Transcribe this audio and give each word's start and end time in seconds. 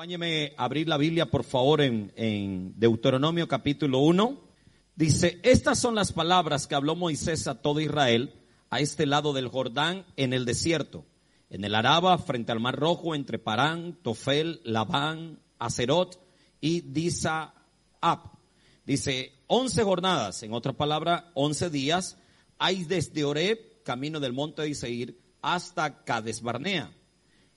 Acompáñeme 0.00 0.54
a 0.56 0.64
abrir 0.64 0.88
la 0.88 0.96
Biblia, 0.96 1.26
por 1.26 1.44
favor, 1.44 1.82
en, 1.82 2.72
Deuteronomio 2.78 3.46
capítulo 3.46 3.98
1. 3.98 4.40
Dice, 4.96 5.38
estas 5.42 5.78
son 5.78 5.94
las 5.94 6.10
palabras 6.10 6.66
que 6.66 6.74
habló 6.74 6.96
Moisés 6.96 7.46
a 7.46 7.60
todo 7.60 7.80
Israel 7.80 8.32
a 8.70 8.80
este 8.80 9.04
lado 9.04 9.34
del 9.34 9.48
Jordán 9.48 10.06
en 10.16 10.32
el 10.32 10.46
desierto, 10.46 11.04
en 11.50 11.66
el 11.66 11.74
Araba, 11.74 12.16
frente 12.16 12.50
al 12.50 12.60
Mar 12.60 12.76
Rojo, 12.76 13.14
entre 13.14 13.38
Parán, 13.38 13.92
Tofel, 14.02 14.62
Labán, 14.64 15.38
Acerot 15.58 16.18
y 16.62 16.80
Disaab. 16.80 17.52
Dice, 18.86 19.34
once 19.48 19.82
jornadas, 19.82 20.42
en 20.42 20.54
otra 20.54 20.72
palabra, 20.72 21.30
once 21.34 21.68
días, 21.68 22.16
hay 22.58 22.84
desde 22.84 23.22
Oreb, 23.22 23.82
camino 23.82 24.18
del 24.18 24.32
monte 24.32 24.62
de 24.62 24.70
Isaír, 24.70 25.20
hasta 25.42 26.04
Cades 26.04 26.40
Barnea. 26.40 26.90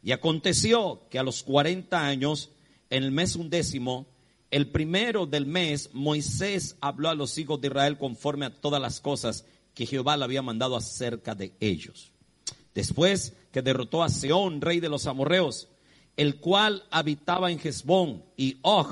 Y 0.04 0.11
aconteció 0.11 1.07
que 1.09 1.17
a 1.17 1.23
los 1.23 1.43
cuarenta 1.43 2.05
años, 2.05 2.49
en 2.89 3.04
el 3.04 3.11
mes 3.11 3.36
undécimo, 3.36 4.05
el 4.51 4.69
primero 4.69 5.25
del 5.25 5.45
mes, 5.45 5.89
Moisés 5.93 6.75
habló 6.82 7.09
a 7.09 7.15
los 7.15 7.37
hijos 7.37 7.59
de 7.61 7.69
Israel 7.69 7.97
conforme 7.97 8.45
a 8.45 8.54
todas 8.54 8.81
las 8.81 9.00
cosas 9.00 9.45
que 9.73 9.86
Jehová 9.86 10.18
le 10.18 10.25
había 10.25 10.42
mandado 10.42 10.75
acerca 10.75 11.33
de 11.33 11.55
ellos. 11.59 12.11
Después 12.75 13.33
que 13.51 13.61
derrotó 13.61 14.04
a 14.04 14.09
Seón, 14.09 14.61
rey 14.61 14.79
de 14.79 14.89
los 14.89 15.07
amorreos, 15.07 15.69
el 16.17 16.39
cual 16.39 16.83
habitaba 16.92 17.51
en 17.51 17.59
Hezbón, 17.59 18.23
y 18.37 18.57
Og, 18.61 18.87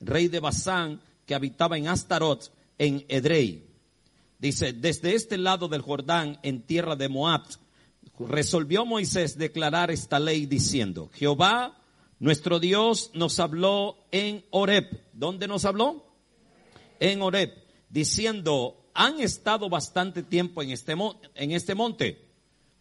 rey 0.00 0.28
de 0.28 0.40
Basán, 0.40 1.00
que 1.26 1.34
habitaba 1.34 1.76
en 1.78 1.88
Astarot, 1.88 2.52
en 2.78 3.04
Edrei. 3.08 3.66
Dice, 4.38 4.72
desde 4.72 5.14
este 5.14 5.38
lado 5.38 5.68
del 5.68 5.82
Jordán, 5.82 6.38
en 6.42 6.62
tierra 6.62 6.96
de 6.96 7.08
Moab, 7.08 7.42
resolvió 8.18 8.84
Moisés 8.84 9.36
declarar 9.36 9.90
esta 9.90 10.18
ley 10.18 10.46
diciendo, 10.46 11.10
Jehová, 11.14 11.80
nuestro 12.18 12.60
Dios, 12.60 13.10
nos 13.14 13.40
habló 13.40 13.98
en 14.10 14.44
Oreb. 14.50 15.02
¿Dónde 15.12 15.48
nos 15.48 15.64
habló? 15.64 16.06
En 17.00 17.22
Oreb, 17.22 17.52
diciendo, 17.88 18.84
han 18.94 19.20
estado 19.20 19.68
bastante 19.68 20.22
tiempo 20.22 20.62
en 20.62 20.70
este, 20.70 20.94
en 21.34 21.50
este 21.50 21.74
monte, 21.74 22.28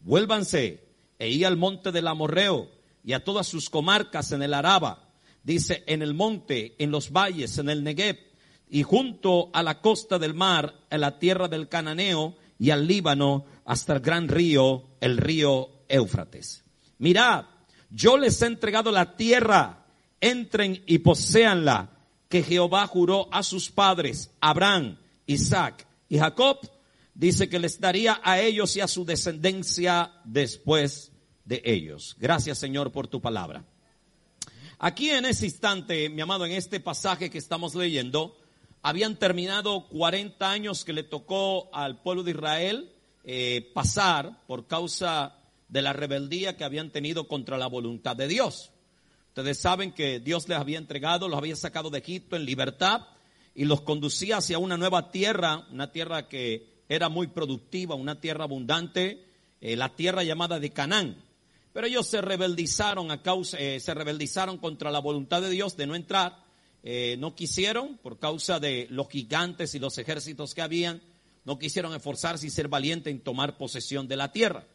vuélvanse 0.01 0.83
e 1.17 1.29
ir 1.29 1.45
al 1.45 1.57
monte 1.57 1.91
del 1.91 2.07
Amorreo 2.07 2.69
y 3.03 3.13
a 3.13 3.23
todas 3.23 3.47
sus 3.47 3.69
comarcas 3.69 4.31
en 4.31 4.43
el 4.43 4.53
Araba, 4.53 5.09
dice, 5.43 5.83
en 5.87 6.01
el 6.01 6.13
monte, 6.13 6.75
en 6.77 6.91
los 6.91 7.11
valles, 7.11 7.57
en 7.57 7.69
el 7.69 7.83
Negev, 7.83 8.17
y 8.69 8.83
junto 8.83 9.49
a 9.53 9.61
la 9.61 9.81
costa 9.81 10.19
del 10.19 10.33
mar, 10.33 10.73
en 10.89 11.01
la 11.01 11.19
tierra 11.19 11.47
del 11.47 11.67
Cananeo 11.67 12.35
y 12.63 12.71
al 12.71 12.87
Líbano, 12.87 13.43
hasta 13.65 13.91
el 13.91 13.99
gran 13.99 14.29
río, 14.29 14.85
el 15.01 15.17
río 15.17 15.83
Éufrates. 15.89 16.63
Mirad, 16.97 17.43
yo 17.89 18.17
les 18.17 18.41
he 18.41 18.45
entregado 18.45 18.89
la 18.89 19.17
tierra, 19.17 19.85
entren 20.21 20.81
y 20.85 20.99
poseanla, 20.99 21.89
que 22.29 22.41
Jehová 22.41 22.87
juró 22.87 23.27
a 23.33 23.43
sus 23.43 23.69
padres, 23.69 24.31
Abraham, 24.39 24.97
Isaac 25.25 25.85
y 26.07 26.19
Jacob, 26.19 26.59
dice 27.13 27.49
que 27.49 27.59
les 27.59 27.81
daría 27.81 28.21
a 28.23 28.39
ellos 28.39 28.77
y 28.77 28.79
a 28.79 28.87
su 28.87 29.03
descendencia 29.03 30.13
después 30.23 31.11
de 31.43 31.61
ellos. 31.65 32.15
Gracias 32.17 32.59
Señor 32.59 32.93
por 32.93 33.09
tu 33.09 33.19
palabra. 33.19 33.65
Aquí 34.79 35.09
en 35.09 35.25
ese 35.25 35.47
instante, 35.47 36.07
mi 36.07 36.21
amado, 36.21 36.45
en 36.45 36.53
este 36.53 36.79
pasaje 36.79 37.29
que 37.29 37.39
estamos 37.39 37.75
leyendo, 37.75 38.37
habían 38.83 39.15
terminado 39.15 39.87
40 39.87 40.51
años 40.51 40.83
que 40.83 40.91
le 40.91 41.03
tocó 41.03 41.73
al 41.73 42.01
pueblo 42.01 42.21
de 42.21 42.31
Israel 42.31 42.91
eh, 43.23 43.71
pasar 43.73 44.45
por 44.45 44.67
causa 44.67 45.37
de 45.69 45.81
la 45.81 45.93
rebeldía 45.93 46.57
que 46.57 46.65
habían 46.65 46.91
tenido 46.91 47.29
contra 47.29 47.57
la 47.57 47.67
voluntad 47.67 48.17
de 48.17 48.27
Dios. 48.27 48.71
Ustedes 49.29 49.57
saben 49.57 49.93
que 49.93 50.19
Dios 50.19 50.49
les 50.49 50.57
había 50.57 50.77
entregado, 50.77 51.29
los 51.29 51.37
había 51.37 51.55
sacado 51.55 51.89
de 51.89 51.99
Egipto 51.99 52.35
en 52.35 52.45
libertad 52.45 53.07
y 53.55 53.63
los 53.63 53.81
conducía 53.81 54.37
hacia 54.37 54.59
una 54.59 54.75
nueva 54.75 55.11
tierra, 55.11 55.65
una 55.71 55.91
tierra 55.91 56.27
que 56.27 56.83
era 56.89 57.07
muy 57.07 57.27
productiva, 57.27 57.95
una 57.95 58.19
tierra 58.19 58.43
abundante, 58.43 59.25
eh, 59.61 59.77
la 59.77 59.95
tierra 59.95 60.23
llamada 60.23 60.59
de 60.59 60.71
Canaán. 60.71 61.23
Pero 61.71 61.87
ellos 61.87 62.05
se 62.05 62.21
rebeldizaron 62.21 63.11
a 63.11 63.21
causa, 63.23 63.57
eh, 63.57 63.79
se 63.79 63.93
rebeldizaron 63.93 64.57
contra 64.57 64.91
la 64.91 64.99
voluntad 64.99 65.41
de 65.41 65.49
Dios 65.49 65.77
de 65.77 65.87
no 65.87 65.95
entrar, 65.95 66.42
no 66.83 67.33
quisieron 67.33 67.97
por 67.97 68.19
causa 68.19 68.59
de 68.59 68.87
los 68.89 69.07
gigantes 69.09 69.73
y 69.73 69.79
los 69.79 69.97
ejércitos 69.97 70.53
que 70.53 70.61
habían 70.61 71.01
no 71.45 71.59
quisieron 71.59 71.93
esforzarse 71.93 72.47
y 72.47 72.49
ser 72.49 72.67
valientes 72.67 73.11
en 73.11 73.21
tomar 73.21 73.57
posesión 73.57 74.07
de 74.07 74.17
la 74.17 74.31
tierra. 74.31 74.65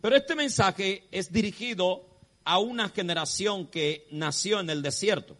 Pero 0.00 0.16
este 0.16 0.34
mensaje 0.34 1.04
es 1.10 1.32
dirigido 1.32 2.06
a 2.44 2.58
una 2.58 2.88
generación 2.90 3.66
que 3.66 4.06
nació 4.10 4.60
en 4.60 4.70
el 4.70 4.82
desierto. 4.82 5.36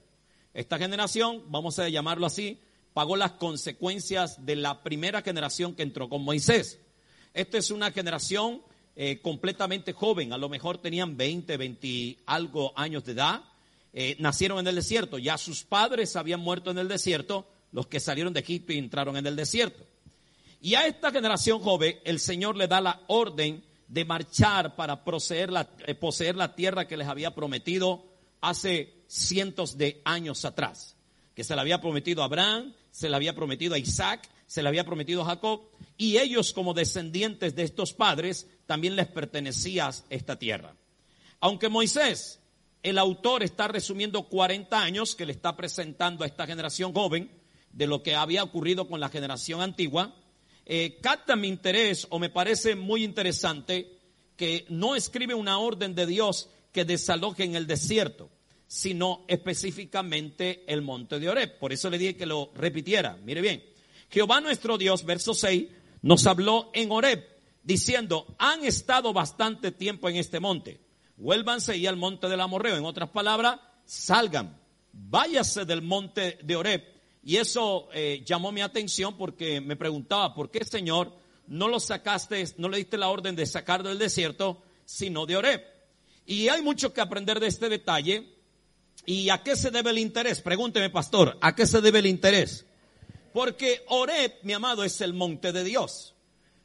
Esta 0.54 0.78
generación, 0.78 1.44
vamos 1.48 1.78
a 1.78 1.88
llamarlo 1.88 2.26
así, 2.26 2.58
pagó 2.92 3.16
las 3.16 3.32
consecuencias 3.32 4.44
de 4.44 4.56
la 4.56 4.82
primera 4.82 5.22
generación 5.22 5.74
que 5.74 5.82
entró 5.82 6.08
con 6.08 6.22
Moisés. 6.24 6.80
Esta 7.34 7.58
es 7.58 7.70
una 7.70 7.92
generación 7.92 8.62
eh, 8.96 9.20
completamente 9.20 9.92
joven, 9.92 10.32
a 10.32 10.38
lo 10.38 10.48
mejor 10.48 10.78
tenían 10.78 11.16
20, 11.16 11.56
20 11.58 12.18
algo 12.24 12.72
años 12.74 13.04
de 13.04 13.12
edad, 13.12 13.44
eh, 13.98 14.14
nacieron 14.18 14.58
en 14.58 14.66
el 14.66 14.74
desierto, 14.74 15.16
ya 15.16 15.38
sus 15.38 15.64
padres 15.64 16.16
habían 16.16 16.40
muerto 16.40 16.70
en 16.70 16.76
el 16.76 16.86
desierto, 16.86 17.48
los 17.72 17.86
que 17.86 17.98
salieron 17.98 18.34
de 18.34 18.40
Egipto 18.40 18.74
y 18.74 18.78
entraron 18.78 19.16
en 19.16 19.26
el 19.26 19.36
desierto. 19.36 19.86
Y 20.60 20.74
a 20.74 20.86
esta 20.86 21.10
generación 21.10 21.60
joven 21.60 21.98
el 22.04 22.20
Señor 22.20 22.58
le 22.58 22.68
da 22.68 22.82
la 22.82 23.00
orden 23.06 23.64
de 23.88 24.04
marchar 24.04 24.76
para 24.76 25.02
poseer 25.02 25.50
la, 25.50 25.70
eh, 25.86 25.94
poseer 25.94 26.36
la 26.36 26.54
tierra 26.54 26.86
que 26.86 26.98
les 26.98 27.08
había 27.08 27.34
prometido 27.34 28.04
hace 28.42 28.92
cientos 29.06 29.78
de 29.78 30.02
años 30.04 30.44
atrás. 30.44 30.94
Que 31.34 31.42
se 31.42 31.54
le 31.54 31.62
había 31.62 31.80
prometido 31.80 32.20
a 32.20 32.26
Abraham, 32.26 32.74
se 32.90 33.08
le 33.08 33.16
había 33.16 33.34
prometido 33.34 33.76
a 33.76 33.78
Isaac, 33.78 34.28
se 34.46 34.62
le 34.62 34.68
había 34.68 34.84
prometido 34.84 35.22
a 35.22 35.26
Jacob. 35.26 35.62
Y 35.96 36.18
ellos 36.18 36.52
como 36.52 36.74
descendientes 36.74 37.56
de 37.56 37.62
estos 37.62 37.94
padres 37.94 38.46
también 38.66 38.94
les 38.94 39.06
pertenecía 39.06 39.88
esta 40.10 40.38
tierra. 40.38 40.74
Aunque 41.40 41.70
Moisés, 41.70 42.40
el 42.86 42.98
autor, 42.98 43.42
está 43.42 43.66
resumiendo 43.66 44.28
40 44.28 44.80
años 44.80 45.16
que 45.16 45.26
le 45.26 45.32
está 45.32 45.56
presentando 45.56 46.22
a 46.22 46.26
esta 46.28 46.46
generación 46.46 46.92
joven 46.92 47.32
de 47.72 47.88
lo 47.88 48.04
que 48.04 48.14
había 48.14 48.44
ocurrido 48.44 48.86
con 48.86 49.00
la 49.00 49.08
generación 49.08 49.60
antigua, 49.60 50.14
eh, 50.64 51.00
capta 51.02 51.34
mi 51.34 51.48
interés 51.48 52.06
o 52.10 52.20
me 52.20 52.30
parece 52.30 52.76
muy 52.76 53.02
interesante 53.02 53.98
que 54.36 54.66
no 54.68 54.94
escribe 54.94 55.34
una 55.34 55.58
orden 55.58 55.96
de 55.96 56.06
Dios 56.06 56.48
que 56.70 56.84
desaloje 56.84 57.42
en 57.42 57.56
el 57.56 57.66
desierto, 57.66 58.30
sino 58.68 59.24
específicamente 59.26 60.62
el 60.72 60.82
monte 60.82 61.18
de 61.18 61.28
Oreb. 61.28 61.58
Por 61.58 61.72
eso 61.72 61.90
le 61.90 61.98
dije 61.98 62.16
que 62.16 62.26
lo 62.26 62.52
repitiera. 62.54 63.18
Mire 63.24 63.40
bien, 63.40 63.64
Jehová 64.10 64.40
nuestro 64.40 64.78
Dios, 64.78 65.04
verso 65.04 65.34
6, 65.34 65.66
nos 66.02 66.24
habló 66.28 66.70
en 66.72 66.92
Oreb, 66.92 67.26
diciendo, 67.64 68.36
han 68.38 68.64
estado 68.64 69.12
bastante 69.12 69.72
tiempo 69.72 70.08
en 70.08 70.16
este 70.16 70.38
monte, 70.38 70.85
vuélvanse 71.16 71.76
y 71.76 71.86
al 71.86 71.96
monte 71.96 72.28
del 72.28 72.40
Amorreo. 72.40 72.76
En 72.76 72.84
otras 72.84 73.10
palabras, 73.10 73.60
salgan, 73.84 74.60
váyase 74.92 75.64
del 75.64 75.82
monte 75.82 76.38
de 76.42 76.56
Oreb 76.56 76.96
y 77.26 77.38
eso 77.38 77.88
eh, 77.92 78.22
llamó 78.24 78.52
mi 78.52 78.60
atención 78.60 79.16
porque 79.16 79.60
me 79.60 79.74
preguntaba, 79.74 80.32
¿por 80.32 80.48
qué, 80.48 80.64
Señor, 80.64 81.12
no 81.48 81.66
lo 81.66 81.80
sacaste, 81.80 82.44
no 82.58 82.68
le 82.68 82.78
diste 82.78 82.96
la 82.96 83.08
orden 83.08 83.34
de 83.34 83.46
sacar 83.46 83.82
del 83.82 83.98
desierto, 83.98 84.62
sino 84.84 85.26
de 85.26 85.36
Oreb? 85.36 85.60
Y 86.24 86.46
hay 86.46 86.62
mucho 86.62 86.92
que 86.92 87.00
aprender 87.00 87.40
de 87.40 87.48
este 87.48 87.68
detalle. 87.68 88.32
¿Y 89.06 89.28
a 89.30 89.42
qué 89.42 89.56
se 89.56 89.72
debe 89.72 89.90
el 89.90 89.98
interés? 89.98 90.40
Pregúnteme, 90.40 90.88
pastor, 90.88 91.36
¿a 91.40 91.56
qué 91.56 91.66
se 91.66 91.80
debe 91.80 91.98
el 91.98 92.06
interés? 92.06 92.64
Porque 93.32 93.84
Oreb, 93.88 94.34
mi 94.44 94.52
amado, 94.52 94.84
es 94.84 95.00
el 95.00 95.12
monte 95.12 95.52
de 95.52 95.64
Dios. 95.64 96.14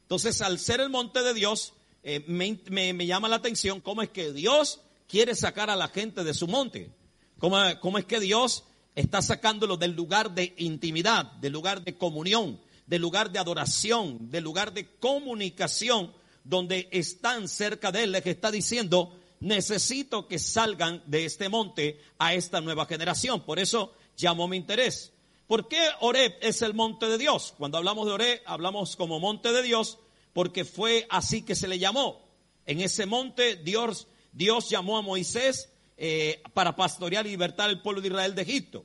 Entonces, 0.02 0.40
al 0.42 0.60
ser 0.60 0.80
el 0.80 0.90
monte 0.90 1.24
de 1.24 1.34
Dios, 1.34 1.74
eh, 2.02 2.24
me, 2.26 2.92
me, 2.92 3.06
llama 3.06 3.28
la 3.28 3.36
atención 3.36 3.80
cómo 3.80 4.02
es 4.02 4.10
que 4.10 4.32
Dios 4.32 4.80
quiere 5.08 5.34
sacar 5.34 5.70
a 5.70 5.76
la 5.76 5.88
gente 5.88 6.24
de 6.24 6.34
su 6.34 6.48
monte. 6.48 6.90
Cómo, 7.38 7.58
cómo 7.80 7.98
es 7.98 8.04
que 8.04 8.20
Dios 8.20 8.64
está 8.94 9.22
sacándolo 9.22 9.76
del 9.76 9.92
lugar 9.92 10.34
de 10.34 10.54
intimidad, 10.58 11.32
del 11.32 11.52
lugar 11.52 11.82
de 11.82 11.96
comunión, 11.96 12.60
del 12.86 13.02
lugar 13.02 13.30
de 13.30 13.38
adoración, 13.38 14.30
del 14.30 14.44
lugar 14.44 14.72
de 14.72 14.86
comunicación, 14.98 16.12
donde 16.44 16.88
están 16.90 17.48
cerca 17.48 17.92
de 17.92 18.04
él, 18.04 18.12
les 18.12 18.26
está 18.26 18.50
diciendo, 18.50 19.16
necesito 19.40 20.26
que 20.26 20.38
salgan 20.38 21.02
de 21.06 21.24
este 21.24 21.48
monte 21.48 22.00
a 22.18 22.34
esta 22.34 22.60
nueva 22.60 22.86
generación. 22.86 23.42
Por 23.44 23.58
eso 23.58 23.92
llamó 24.16 24.48
mi 24.48 24.56
interés. 24.56 25.12
¿Por 25.46 25.68
qué 25.68 25.80
Oreb 26.00 26.36
es 26.40 26.62
el 26.62 26.74
monte 26.74 27.06
de 27.06 27.18
Dios? 27.18 27.54
Cuando 27.58 27.78
hablamos 27.78 28.06
de 28.06 28.12
Oreb, 28.12 28.40
hablamos 28.46 28.96
como 28.96 29.20
monte 29.20 29.52
de 29.52 29.62
Dios, 29.62 29.98
porque 30.32 30.64
fue 30.64 31.06
así 31.10 31.42
que 31.42 31.54
se 31.54 31.68
le 31.68 31.78
llamó. 31.78 32.28
En 32.66 32.80
ese 32.80 33.06
monte 33.06 33.56
Dios, 33.56 34.08
Dios 34.32 34.70
llamó 34.70 34.98
a 34.98 35.02
Moisés 35.02 35.70
eh, 35.96 36.42
para 36.54 36.76
pastorear 36.76 37.26
y 37.26 37.30
libertar 37.30 37.68
al 37.68 37.82
pueblo 37.82 38.00
de 38.00 38.08
Israel 38.08 38.34
de 38.34 38.42
Egipto. 38.42 38.84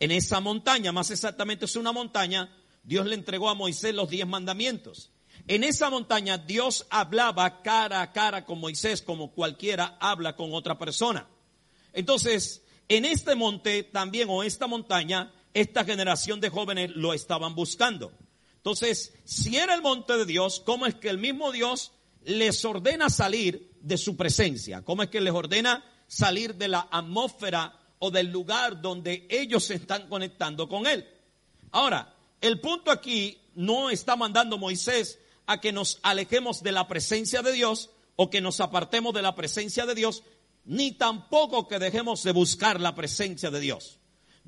En 0.00 0.10
esa 0.10 0.40
montaña, 0.40 0.92
más 0.92 1.10
exactamente 1.10 1.64
es 1.64 1.76
una 1.76 1.92
montaña, 1.92 2.54
Dios 2.82 3.06
le 3.06 3.14
entregó 3.14 3.50
a 3.50 3.54
Moisés 3.54 3.94
los 3.94 4.08
diez 4.08 4.26
mandamientos. 4.26 5.10
En 5.46 5.64
esa 5.64 5.90
montaña 5.90 6.38
Dios 6.38 6.86
hablaba 6.90 7.62
cara 7.62 8.02
a 8.02 8.12
cara 8.12 8.44
con 8.44 8.60
Moisés 8.60 9.02
como 9.02 9.32
cualquiera 9.32 9.96
habla 10.00 10.36
con 10.36 10.52
otra 10.52 10.78
persona. 10.78 11.26
Entonces, 11.92 12.62
en 12.88 13.04
este 13.04 13.34
monte 13.34 13.82
también 13.82 14.28
o 14.30 14.42
esta 14.42 14.66
montaña, 14.66 15.32
esta 15.54 15.84
generación 15.84 16.40
de 16.40 16.50
jóvenes 16.50 16.90
lo 16.94 17.14
estaban 17.14 17.54
buscando. 17.54 18.12
Entonces, 18.58 19.14
si 19.24 19.56
era 19.56 19.74
el 19.74 19.82
monte 19.82 20.16
de 20.16 20.26
Dios, 20.26 20.60
¿cómo 20.64 20.86
es 20.86 20.94
que 20.94 21.08
el 21.08 21.18
mismo 21.18 21.52
Dios 21.52 21.92
les 22.24 22.64
ordena 22.64 23.08
salir 23.08 23.72
de 23.80 23.96
su 23.96 24.16
presencia? 24.16 24.82
¿Cómo 24.82 25.02
es 25.02 25.08
que 25.08 25.20
les 25.20 25.32
ordena 25.32 25.84
salir 26.06 26.54
de 26.56 26.68
la 26.68 26.88
atmósfera 26.90 27.80
o 27.98 28.10
del 28.10 28.30
lugar 28.30 28.82
donde 28.82 29.26
ellos 29.30 29.64
se 29.64 29.74
están 29.74 30.08
conectando 30.08 30.68
con 30.68 30.86
Él? 30.86 31.08
Ahora, 31.70 32.14
el 32.40 32.60
punto 32.60 32.90
aquí 32.90 33.38
no 33.54 33.90
está 33.90 34.16
mandando 34.16 34.58
Moisés 34.58 35.18
a 35.46 35.60
que 35.60 35.72
nos 35.72 35.98
alejemos 36.02 36.62
de 36.62 36.72
la 36.72 36.88
presencia 36.88 37.42
de 37.42 37.52
Dios 37.52 37.90
o 38.16 38.28
que 38.30 38.40
nos 38.40 38.60
apartemos 38.60 39.14
de 39.14 39.22
la 39.22 39.34
presencia 39.34 39.86
de 39.86 39.94
Dios, 39.94 40.24
ni 40.64 40.92
tampoco 40.92 41.68
que 41.68 41.78
dejemos 41.78 42.22
de 42.24 42.32
buscar 42.32 42.80
la 42.80 42.94
presencia 42.94 43.50
de 43.50 43.60
Dios. 43.60 43.98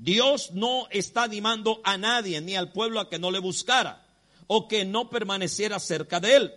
Dios 0.00 0.52
no 0.52 0.88
está 0.91 1.25
animando 1.25 1.82
a 1.85 1.99
nadie 1.99 2.41
ni 2.41 2.56
al 2.56 2.73
pueblo 2.73 3.00
a 3.00 3.11
que 3.11 3.19
no 3.19 3.31
le 3.31 3.38
buscara 3.38 4.06
o 4.47 4.67
que 4.67 4.87
no 4.87 5.11
permaneciera 5.11 5.79
cerca 5.79 6.20
de 6.20 6.37
él. 6.37 6.55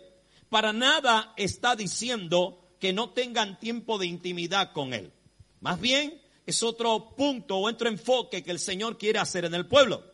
Para 0.48 0.72
nada 0.72 1.34
está 1.36 1.76
diciendo 1.76 2.64
que 2.80 2.94
no 2.94 3.10
tengan 3.10 3.60
tiempo 3.60 3.98
de 3.98 4.06
intimidad 4.06 4.72
con 4.72 4.94
él. 4.94 5.12
Más 5.60 5.82
bien 5.82 6.22
es 6.46 6.64
otro 6.64 7.16
punto 7.18 7.58
o 7.58 7.70
otro 7.70 7.90
enfoque 7.90 8.44
que 8.44 8.52
el 8.52 8.60
Señor 8.60 8.98
quiere 8.98 9.20
hacer 9.20 9.44
en 9.44 9.56
el 9.56 9.68
pueblo. 9.68 10.06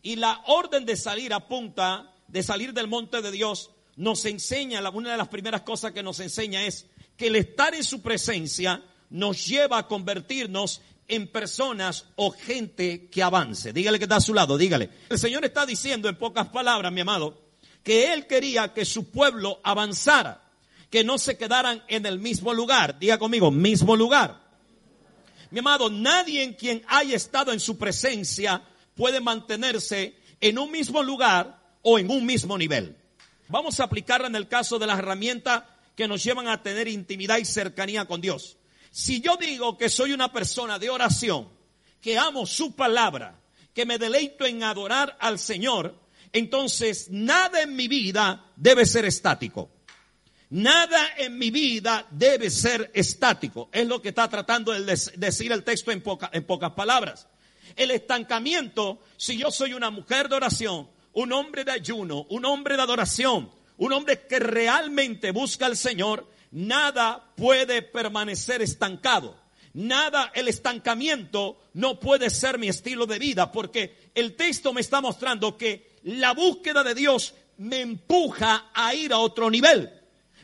Y 0.00 0.14
la 0.14 0.44
orden 0.46 0.86
de 0.86 0.96
salir 0.96 1.34
apunta, 1.34 2.14
de 2.28 2.44
salir 2.44 2.72
del 2.72 2.86
monte 2.86 3.20
de 3.20 3.32
Dios, 3.32 3.70
nos 3.96 4.24
enseña, 4.26 4.88
una 4.90 5.10
de 5.10 5.16
las 5.16 5.28
primeras 5.28 5.62
cosas 5.62 5.90
que 5.90 6.04
nos 6.04 6.20
enseña 6.20 6.64
es 6.64 6.86
que 7.16 7.26
el 7.26 7.34
estar 7.34 7.74
en 7.74 7.82
su 7.82 8.00
presencia 8.00 8.80
nos 9.10 9.44
lleva 9.44 9.78
a 9.78 9.88
convertirnos 9.88 10.82
en 11.08 11.28
personas 11.28 12.06
o 12.16 12.30
gente 12.30 13.08
que 13.08 13.22
avance. 13.22 13.72
Dígale 13.72 13.98
que 13.98 14.04
está 14.04 14.16
a 14.16 14.20
su 14.20 14.34
lado, 14.34 14.58
dígale. 14.58 14.90
El 15.08 15.18
Señor 15.18 15.44
está 15.44 15.66
diciendo 15.66 16.08
en 16.08 16.16
pocas 16.16 16.48
palabras, 16.48 16.92
mi 16.92 17.00
amado, 17.00 17.42
que 17.82 18.12
Él 18.12 18.26
quería 18.26 18.72
que 18.72 18.84
su 18.84 19.10
pueblo 19.10 19.60
avanzara, 19.62 20.42
que 20.90 21.04
no 21.04 21.18
se 21.18 21.36
quedaran 21.36 21.82
en 21.88 22.06
el 22.06 22.18
mismo 22.18 22.52
lugar. 22.52 22.98
Diga 22.98 23.18
conmigo, 23.18 23.50
mismo 23.50 23.96
lugar. 23.96 24.44
Mi 25.50 25.60
amado, 25.60 25.88
nadie 25.90 26.42
en 26.42 26.54
quien 26.54 26.82
haya 26.88 27.16
estado 27.16 27.52
en 27.52 27.60
su 27.60 27.78
presencia 27.78 28.62
puede 28.94 29.20
mantenerse 29.20 30.16
en 30.40 30.58
un 30.58 30.70
mismo 30.70 31.02
lugar 31.02 31.60
o 31.82 31.98
en 31.98 32.10
un 32.10 32.26
mismo 32.26 32.58
nivel. 32.58 32.96
Vamos 33.48 33.78
a 33.78 33.84
aplicarla 33.84 34.26
en 34.26 34.34
el 34.34 34.48
caso 34.48 34.78
de 34.78 34.86
las 34.86 34.98
herramientas 34.98 35.62
que 35.94 36.08
nos 36.08 36.22
llevan 36.24 36.48
a 36.48 36.62
tener 36.62 36.88
intimidad 36.88 37.38
y 37.38 37.44
cercanía 37.44 38.06
con 38.06 38.20
Dios. 38.20 38.56
Si 38.96 39.20
yo 39.20 39.36
digo 39.36 39.76
que 39.76 39.90
soy 39.90 40.14
una 40.14 40.32
persona 40.32 40.78
de 40.78 40.88
oración, 40.88 41.50
que 42.00 42.16
amo 42.16 42.46
su 42.46 42.74
palabra, 42.74 43.38
que 43.74 43.84
me 43.84 43.98
deleito 43.98 44.46
en 44.46 44.62
adorar 44.62 45.18
al 45.20 45.38
Señor, 45.38 46.00
entonces 46.32 47.08
nada 47.10 47.60
en 47.60 47.76
mi 47.76 47.88
vida 47.88 48.46
debe 48.56 48.86
ser 48.86 49.04
estático. 49.04 49.68
Nada 50.48 51.08
en 51.18 51.36
mi 51.36 51.50
vida 51.50 52.06
debe 52.10 52.48
ser 52.48 52.90
estático. 52.94 53.68
Es 53.70 53.86
lo 53.86 54.00
que 54.00 54.08
está 54.08 54.30
tratando 54.30 54.72
de 54.72 54.96
decir 55.18 55.52
el 55.52 55.62
texto 55.62 55.92
en, 55.92 56.02
en 56.32 56.44
pocas 56.46 56.70
palabras. 56.70 57.28
El 57.76 57.90
estancamiento, 57.90 59.00
si 59.18 59.36
yo 59.36 59.50
soy 59.50 59.74
una 59.74 59.90
mujer 59.90 60.30
de 60.30 60.36
oración, 60.36 60.88
un 61.12 61.34
hombre 61.34 61.64
de 61.64 61.72
ayuno, 61.72 62.24
un 62.30 62.46
hombre 62.46 62.76
de 62.76 62.82
adoración, 62.82 63.50
un 63.76 63.92
hombre 63.92 64.26
que 64.26 64.38
realmente 64.38 65.32
busca 65.32 65.66
al 65.66 65.76
Señor, 65.76 66.26
nada 66.56 67.34
puede 67.36 67.82
permanecer 67.82 68.62
estancado. 68.62 69.36
Nada, 69.74 70.32
el 70.34 70.48
estancamiento 70.48 71.58
no 71.74 72.00
puede 72.00 72.30
ser 72.30 72.58
mi 72.58 72.68
estilo 72.68 73.04
de 73.04 73.18
vida, 73.18 73.52
porque 73.52 74.10
el 74.14 74.36
texto 74.36 74.72
me 74.72 74.80
está 74.80 75.02
mostrando 75.02 75.58
que 75.58 75.98
la 76.04 76.32
búsqueda 76.32 76.82
de 76.82 76.94
Dios 76.94 77.34
me 77.58 77.82
empuja 77.82 78.70
a 78.72 78.94
ir 78.94 79.12
a 79.12 79.18
otro 79.18 79.50
nivel. 79.50 79.92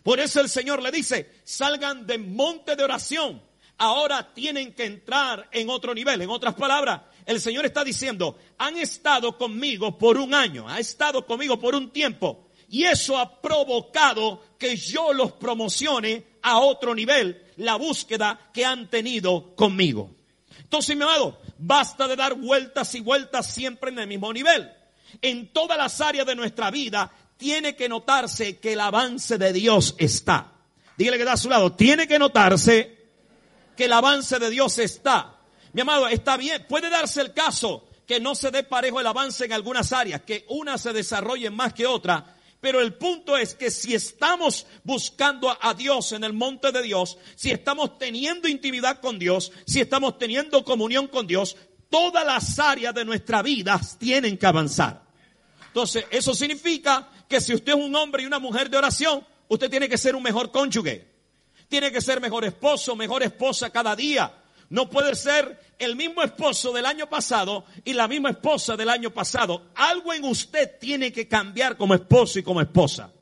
Por 0.03 0.21
eso 0.21 0.43
el 0.43 0.51
Señor 0.51 0.83
le 0.83 0.91
dice, 0.91 1.31
salgan 1.45 2.07
del 2.07 2.27
monte 2.27 2.77
de 2.77 2.85
oración. 2.85 3.43
Ahora 3.79 4.35
tienen 4.35 4.75
que 4.75 4.85
entrar 4.85 5.49
en 5.51 5.71
otro 5.71 5.95
nivel. 5.95 6.21
En 6.21 6.29
otras 6.29 6.55
palabras, 6.55 7.01
el 7.25 7.41
Señor 7.41 7.65
está 7.65 7.85
diciendo, 7.85 8.37
han 8.59 8.77
estado 8.77 9.39
conmigo 9.39 9.97
por 9.97 10.19
un 10.19 10.35
año, 10.35 10.69
ha 10.69 10.79
estado 10.79 11.25
conmigo 11.25 11.59
por 11.59 11.75
un 11.75 11.91
tiempo. 11.91 12.42
Y 12.73 12.85
eso 12.85 13.19
ha 13.19 13.43
provocado 13.43 14.43
que 14.59 14.77
yo 14.79 15.13
los 15.13 15.33
promocione 15.33 16.25
a 16.41 16.59
otro 16.59 16.95
nivel, 16.95 17.53
la 17.59 17.77
búsqueda 17.77 18.49
que 18.51 18.65
han 18.65 18.89
tenido 18.89 19.55
conmigo. 19.55 20.11
Entonces, 20.59 20.97
mi 20.97 21.03
amado, 21.03 21.39
basta 21.59 22.09
de 22.09 22.17
dar 22.17 22.33
vueltas 22.33 22.95
y 22.95 23.01
vueltas 23.01 23.53
siempre 23.53 23.91
en 23.91 23.99
el 23.99 24.07
mismo 24.07 24.33
nivel. 24.33 24.73
En 25.21 25.53
todas 25.53 25.77
las 25.77 26.01
áreas 26.01 26.27
de 26.27 26.35
nuestra 26.35 26.71
vida 26.71 27.13
tiene 27.37 27.77
que 27.77 27.91
notarse 27.91 28.59
que 28.59 28.73
el 28.73 28.81
avance 28.81 29.37
de 29.37 29.53
Dios 29.53 29.95
está. 29.99 30.53
Dígale 30.97 31.19
que 31.19 31.25
está 31.25 31.35
a 31.35 31.37
su 31.37 31.51
lado, 31.51 31.73
tiene 31.73 32.09
que 32.09 32.19
notarse 32.19 32.97
que 33.77 33.85
el 33.85 33.93
avance 33.93 34.39
de 34.39 34.49
Dios 34.49 34.79
está. 34.79 35.37
Mi 35.75 35.83
amado, 35.83 36.09
está 36.09 36.39
bien, 36.39 36.65
puede 36.67 36.89
darse 36.89 37.21
el 37.21 37.35
caso 37.35 37.87
que 38.07 38.19
no 38.19 38.35
se 38.35 38.51
dé 38.51 38.63
parejo 38.63 38.99
el 38.99 39.07
avance 39.07 39.45
en 39.45 39.53
algunas 39.53 39.93
áreas, 39.93 40.23
que 40.23 40.47
una 40.49 40.79
se 40.79 40.95
desarrolle 40.95 41.51
más 41.51 41.75
que 41.75 41.87
otra, 41.87 42.37
pero 42.63 42.81
el 42.81 42.95
punto 42.95 43.37
es 43.37 43.57
que 43.57 43.73
si 43.73 43.93
estamos 43.93 44.69
buscando 44.85 45.53
a 45.61 45.75
Dios 45.75 46.13
en 46.13 46.23
el 46.23 46.33
monte 46.33 46.71
de 46.71 46.81
Dios, 46.81 47.19
si 47.35 47.51
estamos 47.51 47.99
teniendo 47.99 48.47
intimidad 48.47 49.01
con 49.01 49.19
Dios, 49.19 49.51
si 49.67 49.81
estamos 49.81 50.17
teniendo 50.17 50.63
comunión 50.65 51.09
con 51.09 51.27
Dios, 51.27 51.57
todas 51.91 52.25
las 52.25 52.61
áreas 52.61 52.95
de 52.95 53.05
nuestra 53.05 53.43
vida 53.43 53.81
tienen 53.99 54.39
que 54.39 54.47
avanzar. 54.47 55.03
Entonces, 55.67 56.05
eso 56.09 56.35
significa 56.35 57.11
que 57.29 57.41
si 57.41 57.53
usted 57.53 57.73
es 57.73 57.79
un 57.85 57.97
hombre 57.97 58.23
y 58.23 58.27
una 58.27 58.39
mujer 58.39 58.71
de 58.71 58.77
oración, 58.77 59.27
usted 59.49 59.69
tiene 59.69 59.89
que 59.89 59.99
ser 59.99 60.15
un 60.15 60.23
mejor 60.23 60.53
cónyuge. 60.53 61.05
Tiene 61.67 61.91
que 61.91 62.01
ser 62.01 62.21
mejor 62.21 62.45
esposo, 62.45 62.95
mejor 62.95 63.25
esposa 63.25 63.71
cada 63.71 63.97
día. 63.97 64.33
No 64.73 64.89
puede 64.89 65.15
ser 65.15 65.75
el 65.79 65.97
mismo 65.97 66.23
esposo 66.23 66.73
del 66.73 66.87
año 66.87 67.07
pasado 67.07 67.67
y 67.85 67.93
la 67.93 68.09
misma 68.09 68.31
esposa 68.31 68.75
del 68.75 68.89
año 68.89 69.11
pasado. 69.11 69.67
Algo 69.75 70.15
en 70.15 70.25
usted 70.25 70.79
tiene 70.81 71.13
que 71.13 71.29
cambiar 71.29 71.77
como 71.77 71.93
esposo 71.93 72.39
y 72.39 72.43
como 72.43 72.63
esposa. 72.63 73.13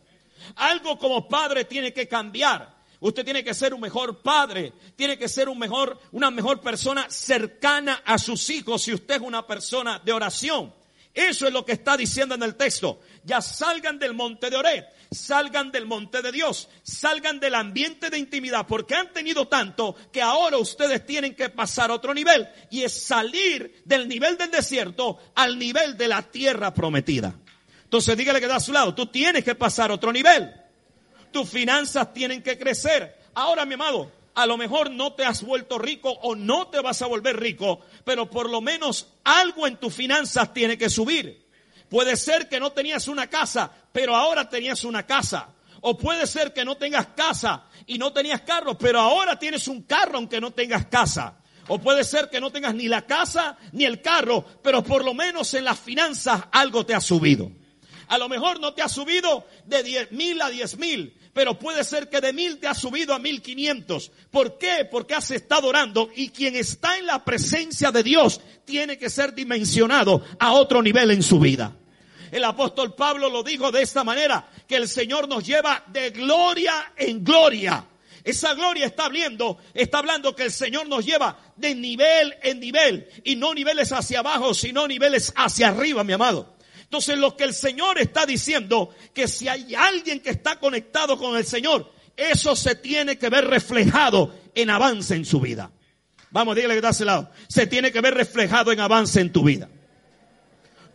Algo 0.55 0.97
como 0.97 1.29
padre 1.29 1.65
tiene 1.65 1.93
que 1.93 2.07
cambiar. 2.07 2.73
Usted 3.01 3.25
tiene 3.25 3.43
que 3.43 3.53
ser 3.53 3.75
un 3.75 3.81
mejor 3.81 4.23
padre, 4.23 4.73
tiene 4.95 5.19
que 5.19 5.29
ser 5.29 5.49
un 5.49 5.59
mejor, 5.59 5.99
una 6.13 6.31
mejor 6.31 6.61
persona 6.61 7.11
cercana 7.11 8.01
a 8.05 8.17
sus 8.17 8.49
hijos 8.49 8.83
si 8.83 8.95
usted 8.95 9.17
es 9.17 9.21
una 9.21 9.45
persona 9.45 9.99
de 9.99 10.13
oración. 10.13 10.73
Eso 11.13 11.49
es 11.49 11.53
lo 11.53 11.65
que 11.65 11.73
está 11.73 11.97
diciendo 11.97 12.37
en 12.37 12.45
el 12.45 12.55
texto. 12.55 13.01
Ya 13.25 13.43
salgan 13.43 13.99
del 13.99 14.15
monte 14.15 14.49
de 14.49 14.57
Oré, 14.57 14.87
salgan 15.11 15.71
del 15.71 15.87
monte 15.87 16.23
de 16.23 16.33
Dios, 16.33 16.69
salgan 16.83 17.39
del 17.39 17.55
ambiente 17.55 18.09
de 18.09 18.19
intimidad, 18.19 18.67
porque 18.67 18.95
han 18.95 19.13
tenido 19.13 19.47
tanto 19.47 19.95
que 20.11 20.23
ahora 20.23 20.57
ustedes 20.57 21.05
tienen 21.05 21.35
que 21.35 21.51
pasar 21.51 21.91
a 21.91 21.95
otro 21.95 22.15
nivel 22.15 22.49
y 22.71 22.83
es 22.83 23.05
salir 23.05 23.83
del 23.85 24.09
nivel 24.09 24.39
del 24.39 24.51
desierto 24.51 25.19
al 25.35 25.59
nivel 25.59 25.97
de 25.97 26.09
la 26.09 26.23
tierra 26.23 26.73
prometida. 26.73 27.35
Entonces 27.85 28.17
dígale 28.17 28.41
que 28.41 28.47
da 28.47 28.57
a 28.57 28.61
su 28.61 28.73
lado, 28.73 28.95
tú 28.95 29.07
tienes 29.07 29.45
que 29.45 29.55
pasar 29.55 29.91
a 29.91 29.95
otro 29.95 30.13
nivel. 30.13 30.53
Tus 31.33 31.49
finanzas 31.49 32.13
tienen 32.13 32.43
que 32.43 32.59
crecer. 32.59 33.17
Ahora, 33.35 33.65
mi 33.65 33.75
amado, 33.75 34.11
a 34.35 34.47
lo 34.47 34.57
mejor 34.57 34.91
no 34.91 35.13
te 35.15 35.25
has 35.25 35.43
vuelto 35.43 35.79
rico 35.79 36.11
o 36.11 36.35
no 36.35 36.69
te 36.69 36.81
vas 36.81 37.03
a 37.03 37.07
volver 37.07 37.39
rico, 37.39 37.81
pero 38.05 38.31
por 38.31 38.49
lo 38.49 38.61
menos 38.61 39.09
algo 39.25 39.67
en 39.67 39.77
tus 39.77 39.95
finanzas 39.95 40.55
tiene 40.55 40.79
que 40.79 40.89
subir. 40.89 41.50
Puede 41.91 42.17
ser 42.17 42.49
que 42.49 42.61
no 42.61 42.71
tenías 42.71 43.09
una 43.09 43.27
casa, 43.27 43.71
pero 43.93 44.15
ahora 44.15 44.49
tenías 44.49 44.85
una 44.85 45.05
casa. 45.05 45.49
O 45.83 45.99
puede 45.99 46.27
ser 46.27 46.53
que 46.53 46.65
no 46.65 46.77
tengas 46.77 47.09
casa 47.09 47.65
y 47.87 47.99
no 47.99 48.13
tenías 48.13 48.43
carro, 48.43 48.79
pero 48.79 49.01
ahora 49.01 49.39
tienes 49.39 49.67
un 49.67 49.83
carro 49.83 50.19
aunque 50.19 50.41
no 50.41 50.53
tengas 50.53 50.87
casa. 50.87 51.35
O 51.67 51.81
puede 51.81 52.05
ser 52.05 52.31
que 52.31 52.41
no 52.41 52.51
tengas 52.51 52.75
ni 52.75 52.87
la 52.87 53.03
casa 53.07 53.57
ni 53.73 53.85
el 53.85 54.01
carro, 54.01 54.45
pero 54.63 54.85
por 54.85 55.05
lo 55.05 55.15
menos 55.15 55.53
en 55.55 55.65
las 55.65 55.79
finanzas 55.79 56.43
algo 56.53 56.87
te 56.87 56.95
ha 56.95 57.01
subido. 57.01 57.51
A 58.07 58.19
lo 58.19 58.29
mejor 58.29 58.61
no 58.61 58.75
te 58.75 58.83
ha 58.83 58.89
subido 58.89 59.47
de 59.67 59.83
10 59.83 60.13
mil 60.13 60.43
a 60.43 60.49
10 60.49 60.79
mil, 60.79 61.15
pero 61.33 61.59
puede 61.59 61.85
ser 61.85 62.09
que 62.09 62.21
de 62.21 62.33
mil 62.33 62.59
te 62.59 62.67
ha 62.67 62.75
subido 62.75 63.15
a 63.15 63.19
mil 63.19 63.41
quinientos. 63.41 64.11
¿Por 64.31 64.59
qué? 64.59 64.87
Porque 64.91 65.15
has 65.15 65.31
estado 65.31 65.69
orando 65.69 66.11
y 66.15 66.31
quien 66.31 66.57
está 66.57 66.99
en 66.99 67.07
la 67.07 67.25
presencia 67.25 67.93
de 67.93 68.03
Dios 68.03 68.41
tiene 68.65 68.99
que 68.99 69.11
ser 69.11 69.33
dimensionado 69.33 70.25
a 70.39 70.53
otro 70.53 70.83
nivel 70.83 71.13
en 71.13 71.23
su 71.23 71.39
vida. 71.39 71.77
El 72.31 72.45
apóstol 72.45 72.95
Pablo 72.95 73.29
lo 73.29 73.43
dijo 73.43 73.73
de 73.73 73.83
esta 73.83 74.05
manera, 74.05 74.49
que 74.67 74.77
el 74.77 74.89
Señor 74.89 75.29
nos 75.29 75.45
lleva 75.45 75.85
de 75.89 76.11
gloria 76.11 76.93
en 76.97 77.25
gloria. 77.25 77.87
Esa 78.23 78.55
gloria 78.55 78.87
está 78.87 79.07
hablando, 79.07 79.59
está 79.73 79.99
hablando 79.99 80.37
que 80.37 80.45
el 80.45 80.53
Señor 80.53 80.89
nos 80.89 81.05
lleva 81.05 81.39
de 81.57 81.75
nivel 81.75 82.37
en 82.43 82.61
nivel 82.61 83.09
y 83.25 83.37
no 83.37 83.55
niveles 83.55 83.93
hacia 83.93 84.21
abajo, 84.21 84.53
sino 84.55 84.87
niveles 84.87 85.33
hacia 85.37 85.69
arriba, 85.69 86.05
mi 86.05 86.13
amado. 86.13 86.57
Entonces 86.83 87.19
lo 87.19 87.37
que 87.37 87.45
el 87.45 87.55
Señor 87.55 87.99
está 87.99 88.27
diciendo, 88.27 88.95
que 89.15 89.27
si 89.29 89.49
hay 89.49 89.75
alguien 89.75 90.21
que 90.21 90.31
está 90.31 90.59
conectado 90.59 91.17
con 91.17 91.37
el 91.37 91.47
Señor, 91.47 91.91
eso 92.17 92.55
se 92.55 92.75
tiene 92.75 93.17
que 93.17 93.31
ver 93.31 93.47
reflejado 93.47 94.35
en 94.55 94.71
avance 94.71 95.15
en 95.15 95.25
su 95.25 95.41
vida. 95.41 95.71
Vamos, 96.31 96.55
dígale 96.55 96.75
que 96.75 96.79
está 96.79 96.89
a 96.89 96.93
ese 96.93 97.05
lado. 97.05 97.31
Se 97.49 97.67
tiene 97.67 97.91
que 97.91 98.01
ver 98.01 98.15
reflejado 98.15 98.73
en 98.73 98.81
avance 98.81 99.21
en 99.21 99.33
tu 99.33 99.43
vida. 99.43 99.69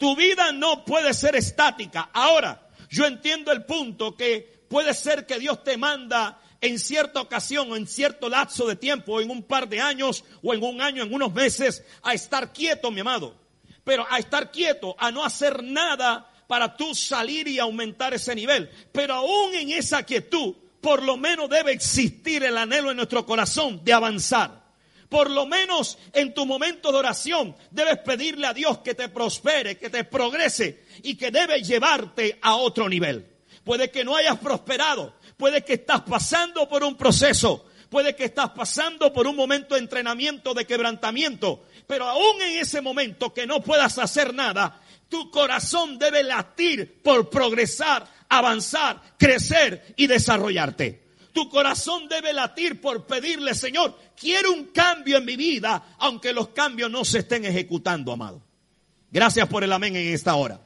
Tu 0.05 0.15
vida 0.15 0.51
no 0.51 0.85
puede 0.85 1.15
ser 1.15 1.35
estática. 1.35 2.11
Ahora, 2.13 2.69
yo 2.91 3.07
entiendo 3.07 3.51
el 3.51 3.65
punto 3.65 4.15
que 4.15 4.67
puede 4.69 4.93
ser 4.93 5.25
que 5.25 5.39
Dios 5.39 5.63
te 5.63 5.77
manda 5.77 6.39
en 6.61 6.77
cierta 6.77 7.21
ocasión 7.21 7.71
o 7.71 7.75
en 7.75 7.87
cierto 7.87 8.29
lapso 8.29 8.67
de 8.67 8.75
tiempo, 8.75 9.19
en 9.19 9.31
un 9.31 9.41
par 9.41 9.67
de 9.67 9.81
años 9.81 10.23
o 10.43 10.53
en 10.53 10.63
un 10.63 10.79
año, 10.79 11.01
en 11.01 11.11
unos 11.11 11.33
meses, 11.33 11.83
a 12.03 12.13
estar 12.13 12.53
quieto, 12.53 12.91
mi 12.91 12.99
amado. 12.99 13.35
Pero 13.83 14.05
a 14.07 14.19
estar 14.19 14.51
quieto, 14.51 14.95
a 14.99 15.09
no 15.09 15.25
hacer 15.25 15.63
nada 15.63 16.31
para 16.45 16.77
tú 16.77 16.93
salir 16.93 17.47
y 17.47 17.57
aumentar 17.57 18.13
ese 18.13 18.35
nivel. 18.35 18.69
Pero 18.91 19.15
aún 19.15 19.55
en 19.55 19.71
esa 19.71 20.03
quietud, 20.03 20.53
por 20.81 21.01
lo 21.01 21.17
menos 21.17 21.49
debe 21.49 21.71
existir 21.71 22.43
el 22.43 22.59
anhelo 22.59 22.91
en 22.91 22.97
nuestro 22.97 23.25
corazón 23.25 23.83
de 23.83 23.93
avanzar. 23.93 24.64
Por 25.09 25.29
lo 25.29 25.45
menos 25.45 25.97
en 26.13 26.33
tu 26.33 26.45
momento 26.45 26.91
de 26.91 26.97
oración 26.97 27.55
debes 27.71 27.99
pedirle 27.99 28.47
a 28.47 28.53
Dios 28.53 28.79
que 28.79 28.95
te 28.95 29.09
prospere, 29.09 29.77
que 29.77 29.89
te 29.89 30.03
progrese 30.03 30.85
y 31.03 31.15
que 31.15 31.31
debe 31.31 31.61
llevarte 31.61 32.39
a 32.41 32.55
otro 32.55 32.89
nivel. 32.89 33.27
Puede 33.63 33.91
que 33.91 34.03
no 34.03 34.15
hayas 34.15 34.37
prosperado, 34.39 35.15
puede 35.37 35.63
que 35.63 35.73
estás 35.73 36.01
pasando 36.01 36.67
por 36.67 36.83
un 36.83 36.95
proceso, 36.95 37.65
puede 37.89 38.15
que 38.15 38.25
estás 38.25 38.49
pasando 38.51 39.13
por 39.13 39.27
un 39.27 39.35
momento 39.35 39.75
de 39.75 39.81
entrenamiento, 39.81 40.53
de 40.53 40.65
quebrantamiento, 40.65 41.65
pero 41.87 42.07
aún 42.07 42.41
en 42.41 42.57
ese 42.59 42.81
momento 42.81 43.33
que 43.33 43.47
no 43.47 43.61
puedas 43.61 43.97
hacer 43.97 44.33
nada, 44.33 44.81
tu 45.09 45.29
corazón 45.29 45.97
debe 45.99 46.23
latir 46.23 47.01
por 47.01 47.29
progresar, 47.29 48.07
avanzar, 48.29 49.01
crecer 49.17 49.93
y 49.97 50.07
desarrollarte. 50.07 51.04
Tu 51.35 51.49
corazón 51.49 52.07
debe 52.07 52.31
latir 52.31 52.79
por 52.79 53.05
pedirle, 53.05 53.53
Señor, 53.53 53.99
quiero 54.15 54.53
un 54.53 54.67
cambio 54.67 55.17
en 55.17 55.25
mi 55.25 55.35
vida, 55.35 55.97
aunque 55.99 56.31
los 56.31 56.47
cambios 56.47 56.89
no 56.89 57.03
se 57.03 57.19
estén 57.19 57.43
ejecutando, 57.43 58.13
amado. 58.13 58.41
Gracias 59.11 59.45
por 59.49 59.61
el 59.61 59.73
amén 59.73 59.97
en 59.97 60.13
esta 60.13 60.35
hora. 60.35 60.61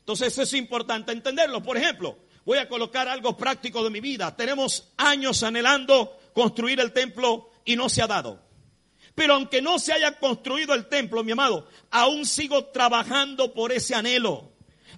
Entonces 0.00 0.36
es 0.36 0.52
importante 0.52 1.12
entenderlo. 1.12 1.62
Por 1.62 1.78
ejemplo, 1.78 2.18
voy 2.44 2.58
a 2.58 2.68
colocar 2.68 3.08
algo 3.08 3.38
práctico 3.38 3.82
de 3.82 3.88
mi 3.88 4.00
vida. 4.00 4.36
Tenemos 4.36 4.92
años 4.98 5.42
anhelando 5.42 6.14
construir 6.34 6.78
el 6.78 6.92
templo 6.92 7.48
y 7.64 7.74
no 7.74 7.88
se 7.88 8.02
ha 8.02 8.06
dado. 8.06 8.38
Pero 9.14 9.32
aunque 9.32 9.62
no 9.62 9.78
se 9.78 9.94
haya 9.94 10.18
construido 10.18 10.74
el 10.74 10.90
templo, 10.90 11.24
mi 11.24 11.32
amado, 11.32 11.66
aún 11.90 12.26
sigo 12.26 12.66
trabajando 12.66 13.54
por 13.54 13.72
ese 13.72 13.94
anhelo. 13.94 14.49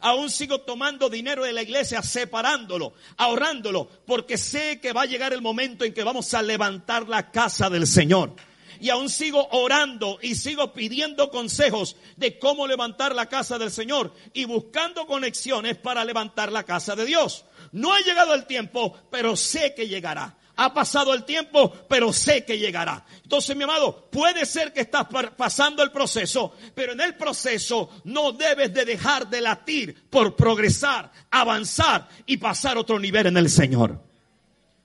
Aún 0.02 0.30
sigo 0.30 0.60
tomando 0.60 1.08
dinero 1.08 1.44
de 1.44 1.52
la 1.52 1.62
iglesia, 1.62 2.02
separándolo, 2.02 2.92
ahorrándolo, 3.16 3.88
porque 4.04 4.36
sé 4.36 4.80
que 4.80 4.92
va 4.92 5.02
a 5.02 5.06
llegar 5.06 5.32
el 5.32 5.40
momento 5.40 5.84
en 5.84 5.94
que 5.94 6.02
vamos 6.02 6.34
a 6.34 6.42
levantar 6.42 7.08
la 7.08 7.30
casa 7.30 7.70
del 7.70 7.86
Señor. 7.86 8.34
Y 8.80 8.90
aún 8.90 9.08
sigo 9.08 9.46
orando 9.52 10.18
y 10.20 10.34
sigo 10.34 10.72
pidiendo 10.72 11.30
consejos 11.30 11.94
de 12.16 12.36
cómo 12.40 12.66
levantar 12.66 13.14
la 13.14 13.26
casa 13.26 13.58
del 13.58 13.70
Señor 13.70 14.12
y 14.34 14.44
buscando 14.44 15.06
conexiones 15.06 15.78
para 15.78 16.04
levantar 16.04 16.50
la 16.50 16.64
casa 16.64 16.96
de 16.96 17.06
Dios. 17.06 17.44
No 17.70 17.94
ha 17.94 18.00
llegado 18.00 18.34
el 18.34 18.44
tiempo, 18.46 18.98
pero 19.08 19.36
sé 19.36 19.72
que 19.76 19.86
llegará. 19.86 20.36
Ha 20.56 20.74
pasado 20.74 21.14
el 21.14 21.24
tiempo, 21.24 21.72
pero 21.88 22.12
sé 22.12 22.44
que 22.44 22.58
llegará. 22.58 23.04
Entonces, 23.22 23.56
mi 23.56 23.64
amado, 23.64 24.08
puede 24.10 24.44
ser 24.44 24.72
que 24.72 24.80
estás 24.80 25.06
pasando 25.36 25.82
el 25.82 25.90
proceso, 25.90 26.54
pero 26.74 26.92
en 26.92 27.00
el 27.00 27.16
proceso 27.16 27.90
no 28.04 28.32
debes 28.32 28.72
de 28.74 28.84
dejar 28.84 29.28
de 29.28 29.40
latir 29.40 30.08
por 30.10 30.36
progresar, 30.36 31.10
avanzar 31.30 32.08
y 32.26 32.36
pasar 32.36 32.76
otro 32.76 32.98
nivel 32.98 33.26
en 33.26 33.38
el 33.38 33.48
Señor. 33.48 33.98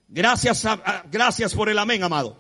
Gracias, 0.08 0.66
gracias 1.12 1.54
por 1.54 1.70
el 1.70 1.78
amén, 1.78 2.02
amado. 2.02 2.38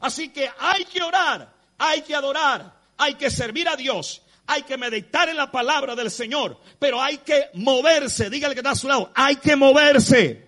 Así 0.00 0.30
que 0.30 0.48
hay 0.58 0.84
que 0.86 1.02
orar, 1.02 1.52
hay 1.76 2.00
que 2.00 2.14
adorar, 2.14 2.74
hay 2.96 3.14
que 3.14 3.30
servir 3.30 3.68
a 3.68 3.76
Dios, 3.76 4.22
hay 4.46 4.62
que 4.62 4.78
meditar 4.78 5.28
en 5.28 5.36
la 5.36 5.50
palabra 5.50 5.94
del 5.94 6.10
Señor, 6.10 6.58
pero 6.78 7.00
hay 7.00 7.18
que 7.18 7.50
moverse. 7.54 8.30
Dígale 8.30 8.54
que 8.54 8.60
está 8.60 8.70
a 8.70 8.76
su 8.76 8.88
lado, 8.88 9.12
hay 9.14 9.36
que 9.36 9.54
moverse 9.54 10.43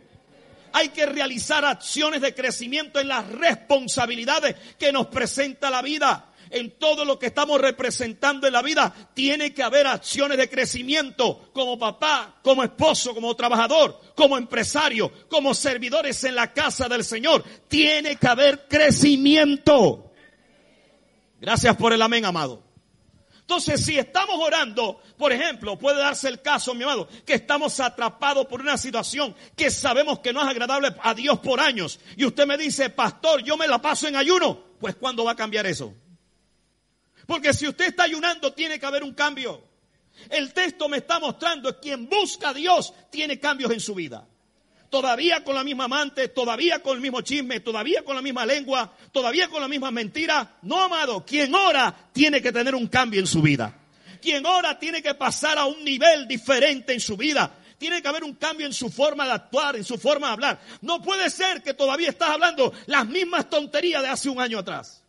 hay 0.76 0.90
que 0.90 1.06
realizar 1.06 1.64
acciones 1.64 2.20
de 2.20 2.34
crecimiento 2.34 3.00
en 3.00 3.08
las 3.08 3.26
responsabilidades 3.28 4.56
que 4.78 4.92
nos 4.92 5.06
presenta 5.06 5.70
la 5.70 5.80
vida. 5.80 6.34
En 6.50 6.72
todo 6.72 7.06
lo 7.06 7.18
que 7.18 7.26
estamos 7.26 7.58
representando 7.58 8.46
en 8.46 8.52
la 8.52 8.60
vida, 8.60 8.94
tiene 9.14 9.54
que 9.54 9.62
haber 9.62 9.86
acciones 9.86 10.36
de 10.36 10.50
crecimiento 10.50 11.50
como 11.54 11.78
papá, 11.78 12.40
como 12.42 12.62
esposo, 12.62 13.14
como 13.14 13.34
trabajador, 13.34 13.98
como 14.14 14.36
empresario, 14.36 15.10
como 15.30 15.54
servidores 15.54 16.22
en 16.24 16.34
la 16.34 16.52
casa 16.52 16.88
del 16.88 17.04
Señor. 17.04 17.42
Tiene 17.68 18.16
que 18.16 18.28
haber 18.28 18.68
crecimiento. 18.68 20.12
Gracias 21.40 21.74
por 21.76 21.94
el 21.94 22.02
amén, 22.02 22.26
amado. 22.26 22.65
Entonces, 23.46 23.84
si 23.84 23.96
estamos 23.96 24.40
orando, 24.40 25.00
por 25.16 25.30
ejemplo, 25.30 25.78
puede 25.78 26.00
darse 26.00 26.26
el 26.26 26.42
caso, 26.42 26.74
mi 26.74 26.82
amado, 26.82 27.06
que 27.24 27.34
estamos 27.34 27.78
atrapados 27.78 28.46
por 28.46 28.60
una 28.60 28.76
situación 28.76 29.36
que 29.54 29.70
sabemos 29.70 30.18
que 30.18 30.32
no 30.32 30.42
es 30.42 30.48
agradable 30.48 30.92
a 31.00 31.14
Dios 31.14 31.38
por 31.38 31.60
años. 31.60 32.00
Y 32.16 32.24
usted 32.24 32.44
me 32.44 32.58
dice, 32.58 32.90
pastor, 32.90 33.44
yo 33.44 33.56
me 33.56 33.68
la 33.68 33.80
paso 33.80 34.08
en 34.08 34.16
ayuno. 34.16 34.60
Pues 34.80 34.96
¿cuándo 34.96 35.22
va 35.22 35.30
a 35.30 35.36
cambiar 35.36 35.64
eso? 35.64 35.94
Porque 37.24 37.54
si 37.54 37.68
usted 37.68 37.86
está 37.86 38.02
ayunando, 38.02 38.52
tiene 38.52 38.80
que 38.80 38.86
haber 38.86 39.04
un 39.04 39.14
cambio. 39.14 39.62
El 40.28 40.52
texto 40.52 40.88
me 40.88 40.96
está 40.96 41.20
mostrando 41.20 41.72
que 41.74 41.80
quien 41.80 42.08
busca 42.08 42.48
a 42.48 42.54
Dios 42.54 42.92
tiene 43.10 43.38
cambios 43.38 43.70
en 43.70 43.78
su 43.78 43.94
vida 43.94 44.26
todavía 44.90 45.44
con 45.44 45.54
la 45.54 45.64
misma 45.64 45.84
amante, 45.84 46.28
todavía 46.28 46.80
con 46.80 46.96
el 46.96 47.02
mismo 47.02 47.20
chisme, 47.20 47.60
todavía 47.60 48.02
con 48.02 48.16
la 48.16 48.22
misma 48.22 48.46
lengua, 48.46 48.92
todavía 49.12 49.48
con 49.48 49.60
la 49.60 49.68
misma 49.68 49.90
mentira. 49.90 50.56
No, 50.62 50.82
amado, 50.82 51.24
quien 51.24 51.54
ora 51.54 51.94
tiene 52.12 52.40
que 52.40 52.52
tener 52.52 52.74
un 52.74 52.86
cambio 52.88 53.20
en 53.20 53.26
su 53.26 53.42
vida. 53.42 53.74
Quien 54.20 54.44
ora 54.46 54.78
tiene 54.78 55.02
que 55.02 55.14
pasar 55.14 55.58
a 55.58 55.66
un 55.66 55.84
nivel 55.84 56.26
diferente 56.26 56.92
en 56.92 57.00
su 57.00 57.16
vida. 57.16 57.58
Tiene 57.78 58.00
que 58.00 58.08
haber 58.08 58.24
un 58.24 58.34
cambio 58.34 58.66
en 58.66 58.72
su 58.72 58.90
forma 58.90 59.26
de 59.26 59.32
actuar, 59.32 59.76
en 59.76 59.84
su 59.84 59.98
forma 59.98 60.28
de 60.28 60.32
hablar. 60.32 60.60
No 60.80 61.02
puede 61.02 61.28
ser 61.30 61.62
que 61.62 61.74
todavía 61.74 62.08
estás 62.08 62.30
hablando 62.30 62.72
las 62.86 63.06
mismas 63.06 63.50
tonterías 63.50 64.02
de 64.02 64.08
hace 64.08 64.30
un 64.30 64.40
año 64.40 64.58
atrás. 64.58 65.02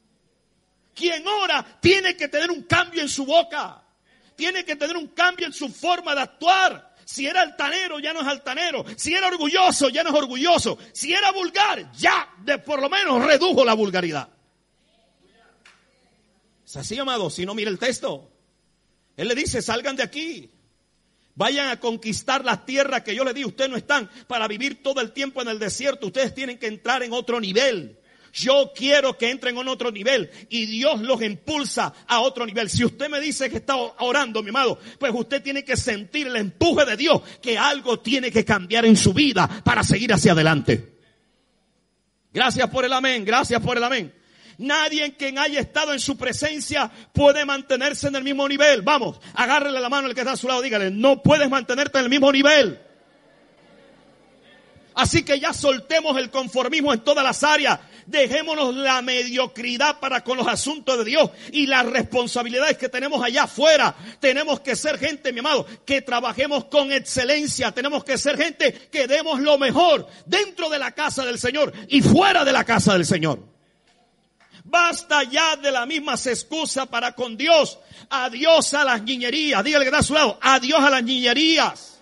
Quien 0.93 1.25
ora 1.27 1.65
tiene 1.79 2.17
que 2.17 2.27
tener 2.27 2.51
un 2.51 2.63
cambio 2.63 3.01
en 3.01 3.09
su 3.09 3.25
boca. 3.25 3.81
Tiene 4.35 4.65
que 4.65 4.75
tener 4.75 4.97
un 4.97 5.07
cambio 5.07 5.47
en 5.47 5.53
su 5.53 5.69
forma 5.69 6.13
de 6.13 6.21
actuar. 6.21 6.86
Si 7.07 7.25
era 7.25 7.41
altanero, 7.41 7.99
ya 7.99 8.11
no 8.11 8.19
es 8.19 8.27
altanero. 8.27 8.83
Si 8.97 9.13
era 9.13 9.29
orgulloso, 9.29 9.87
ya 9.87 10.03
no 10.03 10.09
es 10.09 10.15
orgulloso. 10.15 10.77
Si 10.91 11.13
era 11.13 11.31
vulgar, 11.31 11.89
ya 11.93 12.27
de 12.43 12.57
por 12.57 12.81
lo 12.81 12.89
menos 12.89 13.23
redujo 13.25 13.63
la 13.63 13.75
vulgaridad. 13.75 14.27
Es 16.65 16.75
así, 16.75 16.99
amado. 16.99 17.29
Si 17.29 17.45
no, 17.45 17.55
mira 17.55 17.71
el 17.71 17.79
texto. 17.79 18.29
Él 19.15 19.29
le 19.29 19.35
dice, 19.35 19.61
salgan 19.61 19.95
de 19.95 20.03
aquí. 20.03 20.51
Vayan 21.35 21.69
a 21.69 21.79
conquistar 21.79 22.43
las 22.43 22.65
tierras 22.65 23.03
que 23.03 23.15
yo 23.15 23.23
le 23.23 23.33
di. 23.33 23.45
Ustedes 23.45 23.69
no 23.69 23.77
están 23.77 24.11
para 24.27 24.45
vivir 24.49 24.83
todo 24.83 24.99
el 24.99 25.13
tiempo 25.13 25.41
en 25.41 25.47
el 25.47 25.59
desierto. 25.59 26.07
Ustedes 26.07 26.35
tienen 26.35 26.57
que 26.57 26.67
entrar 26.67 27.03
en 27.03 27.13
otro 27.13 27.39
nivel. 27.39 28.01
Yo 28.37 28.71
quiero 28.75 29.17
que 29.17 29.31
entren 29.31 29.57
en 29.57 29.67
otro 29.67 29.91
nivel 29.91 30.29
y 30.49 30.67
Dios 30.67 31.01
los 31.01 31.23
impulsa 31.23 31.91
a 32.07 32.19
otro 32.19 32.45
nivel. 32.45 32.69
Si 32.69 32.85
usted 32.85 33.09
me 33.09 33.19
dice 33.19 33.49
que 33.49 33.57
está 33.57 33.75
orando, 33.75 34.43
mi 34.43 34.49
amado, 34.49 34.79
pues 34.99 35.11
usted 35.15 35.41
tiene 35.41 35.63
que 35.63 35.75
sentir 35.75 36.27
el 36.27 36.35
empuje 36.35 36.85
de 36.85 36.95
Dios, 36.95 37.19
que 37.41 37.57
algo 37.57 37.99
tiene 37.99 38.29
que 38.29 38.45
cambiar 38.45 38.85
en 38.85 38.95
su 38.95 39.11
vida 39.11 39.47
para 39.63 39.83
seguir 39.83 40.13
hacia 40.13 40.33
adelante. 40.33 40.97
Gracias 42.31 42.69
por 42.69 42.85
el 42.85 42.93
amén, 42.93 43.25
gracias 43.25 43.59
por 43.59 43.75
el 43.75 43.83
amén. 43.83 44.13
Nadie 44.59 45.05
en 45.05 45.11
quien 45.13 45.39
haya 45.39 45.59
estado 45.59 45.91
en 45.91 45.99
su 45.99 46.15
presencia 46.15 46.91
puede 47.13 47.43
mantenerse 47.43 48.07
en 48.07 48.17
el 48.17 48.23
mismo 48.23 48.47
nivel. 48.47 48.83
Vamos, 48.83 49.19
agárrele 49.33 49.79
la 49.79 49.89
mano 49.89 50.09
al 50.09 50.13
que 50.13 50.21
está 50.21 50.33
a 50.33 50.37
su 50.37 50.47
lado, 50.47 50.61
dígale, 50.61 50.91
no 50.91 51.23
puedes 51.23 51.49
mantenerte 51.49 51.97
en 51.97 52.03
el 52.03 52.09
mismo 52.11 52.31
nivel. 52.31 52.81
Así 54.97 55.21
que 55.21 55.39
ya 55.39 55.53
soltemos 55.53 56.17
el 56.17 56.31
conformismo 56.31 56.91
en 56.91 57.01
todas 57.01 57.23
las 57.23 57.43
áreas. 57.43 57.79
Dejémonos 58.07 58.73
la 58.73 59.01
mediocridad 59.01 59.99
para 59.99 60.23
con 60.23 60.37
los 60.37 60.47
asuntos 60.47 60.97
de 60.97 61.03
Dios 61.03 61.29
y 61.51 61.67
las 61.67 61.85
responsabilidades 61.85 62.77
que 62.77 62.87
tenemos 62.87 63.21
allá 63.21 63.43
afuera. 63.43 63.93
Tenemos 64.21 64.61
que 64.61 64.77
ser 64.77 64.97
gente, 64.97 65.33
mi 65.33 65.39
amado, 65.39 65.67
que 65.85 66.01
trabajemos 66.01 66.65
con 66.65 66.93
excelencia. 66.93 67.73
Tenemos 67.73 68.05
que 68.05 68.17
ser 68.17 68.37
gente 68.37 68.71
que 68.89 69.07
demos 69.07 69.41
lo 69.41 69.57
mejor 69.57 70.07
dentro 70.25 70.69
de 70.69 70.79
la 70.79 70.93
casa 70.93 71.25
del 71.25 71.37
Señor 71.37 71.73
y 71.89 72.01
fuera 72.01 72.45
de 72.45 72.53
la 72.53 72.63
casa 72.63 72.93
del 72.93 73.05
Señor. 73.05 73.43
Basta 74.63 75.23
ya 75.23 75.57
de 75.57 75.71
las 75.71 75.85
mismas 75.85 76.25
excusas 76.27 76.87
para 76.87 77.13
con 77.13 77.35
Dios. 77.35 77.77
Adiós 78.09 78.73
a 78.73 78.85
las 78.85 79.01
niñerías. 79.01 79.65
Dígale 79.65 79.83
que 79.83 79.89
está 79.89 79.99
a 79.99 80.03
su 80.03 80.13
lado. 80.13 80.39
Adiós 80.41 80.81
a 80.81 80.89
las 80.89 81.03
niñerías. 81.03 81.99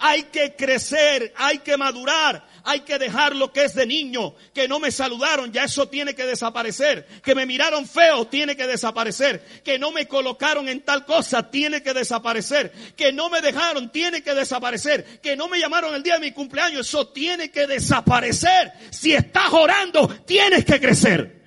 Hay 0.00 0.24
que 0.24 0.54
crecer, 0.54 1.32
hay 1.36 1.58
que 1.58 1.76
madurar, 1.76 2.46
hay 2.64 2.80
que 2.80 2.98
dejar 2.98 3.36
lo 3.36 3.52
que 3.52 3.64
es 3.64 3.74
de 3.74 3.86
niño, 3.86 4.34
que 4.54 4.68
no 4.68 4.78
me 4.78 4.90
saludaron, 4.90 5.52
ya 5.52 5.64
eso 5.64 5.88
tiene 5.88 6.14
que 6.14 6.26
desaparecer, 6.26 7.06
que 7.22 7.34
me 7.34 7.46
miraron 7.46 7.86
feo, 7.86 8.26
tiene 8.26 8.56
que 8.56 8.66
desaparecer, 8.66 9.44
que 9.64 9.78
no 9.78 9.90
me 9.90 10.06
colocaron 10.06 10.68
en 10.68 10.82
tal 10.82 11.04
cosa, 11.04 11.50
tiene 11.50 11.82
que 11.82 11.94
desaparecer, 11.94 12.72
que 12.96 13.12
no 13.12 13.30
me 13.30 13.40
dejaron, 13.40 13.90
tiene 13.90 14.22
que 14.22 14.34
desaparecer, 14.34 15.20
que 15.20 15.36
no 15.36 15.48
me 15.48 15.58
llamaron 15.58 15.94
el 15.94 16.02
día 16.02 16.14
de 16.14 16.20
mi 16.20 16.32
cumpleaños, 16.32 16.86
eso 16.88 17.08
tiene 17.08 17.50
que 17.50 17.66
desaparecer. 17.66 18.72
Si 18.90 19.12
estás 19.12 19.52
orando, 19.52 20.08
tienes 20.26 20.64
que 20.64 20.80
crecer. 20.80 21.38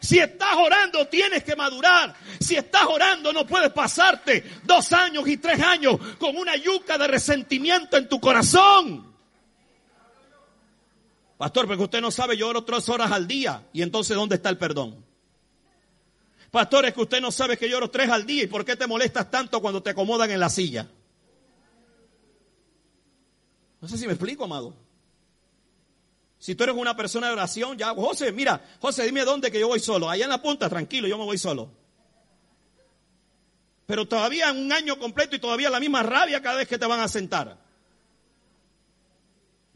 Si 0.00 0.18
estás 0.18 0.54
orando, 0.54 1.06
tienes 1.08 1.42
que 1.42 1.56
madurar. 1.56 2.14
Si 2.40 2.56
estás 2.56 2.84
orando, 2.84 3.32
no 3.32 3.46
puedes 3.46 3.70
pasarte 3.70 4.44
dos 4.64 4.92
años 4.92 5.26
y 5.26 5.36
tres 5.38 5.60
años 5.60 5.96
con 6.18 6.36
una 6.36 6.56
yuca 6.56 6.98
de 6.98 7.08
resentimiento 7.08 7.96
en 7.96 8.08
tu 8.08 8.20
corazón. 8.20 9.07
Pastor, 11.38 11.68
porque 11.68 11.84
usted 11.84 12.00
no 12.00 12.10
sabe, 12.10 12.36
yo 12.36 12.48
oro 12.48 12.64
tres 12.64 12.88
horas 12.88 13.12
al 13.12 13.28
día. 13.28 13.68
Y 13.72 13.82
entonces, 13.82 14.16
¿dónde 14.16 14.34
está 14.34 14.48
el 14.48 14.58
perdón? 14.58 15.04
Pastor, 16.50 16.86
es 16.86 16.94
que 16.94 17.00
usted 17.00 17.20
no 17.20 17.30
sabe 17.30 17.56
que 17.56 17.70
yo 17.70 17.76
oro 17.76 17.90
tres 17.90 18.10
al 18.10 18.26
día. 18.26 18.42
¿Y 18.42 18.46
por 18.48 18.64
qué 18.64 18.74
te 18.74 18.88
molestas 18.88 19.30
tanto 19.30 19.62
cuando 19.62 19.80
te 19.80 19.90
acomodan 19.90 20.30
en 20.32 20.40
la 20.40 20.50
silla? 20.50 20.88
No 23.80 23.86
sé 23.86 23.96
si 23.96 24.06
me 24.06 24.14
explico, 24.14 24.44
amado. 24.44 24.74
Si 26.40 26.56
tú 26.56 26.64
eres 26.64 26.74
una 26.74 26.96
persona 26.96 27.28
de 27.28 27.34
oración, 27.34 27.78
ya, 27.78 27.94
José, 27.94 28.32
mira, 28.32 28.64
José, 28.80 29.04
dime 29.04 29.24
dónde 29.24 29.52
que 29.52 29.60
yo 29.60 29.68
voy 29.68 29.78
solo. 29.78 30.10
Allá 30.10 30.24
en 30.24 30.30
la 30.30 30.42
punta, 30.42 30.68
tranquilo, 30.68 31.06
yo 31.06 31.18
me 31.18 31.24
voy 31.24 31.38
solo. 31.38 31.70
Pero 33.86 34.08
todavía 34.08 34.50
un 34.50 34.72
año 34.72 34.98
completo 34.98 35.36
y 35.36 35.38
todavía 35.38 35.70
la 35.70 35.78
misma 35.78 36.02
rabia 36.02 36.42
cada 36.42 36.56
vez 36.56 36.68
que 36.68 36.78
te 36.78 36.86
van 36.86 37.00
a 37.00 37.06
sentar. 37.06 37.67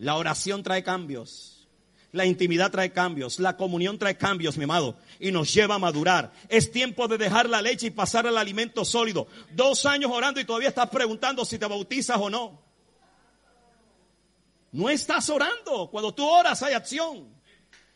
La 0.02 0.16
oración 0.16 0.64
trae 0.64 0.82
cambios. 0.82 1.68
La 2.11 2.26
intimidad 2.26 2.73
trae 2.73 2.92
cambios. 2.92 3.38
La 3.38 3.56
comunión 3.56 4.00
trae 4.00 4.16
cambios, 4.16 4.59
mi 4.59 4.64
amado. 4.64 4.97
Y 5.21 5.30
nos 5.30 5.54
lleva 5.54 5.76
a 5.76 5.78
madurar. 5.78 6.32
Es 6.49 6.73
tiempo 6.73 7.06
de 7.06 7.18
dejar 7.18 7.49
la 7.49 7.62
leche 7.62 7.87
y 7.87 7.90
pasar 7.90 8.26
al 8.26 8.37
alimento 8.37 8.85
sólido. 8.85 9.28
Dos 9.52 9.87
años 9.87 10.11
orando 10.12 10.40
y 10.40 10.44
todavía 10.44 10.71
estás 10.71 10.90
preguntando 10.90 11.44
si 11.44 11.56
te 11.56 11.66
bautizas 11.66 12.16
o 12.18 12.28
no. 12.28 12.61
No 14.73 14.90
estás 14.90 15.30
orando. 15.30 15.88
Cuando 15.88 16.12
tú 16.12 16.26
oras 16.28 16.61
hay 16.64 16.75
acción. 16.75 17.28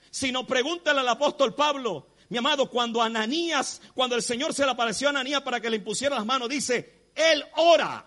Si 0.09 0.31
no, 0.31 0.47
pregúntale 0.47 1.01
al 1.01 1.09
apóstol 1.09 1.57
Pablo, 1.57 2.07
mi 2.29 2.39
amado, 2.39 2.71
cuando 2.71 3.03
Ananías, 3.03 3.83
cuando 3.95 4.15
el 4.15 4.23
Señor 4.23 4.55
se 4.55 4.65
le 4.65 4.71
apareció 4.71 5.09
a 5.09 5.11
Ananías 5.11 5.43
para 5.43 5.61
que 5.61 5.71
le 5.71 5.79
impusiera 5.79 6.15
las 6.15 6.25
manos, 6.25 6.49
dice, 6.49 7.09
Él 7.17 7.45
ora. 7.57 8.07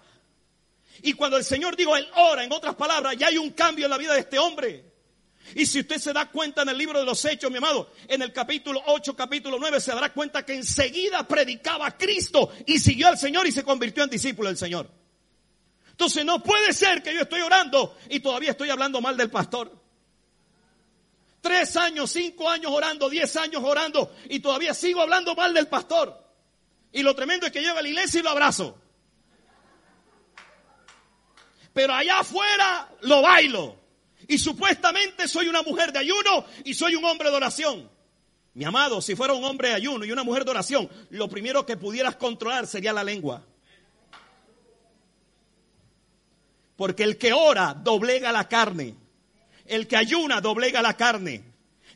Y 1.02 1.14
cuando 1.14 1.38
el 1.38 1.44
Señor 1.44 1.76
dijo, 1.76 1.96
Él 1.96 2.08
ora, 2.16 2.44
en 2.44 2.52
otras 2.52 2.76
palabras, 2.76 3.16
ya 3.18 3.28
hay 3.28 3.38
un 3.38 3.52
cambio 3.52 3.86
en 3.86 3.92
la 3.92 3.98
vida 3.98 4.14
de 4.14 4.20
este 4.20 4.40
hombre. 4.40 4.86
Y 5.56 5.66
si 5.66 5.80
usted 5.80 5.98
se 5.98 6.14
da 6.14 6.30
cuenta 6.30 6.62
en 6.62 6.70
el 6.70 6.78
libro 6.78 7.00
de 7.00 7.06
los 7.06 7.24
Hechos, 7.26 7.50
mi 7.50 7.58
amado, 7.58 7.92
en 8.08 8.22
el 8.22 8.32
capítulo 8.32 8.82
8, 8.86 9.16
capítulo 9.16 9.58
9, 9.60 9.80
se 9.80 9.92
dará 9.92 10.14
cuenta 10.14 10.46
que 10.46 10.54
enseguida 10.54 11.28
predicaba 11.28 11.88
a 11.88 11.98
Cristo 11.98 12.52
y 12.66 12.80
siguió 12.80 13.08
al 13.08 13.18
Señor 13.18 13.48
y 13.48 13.52
se 13.52 13.64
convirtió 13.64 14.04
en 14.04 14.10
discípulo 14.10 14.50
del 14.50 14.58
Señor. 14.58 14.90
Entonces 15.90 16.24
no 16.24 16.42
puede 16.42 16.72
ser 16.74 17.02
que 17.02 17.14
yo 17.14 17.22
estoy 17.22 17.42
orando 17.42 17.98
y 18.10 18.20
todavía 18.20 18.52
estoy 18.52 18.70
hablando 18.70 19.02
mal 19.02 19.18
del 19.18 19.30
pastor. 19.30 19.78
Tres 21.42 21.76
años, 21.78 22.12
cinco 22.12 22.50
años 22.50 22.72
orando, 22.72 23.10
diez 23.10 23.36
años 23.36 23.64
orando 23.64 24.14
y 24.30 24.40
todavía 24.40 24.74
sigo 24.74 25.02
hablando 25.02 25.36
mal 25.36 25.54
del 25.54 25.68
pastor. 25.68 26.26
Y 26.92 27.02
lo 27.02 27.16
tremendo 27.16 27.46
es 27.46 27.52
que 27.52 27.62
llego 27.62 27.78
a 27.78 27.82
la 27.82 27.88
iglesia 27.88 28.20
y 28.20 28.24
lo 28.24 28.30
abrazo. 28.30 28.80
Pero 31.80 31.94
allá 31.94 32.20
afuera 32.20 32.90
lo 33.04 33.22
bailo. 33.22 33.78
Y 34.28 34.38
supuestamente 34.38 35.30
soy 35.30 35.48
una 35.48 35.62
mujer 35.62 35.94
de 35.94 36.00
ayuno 36.00 36.46
y 36.66 36.74
soy 36.74 36.96
un 36.96 37.06
hombre 37.06 37.30
de 37.30 37.38
oración. 37.38 37.90
Mi 38.54 38.66
amado, 38.66 39.02
si 39.02 39.16
fuera 39.16 39.34
un 39.34 39.46
hombre 39.46 39.70
de 39.70 39.76
ayuno 39.76 40.04
y 40.04 40.12
una 40.12 40.26
mujer 40.26 40.44
de 40.44 40.52
oración, 40.52 40.90
lo 41.10 41.30
primero 41.30 41.66
que 41.66 41.78
pudieras 41.78 42.18
controlar 42.18 42.68
sería 42.68 42.92
la 42.92 43.06
lengua. 43.06 43.46
Porque 46.76 47.04
el 47.04 47.18
que 47.18 47.32
ora 47.32 47.74
doblega 47.74 48.34
la 48.34 48.50
carne. 48.50 48.96
El 49.66 49.88
que 49.88 49.96
ayuna 49.96 50.42
doblega 50.42 50.82
la 50.82 50.98
carne. 50.98 51.46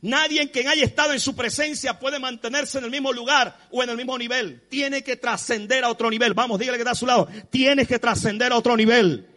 Nadie 0.01 0.43
en 0.43 0.47
quien 0.47 0.69
haya 0.69 0.85
estado 0.85 1.11
en 1.11 1.19
su 1.19 1.35
presencia 1.35 1.99
puede 1.99 2.19
mantenerse 2.19 2.77
en 2.77 2.85
el 2.85 2.91
mismo 2.91 3.11
lugar 3.11 3.67
o 3.69 3.83
en 3.83 3.89
el 3.89 3.97
mismo 3.97 4.17
nivel. 4.17 4.61
Tiene 4.69 5.03
que 5.03 5.17
trascender 5.17 5.83
a 5.83 5.89
otro 5.89 6.09
nivel. 6.09 6.33
Vamos, 6.33 6.57
dígale 6.57 6.77
que 6.77 6.83
está 6.83 6.91
a 6.91 6.95
su 6.95 7.05
lado. 7.05 7.27
Tienes 7.49 7.85
que 7.85 7.99
trascender 7.99 8.53
a 8.53 8.58
otro 8.58 8.77
nivel. 8.77 9.33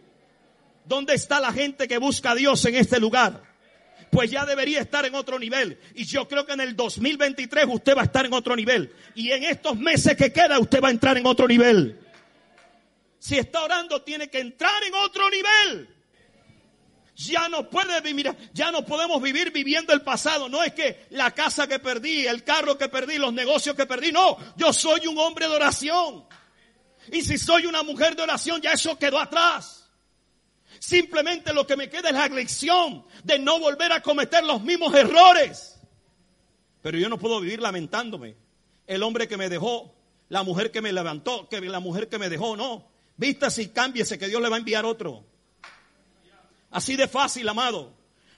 ¿Dónde 0.87 1.13
está 1.15 1.39
la 1.39 1.51
gente 1.51 1.87
que 1.87 1.97
busca 1.97 2.31
a 2.31 2.35
Dios 2.35 2.63
en 2.65 2.75
este 2.75 2.99
lugar? 2.99 3.43
Pues 4.09 4.31
ya 4.31 4.45
debería 4.45 4.79
estar 4.79 5.05
en 5.05 5.15
otro 5.15 5.37
nivel. 5.37 5.79
Y 5.95 6.05
yo 6.05 6.27
creo 6.27 6.45
que 6.45 6.53
en 6.53 6.61
el 6.61 6.75
2023 6.75 7.65
usted 7.67 7.95
va 7.95 8.01
a 8.01 8.05
estar 8.05 8.25
en 8.25 8.33
otro 8.33 8.55
nivel. 8.55 8.93
Y 9.13 9.31
en 9.31 9.43
estos 9.43 9.77
meses 9.77 10.15
que 10.15 10.31
queda 10.31 10.57
usted 10.59 10.81
va 10.81 10.87
a 10.87 10.91
entrar 10.91 11.17
en 11.17 11.25
otro 11.25 11.47
nivel. 11.47 11.99
Si 13.19 13.37
está 13.37 13.63
orando, 13.63 14.01
tiene 14.03 14.29
que 14.29 14.39
entrar 14.39 14.81
en 14.83 14.93
otro 14.93 15.29
nivel. 15.29 15.89
Ya 17.15 17.49
no 17.49 17.67
puede 17.67 17.99
vivir, 18.01 18.33
ya 18.53 18.71
no 18.71 18.85
podemos 18.85 19.21
vivir 19.21 19.51
viviendo 19.51 19.91
el 19.91 20.03
pasado. 20.03 20.47
No 20.47 20.63
es 20.63 20.71
que 20.73 21.07
la 21.09 21.31
casa 21.31 21.67
que 21.67 21.79
perdí, 21.79 22.27
el 22.27 22.43
carro 22.43 22.77
que 22.77 22.87
perdí, 22.89 23.17
los 23.17 23.33
negocios 23.33 23.75
que 23.75 23.87
perdí. 23.87 24.11
No, 24.11 24.37
yo 24.55 24.71
soy 24.71 25.07
un 25.07 25.17
hombre 25.17 25.47
de 25.49 25.55
oración. 25.55 26.25
Y 27.11 27.23
si 27.23 27.37
soy 27.37 27.65
una 27.65 27.83
mujer 27.83 28.15
de 28.15 28.21
oración, 28.21 28.61
ya 28.61 28.71
eso 28.71 28.97
quedó 28.97 29.19
atrás. 29.19 29.86
Simplemente 30.79 31.53
lo 31.53 31.65
que 31.65 31.75
me 31.75 31.89
queda 31.89 32.09
es 32.09 32.15
la 32.15 32.27
lección 32.27 33.05
de 33.23 33.39
no 33.39 33.59
volver 33.59 33.91
a 33.91 34.01
cometer 34.01 34.43
los 34.43 34.61
mismos 34.61 34.93
errores. 34.93 35.79
Pero 36.81 36.97
yo 36.97 37.09
no 37.09 37.17
puedo 37.17 37.39
vivir 37.39 37.61
lamentándome. 37.61 38.35
El 38.85 39.03
hombre 39.03 39.27
que 39.27 39.37
me 39.37 39.49
dejó, 39.49 39.93
la 40.29 40.43
mujer 40.43 40.71
que 40.71 40.81
me 40.81 40.93
levantó, 40.93 41.47
que 41.49 41.59
la 41.61 41.79
mujer 41.79 42.07
que 42.07 42.17
me 42.17 42.29
dejó, 42.29 42.55
no. 42.55 42.87
Vístase 43.17 43.63
y 43.63 43.67
cámbiese 43.69 44.17
que 44.17 44.27
Dios 44.27 44.41
le 44.41 44.49
va 44.49 44.55
a 44.55 44.59
enviar 44.59 44.85
otro. 44.85 45.25
Así 46.71 46.95
de 46.95 47.07
fácil, 47.07 47.49
amado. 47.49 47.93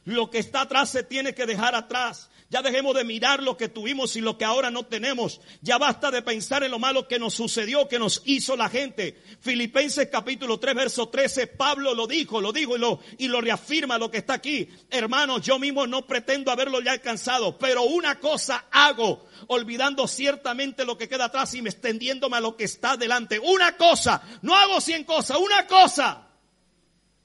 Lo 0.05 0.29
que 0.29 0.39
está 0.39 0.61
atrás 0.61 0.89
se 0.89 1.03
tiene 1.03 1.35
que 1.35 1.45
dejar 1.45 1.75
atrás. 1.75 2.28
Ya 2.51 2.63
dejemos 2.63 2.95
de 2.95 3.03
mirar 3.03 3.43
lo 3.43 3.57
que 3.57 3.69
tuvimos 3.69 4.15
y 4.15 4.21
lo 4.21 4.35
que 4.39 4.43
ahora 4.43 4.71
no 4.71 4.83
tenemos. 4.83 5.39
Ya 5.61 5.77
basta 5.77 6.09
de 6.09 6.23
pensar 6.23 6.63
en 6.63 6.71
lo 6.71 6.79
malo 6.79 7.07
que 7.07 7.19
nos 7.19 7.35
sucedió, 7.35 7.87
que 7.87 7.99
nos 7.99 8.23
hizo 8.25 8.55
la 8.55 8.69
gente. 8.69 9.21
Filipenses 9.39 10.09
capítulo 10.11 10.59
3, 10.59 10.73
verso 10.73 11.09
13, 11.09 11.45
Pablo 11.45 11.93
lo 11.93 12.07
dijo, 12.07 12.41
lo 12.41 12.51
dijo 12.51 12.75
y 13.19 13.27
lo, 13.27 13.41
reafirma 13.41 13.99
lo 13.99 14.09
que 14.09 14.17
está 14.17 14.33
aquí. 14.33 14.67
Hermanos, 14.89 15.43
yo 15.43 15.59
mismo 15.59 15.85
no 15.85 16.07
pretendo 16.07 16.49
haberlo 16.49 16.81
ya 16.81 16.93
alcanzado, 16.93 17.55
pero 17.59 17.83
una 17.83 18.19
cosa 18.19 18.65
hago, 18.71 19.27
olvidando 19.45 20.07
ciertamente 20.07 20.85
lo 20.85 20.97
que 20.97 21.07
queda 21.07 21.25
atrás 21.25 21.53
y 21.53 21.61
me 21.61 21.69
extendiéndome 21.69 22.37
a 22.37 22.41
lo 22.41 22.57
que 22.57 22.63
está 22.63 22.97
delante. 22.97 23.37
Una 23.37 23.77
cosa, 23.77 24.23
no 24.41 24.55
hago 24.55 24.81
cien 24.81 25.03
cosas, 25.03 25.37
una 25.37 25.67
cosa. 25.67 26.29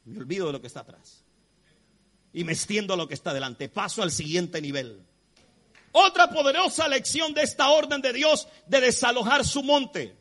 Me 0.04 0.18
olvido 0.18 0.48
de 0.48 0.52
lo 0.52 0.60
que 0.60 0.66
está 0.66 0.80
atrás. 0.80 1.24
Y 2.34 2.44
me 2.44 2.52
extiendo 2.52 2.92
a 2.92 2.96
lo 2.98 3.08
que 3.08 3.14
está 3.14 3.32
delante. 3.32 3.70
Paso 3.70 4.02
al 4.02 4.10
siguiente 4.10 4.60
nivel. 4.60 5.13
Otra 5.96 6.28
poderosa 6.28 6.88
lección 6.88 7.34
de 7.34 7.42
esta 7.42 7.68
orden 7.68 8.02
de 8.02 8.12
Dios 8.12 8.48
de 8.66 8.80
desalojar 8.80 9.44
su 9.44 9.62
monte. 9.62 10.16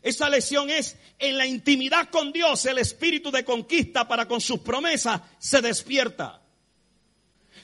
Esa 0.00 0.30
lección 0.30 0.70
es 0.70 0.96
en 1.18 1.36
la 1.36 1.46
intimidad 1.46 2.10
con 2.10 2.30
Dios, 2.30 2.64
el 2.66 2.78
espíritu 2.78 3.32
de 3.32 3.44
conquista 3.44 4.06
para 4.06 4.28
con 4.28 4.40
sus 4.40 4.60
promesas 4.60 5.20
se 5.40 5.60
despierta. 5.60 6.40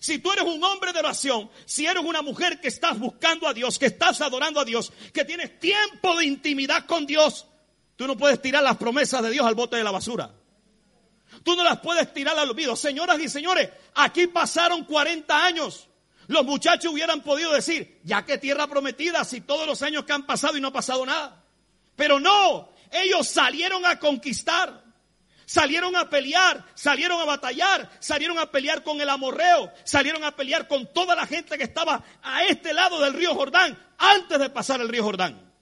Si 0.01 0.19
tú 0.19 0.33
eres 0.33 0.43
un 0.43 0.65
hombre 0.65 0.93
de 0.93 0.99
oración, 0.99 1.49
si 1.67 1.87
eres 1.87 2.03
una 2.03 2.21
mujer 2.21 2.61
que 2.61 2.67
estás 2.67 2.99
buscando 2.99 3.47
a 3.47 3.55
Dios, 3.55 3.79
que 3.79 3.87
estás 3.87 4.21
adorando 4.23 4.59
a 4.59 4.65
Dios, 4.65 4.93
que 5.13 5.25
tienes 5.25 5.61
tiempo 5.61 6.17
de 6.17 6.25
intimidad 6.25 6.85
con 6.87 7.07
Dios, 7.07 7.47
tú 7.95 8.09
no 8.09 8.17
puedes 8.17 8.43
tirar 8.43 8.65
las 8.65 8.77
promesas 8.77 9.23
de 9.23 9.31
Dios 9.31 9.47
al 9.47 9.55
bote 9.55 9.77
de 9.77 9.85
la 9.85 9.93
basura. 9.93 10.35
Tú 11.45 11.55
no 11.55 11.63
las 11.63 11.79
puedes 11.79 12.13
tirar 12.13 12.37
al 12.37 12.51
olvido. 12.51 12.75
Señoras 12.75 13.21
y 13.21 13.29
señores, 13.29 13.71
aquí 13.95 14.27
pasaron 14.27 14.85
40 14.85 15.45
años. 15.45 15.90
Los 16.31 16.45
muchachos 16.45 16.93
hubieran 16.93 17.23
podido 17.23 17.53
decir, 17.53 17.99
ya 18.05 18.25
que 18.25 18.39
tierra 18.39 18.69
prometida, 18.69 19.25
si 19.25 19.41
todos 19.41 19.67
los 19.67 19.83
años 19.83 20.05
que 20.05 20.13
han 20.13 20.27
pasado 20.27 20.57
y 20.57 20.61
no 20.61 20.69
ha 20.69 20.73
pasado 20.73 21.05
nada. 21.05 21.43
Pero 21.97 22.21
no, 22.21 22.69
ellos 22.93 23.27
salieron 23.27 23.85
a 23.85 23.99
conquistar, 23.99 24.81
salieron 25.45 25.97
a 25.97 26.09
pelear, 26.09 26.65
salieron 26.75 27.21
a 27.21 27.25
batallar, 27.25 27.91
salieron 27.99 28.39
a 28.39 28.49
pelear 28.49 28.85
con 28.85 29.01
el 29.01 29.09
amorreo, 29.09 29.73
salieron 29.83 30.23
a 30.23 30.37
pelear 30.37 30.69
con 30.69 30.93
toda 30.93 31.17
la 31.17 31.27
gente 31.27 31.59
que 31.59 31.65
estaba 31.65 32.05
a 32.23 32.45
este 32.45 32.73
lado 32.75 33.01
del 33.01 33.15
río 33.15 33.35
Jordán, 33.35 33.77
antes 33.99 34.39
de 34.39 34.51
pasar 34.51 34.81
el 34.81 34.89
río 34.89 35.03
Jordán. 35.03 35.53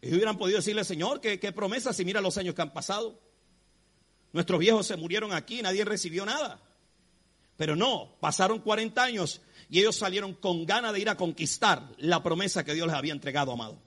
Ellos 0.00 0.14
hubieran 0.14 0.38
podido 0.38 0.56
decirle, 0.60 0.82
Señor, 0.82 1.20
¿qué, 1.20 1.52
promesa 1.52 1.92
si 1.92 2.06
mira 2.06 2.22
los 2.22 2.38
años 2.38 2.54
que 2.54 2.62
han 2.62 2.72
pasado? 2.72 3.20
Nuestros 4.32 4.58
viejos 4.58 4.86
se 4.86 4.96
murieron 4.96 5.34
aquí, 5.34 5.60
nadie 5.60 5.84
recibió 5.84 6.24
nada. 6.24 6.58
Pero 7.60 7.76
no, 7.76 8.16
pasaron 8.20 8.60
40 8.60 9.02
años 9.02 9.42
y 9.68 9.80
ellos 9.80 9.94
salieron 9.94 10.32
con 10.32 10.64
ganas 10.64 10.94
de 10.94 11.00
ir 11.00 11.10
a 11.10 11.18
conquistar 11.18 11.90
la 11.98 12.22
promesa 12.22 12.64
que 12.64 12.72
Dios 12.72 12.86
les 12.86 12.96
había 12.96 13.12
entregado, 13.12 13.52
amado. 13.52 13.78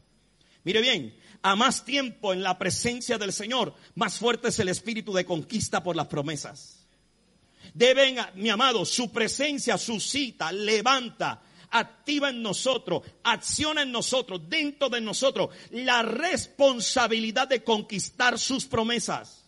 Mire 0.64 0.80
bien, 0.80 1.18
a 1.42 1.56
más 1.56 1.84
tiempo 1.84 2.34
en 2.34 2.44
la 2.44 2.60
presencia 2.60 3.18
del 3.18 3.34
Señor, 3.34 3.74
más 3.96 4.20
fuerte 4.20 4.50
es 4.50 4.60
el 4.60 4.70
espíritu 4.70 5.12
de 5.12 5.26
conquista 5.26 5.82
por 5.82 5.96
las 5.96 6.06
promesas. 6.06 6.86
Deben, 7.74 8.18
mi 8.36 8.52
amado, 8.52 8.86
su 8.86 9.12
presencia 9.12 9.76
suscita, 9.80 10.52
levanta, 10.52 11.42
activa 11.72 12.30
en 12.30 12.44
nosotros, 12.44 13.02
acciona 13.24 13.82
en 13.82 13.92
nosotros, 13.92 14.48
dentro 14.48 14.88
de 14.88 15.02
nosotros, 15.02 15.50
la 15.72 16.04
responsabilidad 16.04 17.48
de 17.48 17.64
conquistar 17.64 18.38
sus 18.38 18.68
promesas. 18.68 19.42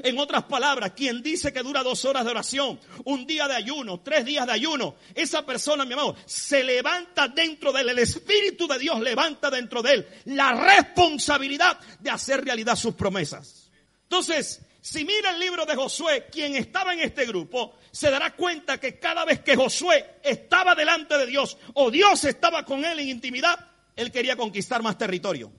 En 0.00 0.18
otras 0.18 0.44
palabras, 0.44 0.92
quien 0.92 1.22
dice 1.22 1.52
que 1.52 1.62
dura 1.62 1.82
dos 1.82 2.04
horas 2.04 2.24
de 2.24 2.30
oración, 2.30 2.78
un 3.04 3.26
día 3.26 3.48
de 3.48 3.54
ayuno, 3.54 4.00
tres 4.00 4.24
días 4.24 4.46
de 4.46 4.52
ayuno, 4.52 4.96
esa 5.14 5.44
persona, 5.44 5.84
mi 5.84 5.94
amado, 5.94 6.16
se 6.24 6.62
levanta 6.62 7.28
dentro 7.28 7.72
de 7.72 7.80
él, 7.80 7.88
el 7.90 7.98
Espíritu 7.98 8.68
de 8.68 8.78
Dios 8.78 9.00
levanta 9.00 9.50
dentro 9.50 9.82
de 9.82 9.94
él 9.94 10.08
la 10.26 10.52
responsabilidad 10.52 11.78
de 12.00 12.10
hacer 12.10 12.44
realidad 12.44 12.76
sus 12.76 12.94
promesas. 12.94 13.70
Entonces, 14.02 14.60
si 14.80 15.04
mira 15.04 15.30
el 15.30 15.40
libro 15.40 15.66
de 15.66 15.74
Josué, 15.74 16.28
quien 16.30 16.54
estaba 16.54 16.92
en 16.92 17.00
este 17.00 17.26
grupo, 17.26 17.76
se 17.90 18.10
dará 18.10 18.34
cuenta 18.36 18.78
que 18.78 18.98
cada 18.98 19.24
vez 19.24 19.40
que 19.40 19.56
Josué 19.56 20.20
estaba 20.22 20.74
delante 20.74 21.18
de 21.18 21.26
Dios 21.26 21.58
o 21.74 21.90
Dios 21.90 22.24
estaba 22.24 22.64
con 22.64 22.84
él 22.84 23.00
en 23.00 23.08
intimidad, 23.08 23.58
él 23.96 24.12
quería 24.12 24.36
conquistar 24.36 24.82
más 24.82 24.96
territorio. 24.96 25.52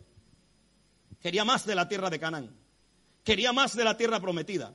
Quería 1.21 1.43
más 1.43 1.65
de 1.65 1.75
la 1.75 1.87
tierra 1.89 2.09
de 2.09 2.19
Canaán 2.19 2.58
quería 3.29 3.53
más 3.53 3.75
de 3.75 3.83
la 3.83 3.95
tierra 3.95 4.19
prometida. 4.19 4.73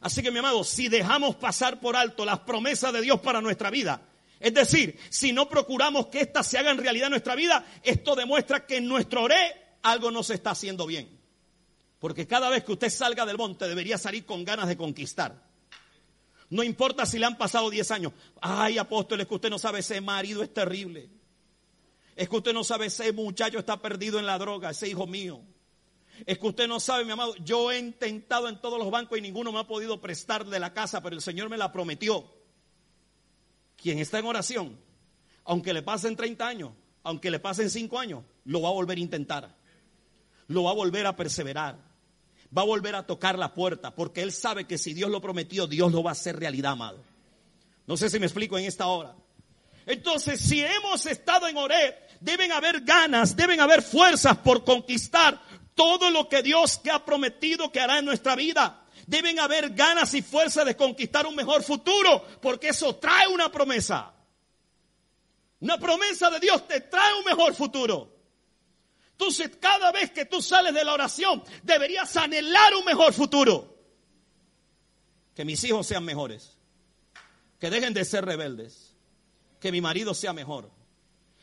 Así 0.00 0.24
que 0.24 0.32
mi 0.32 0.40
amado, 0.40 0.64
si 0.64 0.88
dejamos 0.88 1.36
pasar 1.36 1.78
por 1.78 1.94
alto 1.94 2.24
las 2.24 2.40
promesas 2.40 2.92
de 2.92 3.00
Dios 3.00 3.20
para 3.20 3.40
nuestra 3.40 3.70
vida, 3.70 4.02
es 4.40 4.52
decir, 4.52 4.98
si 5.08 5.32
no 5.32 5.48
procuramos 5.48 6.08
que 6.08 6.22
éstas 6.22 6.48
se 6.48 6.58
hagan 6.58 6.78
realidad 6.78 7.06
en 7.06 7.12
nuestra 7.12 7.36
vida, 7.36 7.64
esto 7.84 8.16
demuestra 8.16 8.66
que 8.66 8.78
en 8.78 8.88
nuestro 8.88 9.22
oré 9.22 9.52
algo 9.82 10.10
no 10.10 10.24
se 10.24 10.34
está 10.34 10.50
haciendo 10.50 10.84
bien. 10.84 11.16
Porque 12.00 12.26
cada 12.26 12.50
vez 12.50 12.64
que 12.64 12.72
usted 12.72 12.90
salga 12.90 13.24
del 13.24 13.38
monte 13.38 13.68
debería 13.68 13.98
salir 13.98 14.26
con 14.26 14.44
ganas 14.44 14.66
de 14.66 14.76
conquistar. 14.76 15.40
No 16.50 16.64
importa 16.64 17.06
si 17.06 17.20
le 17.20 17.26
han 17.26 17.38
pasado 17.38 17.70
10 17.70 17.88
años. 17.92 18.12
Ay, 18.40 18.78
apóstol, 18.78 19.20
es 19.20 19.28
que 19.28 19.34
usted 19.36 19.50
no 19.50 19.60
sabe, 19.60 19.78
ese 19.78 20.00
marido 20.00 20.42
es 20.42 20.52
terrible. 20.52 21.08
Es 22.16 22.28
que 22.28 22.36
usted 22.36 22.52
no 22.52 22.64
sabe, 22.64 22.86
ese 22.86 23.12
muchacho 23.12 23.60
está 23.60 23.80
perdido 23.80 24.18
en 24.18 24.26
la 24.26 24.38
droga, 24.38 24.70
ese 24.70 24.88
hijo 24.88 25.06
mío. 25.06 25.40
Es 26.26 26.38
que 26.38 26.46
usted 26.46 26.68
no 26.68 26.80
sabe, 26.80 27.04
mi 27.04 27.10
amado, 27.10 27.34
yo 27.36 27.70
he 27.72 27.78
intentado 27.78 28.48
en 28.48 28.60
todos 28.60 28.78
los 28.78 28.90
bancos 28.90 29.18
y 29.18 29.20
ninguno 29.20 29.52
me 29.52 29.58
ha 29.58 29.66
podido 29.66 30.00
prestar 30.00 30.46
de 30.46 30.60
la 30.60 30.72
casa, 30.72 31.02
pero 31.02 31.16
el 31.16 31.22
Señor 31.22 31.48
me 31.48 31.58
la 31.58 31.72
prometió. 31.72 32.24
Quien 33.76 33.98
está 33.98 34.18
en 34.18 34.26
oración, 34.26 34.78
aunque 35.44 35.74
le 35.74 35.82
pasen 35.82 36.16
30 36.16 36.46
años, 36.46 36.70
aunque 37.02 37.30
le 37.30 37.40
pasen 37.40 37.68
5 37.68 37.98
años, 37.98 38.24
lo 38.44 38.62
va 38.62 38.70
a 38.70 38.72
volver 38.72 38.98
a 38.98 39.00
intentar. 39.00 39.56
Lo 40.46 40.64
va 40.64 40.70
a 40.70 40.74
volver 40.74 41.06
a 41.06 41.16
perseverar. 41.16 41.78
Va 42.56 42.62
a 42.62 42.66
volver 42.66 42.94
a 42.94 43.06
tocar 43.06 43.38
la 43.38 43.52
puerta, 43.52 43.94
porque 43.94 44.22
él 44.22 44.32
sabe 44.32 44.66
que 44.66 44.78
si 44.78 44.94
Dios 44.94 45.10
lo 45.10 45.20
prometió, 45.20 45.66
Dios 45.66 45.92
lo 45.92 46.02
va 46.02 46.10
a 46.10 46.12
hacer 46.12 46.38
realidad, 46.38 46.72
amado. 46.72 47.02
No 47.86 47.96
sé 47.96 48.08
si 48.08 48.18
me 48.18 48.26
explico 48.26 48.56
en 48.56 48.64
esta 48.64 48.86
hora. 48.86 49.16
Entonces, 49.86 50.40
si 50.40 50.62
hemos 50.62 51.04
estado 51.04 51.46
en 51.46 51.56
Oreb, 51.56 51.94
deben 52.20 52.52
haber 52.52 52.80
ganas, 52.82 53.36
deben 53.36 53.60
haber 53.60 53.82
fuerzas 53.82 54.38
por 54.38 54.64
conquistar 54.64 55.40
todo 55.74 56.10
lo 56.10 56.28
que 56.28 56.42
Dios 56.42 56.78
que 56.78 56.90
ha 56.90 57.04
prometido 57.04 57.70
que 57.70 57.80
hará 57.80 57.98
en 57.98 58.04
nuestra 58.04 58.36
vida. 58.36 58.86
Deben 59.06 59.38
haber 59.38 59.70
ganas 59.70 60.14
y 60.14 60.22
fuerza 60.22 60.64
de 60.64 60.76
conquistar 60.76 61.26
un 61.26 61.34
mejor 61.34 61.62
futuro, 61.62 62.24
porque 62.40 62.68
eso 62.68 62.96
trae 62.96 63.28
una 63.28 63.50
promesa. 63.50 64.14
Una 65.60 65.78
promesa 65.78 66.30
de 66.30 66.40
Dios 66.40 66.66
te 66.66 66.80
trae 66.80 67.14
un 67.18 67.24
mejor 67.24 67.54
futuro. 67.54 68.14
Entonces, 69.10 69.50
cada 69.60 69.92
vez 69.92 70.10
que 70.10 70.24
tú 70.24 70.40
sales 70.40 70.74
de 70.74 70.84
la 70.84 70.94
oración, 70.94 71.42
deberías 71.62 72.16
anhelar 72.16 72.74
un 72.74 72.84
mejor 72.84 73.12
futuro. 73.12 73.74
Que 75.34 75.44
mis 75.44 75.62
hijos 75.64 75.86
sean 75.86 76.04
mejores. 76.04 76.56
Que 77.58 77.70
dejen 77.70 77.94
de 77.94 78.04
ser 78.04 78.24
rebeldes. 78.24 78.94
Que 79.60 79.70
mi 79.70 79.80
marido 79.80 80.14
sea 80.14 80.32
mejor. 80.32 80.70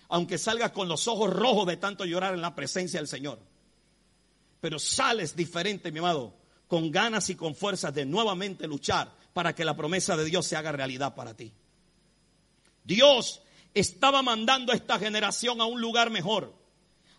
Aunque 0.09 0.37
salga 0.37 0.73
con 0.73 0.87
los 0.87 1.07
ojos 1.07 1.31
rojos 1.31 1.67
de 1.67 1.77
tanto 1.77 2.05
llorar 2.05 2.33
en 2.33 2.41
la 2.41 2.55
presencia 2.55 2.99
del 2.99 3.07
Señor 3.07 3.50
pero 4.61 4.77
sales 4.79 5.35
diferente, 5.35 5.91
mi 5.91 5.99
amado, 5.99 6.33
con 6.67 6.91
ganas 6.91 7.29
y 7.29 7.35
con 7.35 7.55
fuerzas 7.55 7.93
de 7.93 8.05
nuevamente 8.05 8.67
luchar 8.67 9.11
para 9.33 9.53
que 9.53 9.65
la 9.65 9.75
promesa 9.75 10.15
de 10.15 10.23
Dios 10.23 10.45
se 10.45 10.55
haga 10.55 10.71
realidad 10.71 11.15
para 11.15 11.35
ti. 11.35 11.51
Dios 12.83 13.41
estaba 13.73 14.21
mandando 14.21 14.71
a 14.71 14.75
esta 14.75 14.99
generación 14.99 15.59
a 15.59 15.65
un 15.65 15.81
lugar 15.81 16.11
mejor. 16.11 16.55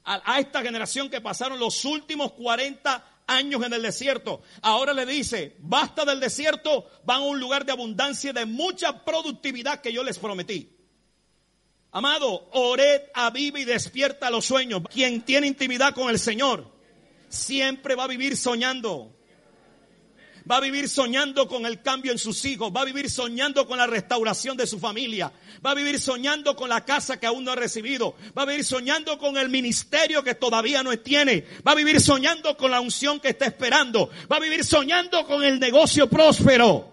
A, 0.05 0.41
esta 0.41 0.63
generación 0.63 1.09
que 1.09 1.21
pasaron 1.21 1.61
los 1.61 1.85
últimos 1.85 2.33
40 2.33 3.05
años 3.27 3.63
en 3.65 3.73
el 3.73 3.83
desierto. 3.83 4.43
Ahora 4.61 4.93
le 4.93 5.07
dice, 5.07 5.57
basta 5.61 6.05
del 6.05 6.19
desierto, 6.19 6.89
van 7.05 7.19
a 7.19 7.27
un 7.27 7.39
lugar 7.39 7.65
de 7.65 7.73
abundancia 7.73 8.31
y 8.31 8.35
de 8.35 8.47
mucha 8.47 9.05
productividad 9.05 9.81
que 9.81 9.93
yo 9.93 10.03
les 10.03 10.19
prometí. 10.19 10.77
Amado, 11.93 12.49
ored, 12.53 13.03
aviva 13.15 13.61
y 13.61 13.65
despierta 13.65 14.31
los 14.31 14.45
sueños. 14.45 14.83
Quien 14.91 15.23
tiene 15.23 15.47
intimidad 15.47 15.95
con 15.95 16.11
el 16.11 16.19
Señor 16.19 16.73
siempre 17.33 17.95
va 17.95 18.05
a 18.05 18.09
vivir 18.09 18.37
soñando. 18.37 19.17
Va 20.51 20.57
a 20.57 20.61
vivir 20.61 20.89
soñando 20.89 21.47
con 21.47 21.67
el 21.67 21.83
cambio 21.83 22.11
en 22.11 22.19
sus 22.19 22.45
hijos, 22.45 22.73
va 22.75 22.81
a 22.81 22.85
vivir 22.85 23.09
soñando 23.09 23.65
con 23.65 23.79
la 23.79 23.87
restauración 23.87 24.57
de 24.57 24.67
su 24.67 24.81
familia, 24.81 25.33
va 25.65 25.71
a 25.71 25.75
vivir 25.75 26.01
soñando 26.01 26.57
con 26.57 26.69
la 26.69 26.85
casa 26.85 27.21
que 27.21 27.27
aún 27.27 27.45
no 27.45 27.53
ha 27.53 27.57
recibido, 27.57 28.17
va 28.37 28.43
a 28.43 28.47
vivir 28.47 28.65
soñando 28.65 29.19
con 29.19 29.37
el 29.37 29.49
ministerio 29.51 30.25
que 30.25 30.35
todavía 30.35 30.83
no 30.83 30.99
tiene, 30.99 31.47
va 31.67 31.73
a 31.73 31.77
vivir 31.77 32.01
soñando 32.01 32.57
con 32.57 32.73
la 32.73 32.81
unción 32.81 33.21
que 33.21 33.29
está 33.29 33.47
esperando, 33.47 34.11
va 34.31 34.39
a 34.39 34.41
vivir 34.41 34.65
soñando 34.65 35.25
con 35.27 35.45
el 35.45 35.61
negocio 35.61 36.11
próspero 36.11 36.92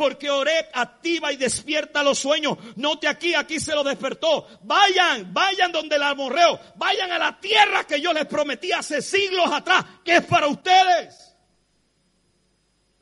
porque 0.00 0.30
Oreb 0.30 0.66
activa 0.72 1.30
y 1.30 1.36
despierta 1.36 2.02
los 2.02 2.18
sueños. 2.18 2.56
Note 2.76 3.06
aquí, 3.06 3.34
aquí 3.34 3.60
se 3.60 3.74
lo 3.74 3.84
despertó. 3.84 4.46
Vayan, 4.62 5.30
vayan 5.34 5.70
donde 5.70 5.96
el 5.96 6.02
amorreo, 6.02 6.58
vayan 6.76 7.12
a 7.12 7.18
la 7.18 7.38
tierra 7.38 7.84
que 7.84 8.00
yo 8.00 8.10
les 8.14 8.24
prometí 8.24 8.72
hace 8.72 9.02
siglos 9.02 9.52
atrás, 9.52 9.84
que 10.02 10.16
es 10.16 10.24
para 10.24 10.46
ustedes. 10.46 11.36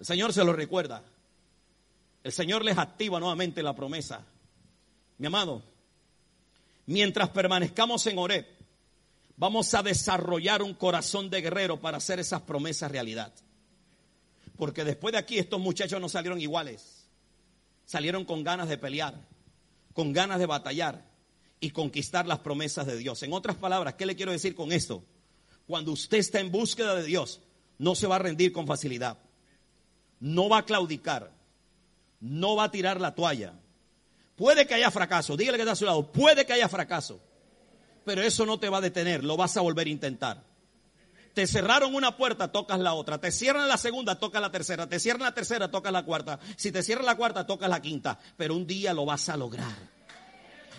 El 0.01 0.07
Señor 0.07 0.33
se 0.33 0.43
lo 0.43 0.53
recuerda. 0.53 1.05
El 2.25 2.33
Señor 2.33 2.65
les 2.65 2.77
activa 2.77 3.21
nuevamente 3.21 3.63
la 3.63 3.77
promesa. 3.77 4.25
Mi 5.19 5.29
amado, 5.29 5.63
mientras 6.87 7.29
permanezcamos 7.29 8.05
en 8.09 8.19
Oreb, 8.19 8.45
vamos 9.37 9.73
a 9.73 9.85
desarrollar 9.85 10.63
un 10.63 10.75
corazón 10.75 11.31
de 11.31 11.43
guerrero 11.43 11.79
para 11.79 11.99
hacer 11.99 12.19
esas 12.19 12.43
promesas 12.43 12.91
realidad. 12.91 13.33
Porque 14.59 14.85
después 14.85 15.13
de 15.13 15.19
aquí 15.19 15.39
estos 15.39 15.61
muchachos 15.61 16.01
no 16.01 16.09
salieron 16.09 16.41
iguales. 16.41 17.09
Salieron 17.87 18.25
con 18.25 18.45
ganas 18.45 18.69
de 18.69 18.77
pelear, 18.77 19.15
con 19.95 20.13
ganas 20.13 20.41
de 20.41 20.47
batallar 20.47 21.07
y 21.61 21.71
conquistar 21.71 22.27
las 22.27 22.41
promesas 22.41 22.87
de 22.87 22.99
Dios. 22.99 23.23
En 23.23 23.33
otras 23.33 23.57
palabras, 23.57 23.95
¿qué 23.95 24.05
le 24.05 24.17
quiero 24.17 24.33
decir 24.33 24.55
con 24.55 24.73
esto? 24.73 25.03
Cuando 25.67 25.93
usted 25.93 26.19
está 26.19 26.41
en 26.41 26.51
búsqueda 26.51 26.95
de 26.97 27.05
Dios, 27.05 27.41
no 27.79 27.95
se 27.95 28.09
va 28.09 28.17
a 28.17 28.19
rendir 28.19 28.53
con 28.53 28.67
facilidad. 28.67 29.17
No 30.21 30.49
va 30.49 30.59
a 30.59 30.65
claudicar. 30.67 31.31
No 32.21 32.57
va 32.57 32.65
a 32.65 32.71
tirar 32.71 33.01
la 33.01 33.15
toalla. 33.15 33.55
Puede 34.35 34.67
que 34.67 34.75
haya 34.75 34.91
fracaso. 34.91 35.37
Dígale 35.37 35.57
que 35.57 35.63
está 35.63 35.73
a 35.73 35.77
su 35.77 35.85
lado. 35.85 36.11
Puede 36.11 36.45
que 36.45 36.53
haya 36.53 36.69
fracaso. 36.69 37.21
Pero 38.05 38.23
eso 38.23 38.45
no 38.45 38.59
te 38.59 38.69
va 38.69 38.79
a 38.79 38.81
detener. 38.81 39.23
Lo 39.23 39.37
vas 39.37 39.57
a 39.57 39.61
volver 39.61 39.87
a 39.87 39.91
intentar. 39.91 40.43
Te 41.39 41.47
cerraron 41.47 41.95
una 41.95 42.17
puerta, 42.17 42.51
tocas 42.51 42.81
la 42.81 42.95
otra. 42.95 43.19
Te 43.19 43.31
cierran 43.31 43.69
la 43.69 43.77
segunda, 43.77 44.19
tocas 44.19 44.43
la 44.43 44.51
tercera. 44.51 44.89
Te 44.89 44.99
cierran 44.99 45.23
la 45.23 45.35
tercera, 45.35 45.71
tocas 45.71 45.93
la 45.93 46.05
cuarta. 46.05 46.41
Si 46.57 46.73
te 46.73 46.83
cierran 46.83 47.07
la 47.07 47.15
cuarta, 47.15 47.47
tocas 47.47 47.71
la 47.71 47.81
quinta. 47.81 48.19
Pero 48.37 48.57
un 48.57 48.67
día 48.67 48.93
lo 48.93 49.05
vas 49.05 49.29
a 49.29 49.37
lograr. 49.37 49.73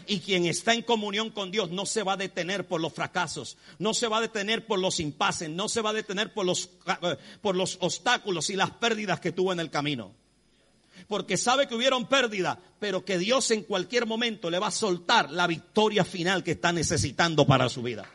Y 0.06 0.20
quien 0.20 0.46
está 0.48 0.74
en 0.74 0.82
comunión 0.82 1.30
con 1.30 1.50
Dios 1.50 1.72
no 1.72 1.86
se 1.86 2.04
va 2.04 2.12
a 2.12 2.18
detener 2.18 2.68
por 2.68 2.82
los 2.82 2.92
fracasos, 2.92 3.56
no 3.78 3.94
se 3.94 4.10
va 4.10 4.18
a 4.18 4.22
detener 4.22 4.68
por 4.68 4.80
los 4.80 5.00
impases, 5.00 5.50
no 5.50 5.70
se 5.70 5.80
va 5.80 5.92
a 5.92 5.94
detener 5.94 6.34
por 6.34 6.46
los, 6.46 6.72
eh, 7.04 7.16
por 7.42 7.56
los 7.56 7.78
obstáculos 7.80 8.50
y 8.50 8.58
las 8.58 8.72
pérdidas 8.72 9.22
que 9.22 9.32
tuvo 9.32 9.54
en 9.54 9.62
el 9.62 9.70
camino. 9.70 10.12
Porque 11.08 11.38
sabe 11.38 11.70
que 11.70 11.76
hubieron 11.76 12.06
pérdidas, 12.06 12.58
pero 12.82 13.06
que 13.06 13.18
Dios 13.18 13.50
en 13.52 13.64
cualquier 13.64 14.06
momento 14.06 14.50
le 14.50 14.60
va 14.60 14.68
a 14.68 14.72
soltar 14.72 15.32
la 15.32 15.48
victoria 15.48 16.04
final 16.04 16.44
que 16.44 16.52
está 16.52 16.74
necesitando 16.74 17.48
para 17.48 17.70
su 17.70 17.82
vida. 17.82 18.06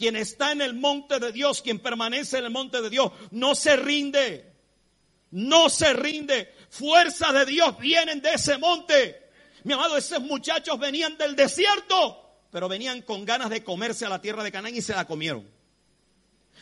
Quien 0.00 0.16
está 0.16 0.52
en 0.52 0.62
el 0.62 0.72
monte 0.72 1.18
de 1.18 1.30
Dios, 1.30 1.60
quien 1.60 1.78
permanece 1.78 2.38
en 2.38 2.46
el 2.46 2.50
monte 2.50 2.80
de 2.80 2.88
Dios, 2.88 3.12
no 3.32 3.54
se 3.54 3.76
rinde. 3.76 4.50
No 5.30 5.68
se 5.68 5.92
rinde. 5.92 6.54
Fuerzas 6.70 7.34
de 7.34 7.44
Dios 7.44 7.78
vienen 7.78 8.22
de 8.22 8.32
ese 8.32 8.56
monte. 8.56 9.28
Mi 9.62 9.74
amado, 9.74 9.98
esos 9.98 10.22
muchachos 10.22 10.78
venían 10.78 11.18
del 11.18 11.36
desierto, 11.36 12.46
pero 12.50 12.66
venían 12.66 13.02
con 13.02 13.26
ganas 13.26 13.50
de 13.50 13.62
comerse 13.62 14.06
a 14.06 14.08
la 14.08 14.22
tierra 14.22 14.42
de 14.42 14.50
Canaán 14.50 14.74
y 14.74 14.80
se 14.80 14.94
la 14.94 15.06
comieron. 15.06 15.46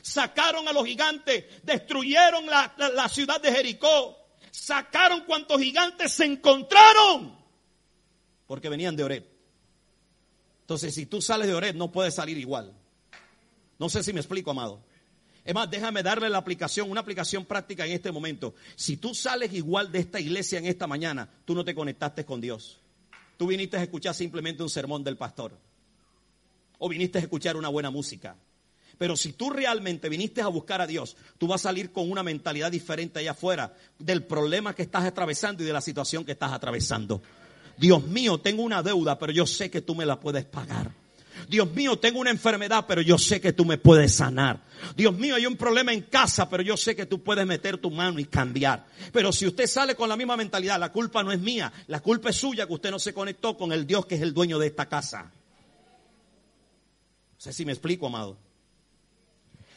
Sacaron 0.02 0.66
a 0.66 0.72
los 0.72 0.84
gigantes, 0.84 1.44
destruyeron 1.62 2.44
la, 2.44 3.08
ciudad 3.08 3.40
de 3.40 3.52
Jericó, 3.52 4.18
sacaron 4.50 5.20
cuantos 5.26 5.60
gigantes 5.60 6.10
se 6.10 6.24
encontraron, 6.24 7.38
porque 8.48 8.68
venían 8.68 8.96
de 8.96 9.04
Oreb. 9.04 9.28
Entonces, 10.62 10.92
si 10.92 11.06
tú 11.06 11.22
sales 11.22 11.46
de 11.46 11.54
Oreb, 11.54 11.76
no 11.76 11.92
puedes 11.92 12.16
salir 12.16 12.36
igual. 12.36 12.74
No 13.78 13.88
sé 13.88 14.02
si 14.02 14.12
me 14.12 14.20
explico, 14.20 14.50
amado. 14.50 14.80
Es 15.44 15.54
más, 15.54 15.70
déjame 15.70 16.02
darle 16.02 16.28
la 16.28 16.38
aplicación, 16.38 16.90
una 16.90 17.00
aplicación 17.00 17.46
práctica 17.46 17.86
en 17.86 17.92
este 17.92 18.12
momento. 18.12 18.54
Si 18.76 18.98
tú 18.98 19.14
sales 19.14 19.52
igual 19.54 19.90
de 19.90 20.00
esta 20.00 20.20
iglesia 20.20 20.58
en 20.58 20.66
esta 20.66 20.86
mañana, 20.86 21.28
tú 21.44 21.54
no 21.54 21.64
te 21.64 21.74
conectaste 21.74 22.24
con 22.24 22.40
Dios. 22.40 22.78
Tú 23.38 23.46
viniste 23.46 23.76
a 23.76 23.82
escuchar 23.82 24.14
simplemente 24.14 24.62
un 24.62 24.68
sermón 24.68 25.02
del 25.04 25.16
pastor. 25.16 25.56
O 26.78 26.88
viniste 26.88 27.18
a 27.18 27.22
escuchar 27.22 27.56
una 27.56 27.68
buena 27.68 27.90
música. 27.90 28.36
Pero 28.98 29.16
si 29.16 29.32
tú 29.32 29.48
realmente 29.48 30.08
viniste 30.08 30.42
a 30.42 30.48
buscar 30.48 30.80
a 30.80 30.86
Dios, 30.86 31.16
tú 31.38 31.46
vas 31.46 31.62
a 31.62 31.68
salir 31.68 31.92
con 31.92 32.10
una 32.10 32.24
mentalidad 32.24 32.70
diferente 32.70 33.20
allá 33.20 33.30
afuera 33.30 33.72
del 33.98 34.24
problema 34.24 34.74
que 34.74 34.82
estás 34.82 35.04
atravesando 35.04 35.62
y 35.62 35.66
de 35.66 35.72
la 35.72 35.80
situación 35.80 36.24
que 36.24 36.32
estás 36.32 36.52
atravesando. 36.52 37.22
Dios 37.76 38.04
mío, 38.04 38.38
tengo 38.38 38.64
una 38.64 38.82
deuda, 38.82 39.18
pero 39.18 39.32
yo 39.32 39.46
sé 39.46 39.70
que 39.70 39.80
tú 39.80 39.94
me 39.94 40.04
la 40.04 40.18
puedes 40.18 40.44
pagar. 40.44 40.90
Dios 41.48 41.72
mío, 41.72 41.98
tengo 41.98 42.20
una 42.20 42.30
enfermedad, 42.30 42.84
pero 42.86 43.00
yo 43.00 43.16
sé 43.16 43.40
que 43.40 43.54
tú 43.54 43.64
me 43.64 43.78
puedes 43.78 44.14
sanar. 44.14 44.60
Dios 44.94 45.16
mío, 45.16 45.34
hay 45.34 45.46
un 45.46 45.56
problema 45.56 45.94
en 45.94 46.02
casa, 46.02 46.48
pero 46.48 46.62
yo 46.62 46.76
sé 46.76 46.94
que 46.94 47.06
tú 47.06 47.22
puedes 47.22 47.46
meter 47.46 47.78
tu 47.78 47.90
mano 47.90 48.18
y 48.18 48.26
cambiar. 48.26 48.86
Pero 49.12 49.32
si 49.32 49.46
usted 49.46 49.66
sale 49.66 49.94
con 49.94 50.10
la 50.10 50.16
misma 50.16 50.36
mentalidad, 50.36 50.78
la 50.78 50.92
culpa 50.92 51.22
no 51.22 51.32
es 51.32 51.40
mía, 51.40 51.72
la 51.86 52.00
culpa 52.00 52.28
es 52.28 52.36
suya 52.36 52.66
que 52.66 52.74
usted 52.74 52.90
no 52.90 52.98
se 52.98 53.14
conectó 53.14 53.56
con 53.56 53.72
el 53.72 53.86
Dios 53.86 54.04
que 54.04 54.16
es 54.16 54.20
el 54.20 54.34
dueño 54.34 54.58
de 54.58 54.66
esta 54.66 54.90
casa. 54.90 55.22
No 55.22 55.30
sé 57.38 57.52
si 57.54 57.64
me 57.64 57.72
explico, 57.72 58.08
amado. 58.08 58.36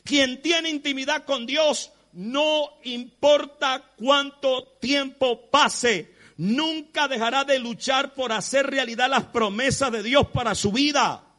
Quien 0.03 0.41
tiene 0.41 0.69
intimidad 0.69 1.23
con 1.23 1.45
Dios, 1.45 1.91
no 2.11 2.69
importa 2.83 3.91
cuánto 3.95 4.63
tiempo 4.81 5.49
pase, 5.49 6.13
nunca 6.35 7.07
dejará 7.07 7.45
de 7.45 7.59
luchar 7.59 8.13
por 8.13 8.33
hacer 8.33 8.67
realidad 8.67 9.09
las 9.09 9.23
promesas 9.25 9.91
de 9.93 10.03
Dios 10.03 10.27
para 10.33 10.53
su 10.53 10.73
vida. 10.73 11.30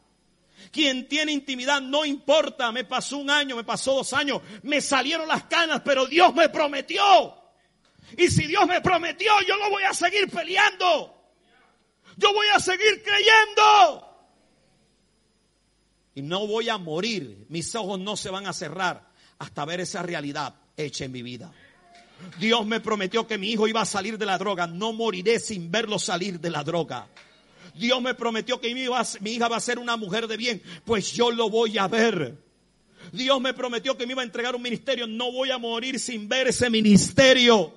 Quien 0.72 1.06
tiene 1.06 1.32
intimidad, 1.32 1.82
no 1.82 2.04
importa, 2.04 2.72
me 2.72 2.84
pasó 2.84 3.18
un 3.18 3.28
año, 3.28 3.54
me 3.54 3.62
pasó 3.62 3.94
dos 3.94 4.12
años, 4.14 4.40
me 4.62 4.80
salieron 4.80 5.28
las 5.28 5.44
canas, 5.44 5.82
pero 5.84 6.06
Dios 6.06 6.34
me 6.34 6.48
prometió. 6.48 7.36
Y 8.16 8.28
si 8.28 8.46
Dios 8.46 8.66
me 8.66 8.80
prometió, 8.80 9.30
yo 9.46 9.56
lo 9.56 9.68
voy 9.68 9.82
a 9.82 9.92
seguir 9.92 10.30
peleando. 10.30 11.14
Yo 12.16 12.32
voy 12.32 12.46
a 12.54 12.58
seguir 12.58 13.02
creyendo. 13.02 14.08
Y 16.14 16.22
no 16.22 16.46
voy 16.46 16.70
a 16.70 16.78
morir. 16.78 17.46
Mis 17.50 17.74
ojos 17.74 17.98
no 18.00 18.16
se 18.16 18.30
van 18.30 18.46
a 18.46 18.52
cerrar 18.54 19.10
hasta 19.38 19.64
ver 19.66 19.80
esa 19.80 20.02
realidad 20.02 20.54
hecha 20.76 21.04
en 21.04 21.12
mi 21.12 21.22
vida. 21.22 21.52
Dios 22.38 22.64
me 22.66 22.80
prometió 22.80 23.26
que 23.26 23.38
mi 23.38 23.50
hijo 23.50 23.68
iba 23.68 23.82
a 23.82 23.86
salir 23.86 24.16
de 24.16 24.26
la 24.26 24.38
droga. 24.38 24.66
No 24.66 24.92
moriré 24.92 25.38
sin 25.38 25.70
verlo 25.70 25.98
salir 25.98 26.40
de 26.40 26.50
la 26.50 26.64
droga. 26.64 27.08
Dios 27.74 28.02
me 28.02 28.14
prometió 28.14 28.60
que 28.60 28.74
mi, 28.74 28.82
hija 29.30 29.48
va 29.48 29.56
a 29.56 29.60
ser 29.60 29.78
una 29.78 29.96
mujer 29.96 30.26
de 30.26 30.36
bien. 30.36 30.62
Pues 30.84 31.12
yo 31.12 31.30
lo 31.30 31.48
voy 31.48 31.78
a 31.78 31.88
ver. 31.88 32.36
Dios 33.12 33.40
me 33.40 33.54
prometió 33.54 33.96
que 33.96 34.06
me 34.06 34.12
iba 34.12 34.22
a 34.22 34.24
entregar 34.24 34.54
un 34.54 34.62
ministerio. 34.62 35.06
No 35.06 35.32
voy 35.32 35.50
a 35.50 35.58
morir 35.58 35.98
sin 35.98 36.28
ver 36.28 36.48
ese 36.48 36.70
ministerio. 36.70 37.74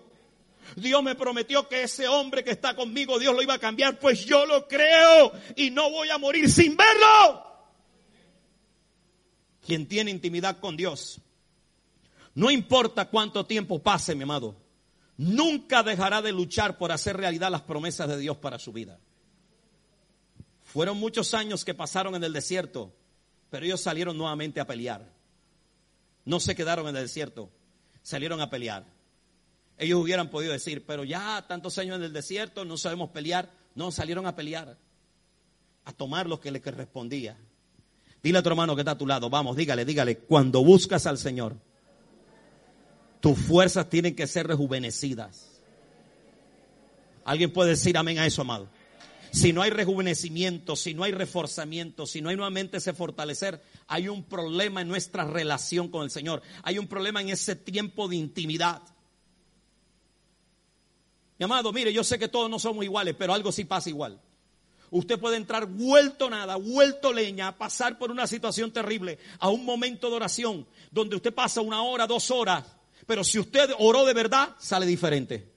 Dios 0.76 1.02
me 1.04 1.16
prometió 1.16 1.68
que 1.68 1.84
ese 1.84 2.08
hombre 2.08 2.44
que 2.44 2.52
está 2.52 2.76
conmigo, 2.76 3.20
Dios 3.20 3.34
lo 3.34 3.42
iba 3.42 3.54
a 3.54 3.60
cambiar. 3.60 4.00
Pues 4.00 4.26
yo 4.26 4.46
lo 4.46 4.68
creo 4.68 5.32
y 5.56 5.72
no 5.72 5.90
voy 5.90 6.10
a 6.10 6.18
morir 6.18 6.50
sin 6.50 6.76
verlo. 6.76 7.44
Quien 9.66 9.88
tiene 9.88 10.12
intimidad 10.12 10.60
con 10.60 10.78
Dios, 10.78 11.20
no 12.36 12.52
importa 12.52 13.10
cuánto 13.10 13.46
tiempo 13.46 13.82
pase, 13.82 14.14
mi 14.14 14.24
amado, 14.24 14.56
nunca 15.18 15.82
dejará 15.82 16.22
de 16.22 16.32
luchar 16.32 16.78
por 16.78 16.92
hacer 16.92 17.18
realidad 17.18 17.50
las 17.50 17.62
promesas 17.62 18.08
de 18.10 18.20
Dios 18.20 18.38
para 18.38 18.60
su 18.60 18.72
vida. 18.72 19.00
Fueron 20.76 20.98
muchos 20.98 21.34
años 21.34 21.64
que 21.64 21.74
pasaron 21.74 22.16
en 22.16 22.24
el 22.26 22.34
desierto, 22.34 22.92
pero 23.50 23.66
ellos 23.66 23.80
salieron 23.80 24.18
nuevamente 24.18 24.60
a 24.60 24.68
pelear. 24.68 25.10
No 26.26 26.42
se 26.42 26.54
quedaron 26.54 26.90
en 26.90 26.98
el 26.98 27.04
desierto, 27.04 27.50
salieron 28.02 28.42
a 28.42 28.50
pelear. 28.50 28.86
Ellos 29.78 30.02
hubieran 30.02 30.30
podido 30.30 30.52
decir, 30.52 30.86
pero 30.86 31.06
ya 31.06 31.46
tantos 31.48 31.78
años 31.78 31.96
en 31.96 32.04
el 32.04 32.12
desierto, 32.12 32.66
no 32.66 32.76
sabemos 32.76 33.12
pelear. 33.12 33.50
No, 33.74 33.90
salieron 33.90 34.28
a 34.28 34.36
pelear, 34.36 34.78
a 35.86 35.94
tomar 35.94 36.28
lo 36.28 36.42
que 36.42 36.52
les 36.52 36.62
correspondía. 36.62 37.38
Dile 38.22 38.40
a 38.40 38.44
tu 38.44 38.50
hermano 38.50 38.76
que 38.76 38.82
está 38.82 38.92
a 38.92 38.98
tu 38.98 39.08
lado, 39.08 39.30
vamos, 39.30 39.56
dígale, 39.56 39.86
dígale, 39.86 40.18
cuando 40.18 40.62
buscas 40.62 41.06
al 41.06 41.18
Señor, 41.18 41.56
tus 43.22 43.40
fuerzas 43.40 43.90
tienen 43.90 44.14
que 44.14 44.28
ser 44.28 44.46
rejuvenecidas. 44.46 45.62
¿Alguien 47.24 47.54
puede 47.54 47.70
decir 47.70 47.98
amén 47.98 48.20
a 48.20 48.26
eso, 48.26 48.42
amado? 48.42 48.68
Si 49.36 49.52
no 49.52 49.62
hay 49.62 49.70
rejuvenecimiento, 49.70 50.78
si 50.78 50.94
no 50.94 51.04
hay 51.04 51.12
reforzamiento, 51.12 52.08
si 52.08 52.22
no 52.22 52.30
hay 52.30 52.38
nuevamente 52.38 52.78
ese 52.78 52.94
fortalecer, 52.94 53.62
hay 53.86 54.08
un 54.08 54.24
problema 54.24 54.82
en 54.82 54.88
nuestra 54.88 55.26
relación 55.26 55.90
con 55.90 56.04
el 56.04 56.10
Señor. 56.10 56.42
Hay 56.64 56.80
un 56.80 56.88
problema 56.88 57.20
en 57.20 57.28
ese 57.28 57.58
tiempo 57.58 58.08
de 58.08 58.16
intimidad. 58.16 58.82
Mi 61.38 61.44
amado, 61.44 61.74
mire, 61.74 61.92
yo 61.92 62.02
sé 62.06 62.18
que 62.18 62.30
todos 62.30 62.50
no 62.50 62.60
somos 62.60 62.86
iguales, 62.86 63.14
pero 63.20 63.34
algo 63.34 63.52
sí 63.52 63.66
pasa 63.66 63.90
igual. 63.90 64.22
Usted 64.90 65.20
puede 65.20 65.36
entrar 65.36 65.66
vuelto 65.66 66.30
nada, 66.30 66.56
vuelto 66.56 67.12
leña, 67.12 67.58
pasar 67.58 67.98
por 67.98 68.12
una 68.12 68.28
situación 68.28 68.72
terrible, 68.72 69.20
a 69.40 69.50
un 69.50 69.66
momento 69.66 70.10
de 70.10 70.16
oración, 70.16 70.66
donde 70.92 71.18
usted 71.18 71.34
pasa 71.34 71.60
una 71.60 71.82
hora, 71.82 72.08
dos 72.08 72.32
horas, 72.32 72.64
pero 73.06 73.22
si 73.22 73.38
usted 73.38 73.70
oró 73.80 74.06
de 74.06 74.14
verdad, 74.14 74.56
sale 74.60 74.86
diferente. 74.86 75.52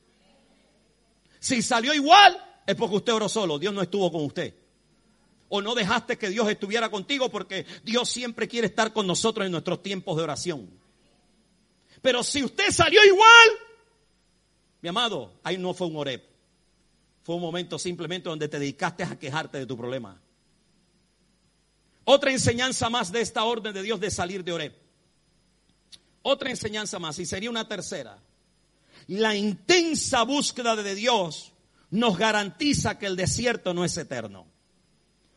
Si 1.38 1.62
salió 1.62 1.95
igual, 1.95 2.48
es 2.68 2.76
porque 2.76 2.96
usted 2.96 3.14
oró 3.14 3.31
solo, 3.31 3.59
Dios 3.59 3.72
no 3.72 3.81
estuvo 3.81 4.12
con 4.12 4.26
usted. 4.26 4.54
O 5.48 5.62
no 5.62 5.74
dejaste 5.74 6.18
que 6.18 6.28
Dios 6.28 6.46
estuviera 6.50 6.90
contigo 6.90 7.31
porque 7.31 7.64
Dios 7.83 8.11
siempre 8.11 8.46
quiere 8.46 8.66
estar 8.66 8.92
con 8.92 9.07
nosotros 9.07 9.46
en 9.46 9.52
nuestros 9.52 9.83
tiempos 9.83 10.18
de 10.18 10.24
oración. 10.24 10.68
Pero 12.02 12.22
si 12.22 12.44
usted 12.44 12.70
salió 12.70 13.02
igual, 13.07 13.48
mi 14.83 14.90
amado, 14.90 15.33
ahí 15.44 15.57
no 15.57 15.72
fue 15.72 15.87
un 15.87 15.96
orep. 15.96 16.22
Fue 17.22 17.37
un 17.37 17.40
momento 17.40 17.78
simplemente 17.78 18.28
donde 18.28 18.48
te 18.48 18.59
dedicaste 18.59 19.02
a 19.02 19.18
quejarte 19.18 19.57
de 19.57 19.64
tu 19.64 19.74
problema. 19.74 20.20
Otra 22.04 22.33
enseñanza 22.33 22.90
más 22.90 23.11
de 23.11 23.22
esta 23.22 23.44
orden 23.44 23.72
de 23.72 23.83
Dios 23.83 23.98
de 23.98 24.11
salir 24.11 24.44
de 24.44 24.52
orep. 24.52 24.76
Otra 26.20 26.50
enseñanza 26.50 26.98
más, 26.98 27.18
y 27.18 27.24
sería 27.24 27.48
una 27.48 27.66
tercera. 27.66 28.18
La 29.07 29.35
intensa 29.35 30.22
búsqueda 30.24 30.76
de 30.76 30.94
Dios 30.94 31.54
nos 31.90 32.18
garantiza 32.18 32.98
que 32.98 33.07
el 33.07 33.16
desierto 33.16 33.72
no 33.74 33.85
es 33.85 33.96
eterno. 33.96 34.46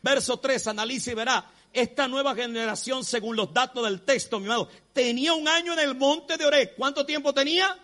Verso 0.01 0.39
3, 0.39 0.67
analiza 0.67 1.11
y 1.11 1.15
verá. 1.15 1.49
Esta 1.73 2.07
nueva 2.07 2.35
generación, 2.35 3.05
según 3.05 3.35
los 3.35 3.53
datos 3.53 3.83
del 3.85 4.01
texto, 4.01 4.39
mi 4.39 4.47
amado, 4.47 4.69
tenía 4.93 5.33
un 5.33 5.47
año 5.47 5.73
en 5.73 5.79
el 5.79 5.95
monte 5.95 6.37
de 6.37 6.45
Oré. 6.45 6.73
¿Cuánto 6.73 7.05
tiempo 7.05 7.33
tenía? 7.33 7.77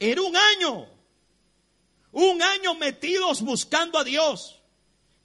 Era 0.00 0.22
un 0.22 0.36
año. 0.36 0.88
Un 2.12 2.42
año 2.42 2.74
metidos 2.74 3.42
buscando 3.42 3.98
a 3.98 4.04
Dios. 4.04 4.60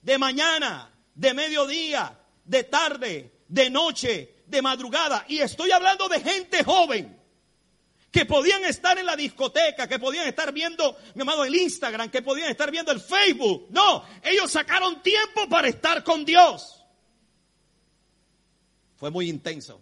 De 0.02 0.18
mañana, 0.18 0.94
de 1.16 1.34
mediodía, 1.34 2.20
de 2.46 2.64
tarde, 2.64 3.32
de 3.48 3.70
noche, 3.70 4.44
de 4.46 4.62
madrugada. 4.62 5.26
Y 5.28 5.40
estoy 5.40 5.72
hablando 5.72 6.10
de 6.10 6.20
gente 6.20 6.64
joven 6.64 7.21
que 8.12 8.26
podían 8.26 8.66
estar 8.66 8.98
en 9.00 9.06
la 9.06 9.16
discoteca, 9.16 9.88
que 9.88 9.98
podían 9.98 10.28
estar 10.28 10.52
viendo, 10.52 10.98
mi 11.16 11.22
amado, 11.22 11.46
el 11.46 11.56
Instagram, 11.56 12.12
que 12.12 12.22
podían 12.22 12.52
estar 12.52 12.70
viendo 12.70 12.92
el 12.92 13.00
Facebook. 13.00 13.68
No, 13.70 14.04
ellos 14.22 14.52
sacaron 14.52 15.02
tiempo 15.02 15.48
para 15.50 15.70
estar 15.70 16.04
con 16.04 16.26
Dios. 16.26 16.84
Fue 18.98 19.10
muy 19.10 19.30
intenso. 19.30 19.80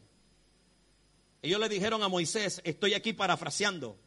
Ellos 1.42 1.60
le 1.60 1.70
dijeron 1.70 2.04
a 2.04 2.08
Moisés, 2.08 2.62
estoy 2.64 2.94
aquí 2.94 3.14
parafraseando. 3.14 3.98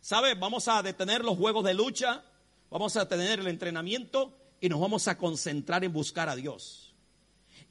¿Sabes? 0.00 0.38
Vamos 0.38 0.68
a 0.68 0.82
detener 0.82 1.24
los 1.24 1.36
juegos 1.36 1.64
de 1.64 1.74
lucha, 1.74 2.22
vamos 2.70 2.94
a 2.96 3.00
detener 3.00 3.40
el 3.40 3.48
entrenamiento 3.48 4.36
y 4.60 4.68
nos 4.68 4.78
vamos 4.78 5.08
a 5.08 5.18
concentrar 5.18 5.82
en 5.82 5.92
buscar 5.92 6.28
a 6.28 6.36
Dios. 6.36 6.94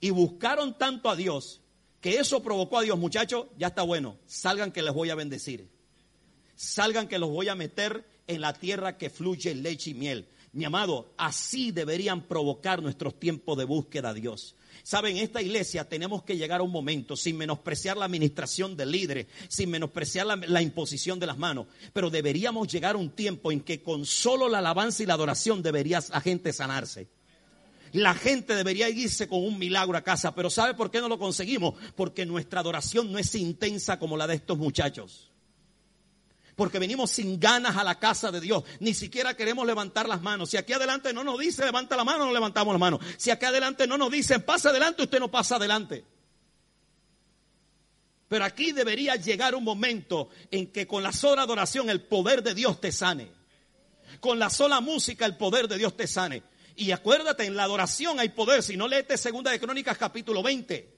Y 0.02 0.10
buscaron 0.10 0.78
tanto 0.78 1.10
a 1.10 1.16
Dios 1.16 1.62
que 2.02 2.18
eso 2.18 2.44
provocó 2.44 2.80
a 2.80 2.82
Dios, 2.82 2.98
muchachos, 2.98 3.46
ya 3.58 3.68
está 3.68 3.84
bueno, 3.84 4.18
salgan 4.26 4.74
que 4.74 4.82
les 4.82 4.94
voy 4.94 5.10
a 5.10 5.16
bendecir 5.16 5.73
salgan 6.56 7.08
que 7.08 7.20
los 7.20 7.30
voy 7.30 7.50
a 7.50 7.56
meter 7.56 8.06
en 8.28 8.42
la 8.42 8.54
tierra 8.54 8.98
que 8.98 9.10
fluye 9.10 9.54
leche 9.56 9.92
y 9.92 9.94
miel. 9.94 10.28
Mi 10.54 10.66
amado, 10.66 11.12
así 11.18 11.72
deberían 11.72 12.28
provocar 12.28 12.82
nuestros 12.82 13.20
tiempos 13.20 13.58
de 13.58 13.66
búsqueda 13.66 14.10
a 14.10 14.13
Dios. 14.13 14.56
Saben, 14.84 15.18
en 15.18 15.24
esta 15.24 15.42
iglesia 15.42 15.88
tenemos 15.88 16.24
que 16.24 16.38
llegar 16.38 16.60
a 16.60 16.63
un 16.63 16.72
momento 16.72 17.16
sin 17.16 17.38
menospreciar 17.38 17.98
la 17.98 18.06
administración 18.06 18.78
del 18.78 18.92
líder, 18.92 19.28
sin 19.48 19.72
menospreciar 19.72 20.28
la, 20.28 20.36
la, 20.36 20.62
imposición 20.62 21.20
de 21.20 21.26
las 21.26 21.38
manos, 21.38 21.68
pero 21.92 22.10
deberíamos 22.10 22.68
llegar 22.68 22.96
a 22.96 23.00
un 23.00 23.10
tiempo 23.10 23.52
en 23.52 23.62
que 23.62 23.82
con 23.82 24.06
solo 24.06 24.48
la 24.48 24.60
alabanza 24.60 25.02
y 25.02 25.06
la 25.06 25.16
adoración 25.16 25.63
debería 25.63 26.04
la 26.12 26.22
gente 26.22 26.54
sanarse. 26.54 27.08
La 27.94 28.13
gente 28.13 28.56
debería 28.56 28.89
irse 28.89 29.28
con 29.28 29.44
un 29.44 29.58
milagro 29.58 29.98
a 29.98 30.04
casa, 30.04 30.36
pero 30.36 30.50
¿sabe 30.50 30.74
por 30.74 30.92
qué 30.92 31.00
no 31.00 31.08
lo 31.08 31.18
conseguimos? 31.18 31.76
Porque 31.96 32.26
nuestra 32.26 32.60
adoración 32.60 33.12
no 33.12 33.20
es 33.20 33.34
intensa 33.36 33.98
como 33.98 34.18
la 34.18 34.28
de 34.28 34.36
estos 34.36 34.58
muchachos. 34.58 35.33
Porque 36.56 36.80
venimos 36.80 37.12
sin 37.12 37.39
ganas 37.39 37.78
a 37.78 37.84
la 37.84 38.00
casa 38.00 38.32
de 38.32 38.39
Dios. 38.39 38.63
Ni 38.80 38.94
siquiera 38.94 39.36
queremos 39.36 39.66
levantar 39.66 40.08
las 40.08 40.22
manos. 40.22 40.52
Si 40.52 40.58
aquí 40.58 40.74
adelante 40.74 41.13
no 41.13 41.24
nos 41.24 41.39
dice 41.39 41.66
levanta 41.66 41.96
la 41.96 42.04
mano, 42.04 42.26
no 42.26 42.34
levantamos 42.34 42.74
la 42.74 42.78
mano. 42.78 43.00
Si 43.18 43.32
aquí 43.32 43.46
adelante 43.46 43.88
no 43.88 43.98
nos 43.98 44.12
dicen 44.12 44.42
pasa 44.44 44.70
adelante, 44.70 45.04
usted 45.04 45.20
no 45.20 45.32
pasa 45.32 45.56
adelante. 45.56 46.06
Pero 48.28 48.46
aquí 48.46 48.72
debería 48.72 49.16
llegar 49.16 49.56
un 49.56 49.63
momento 49.63 50.30
en 50.50 50.72
que 50.72 50.88
con 50.88 51.04
la 51.04 51.12
sola 51.12 51.44
adoración 51.44 51.89
el 51.89 52.02
poder 52.02 52.44
de 52.44 52.54
Dios 52.54 52.80
te 52.82 52.92
sane. 52.92 53.32
Con 54.20 54.39
la 54.39 54.50
sola 54.50 54.80
música 54.80 55.26
el 55.26 55.38
poder 55.38 55.68
de 55.68 55.78
Dios 55.78 55.96
te 55.98 56.08
sane. 56.08 56.44
Y 56.76 56.92
acuérdate, 56.92 57.46
en 57.46 57.56
la 57.56 57.63
adoración 57.63 58.20
hay 58.20 58.30
poder. 58.30 58.63
Si 58.63 58.78
no 58.78 58.88
leete 58.88 59.18
Segunda 59.18 59.52
de 59.52 59.60
Crónicas 59.60 59.98
capítulo 59.98 60.42
20. 60.42 60.92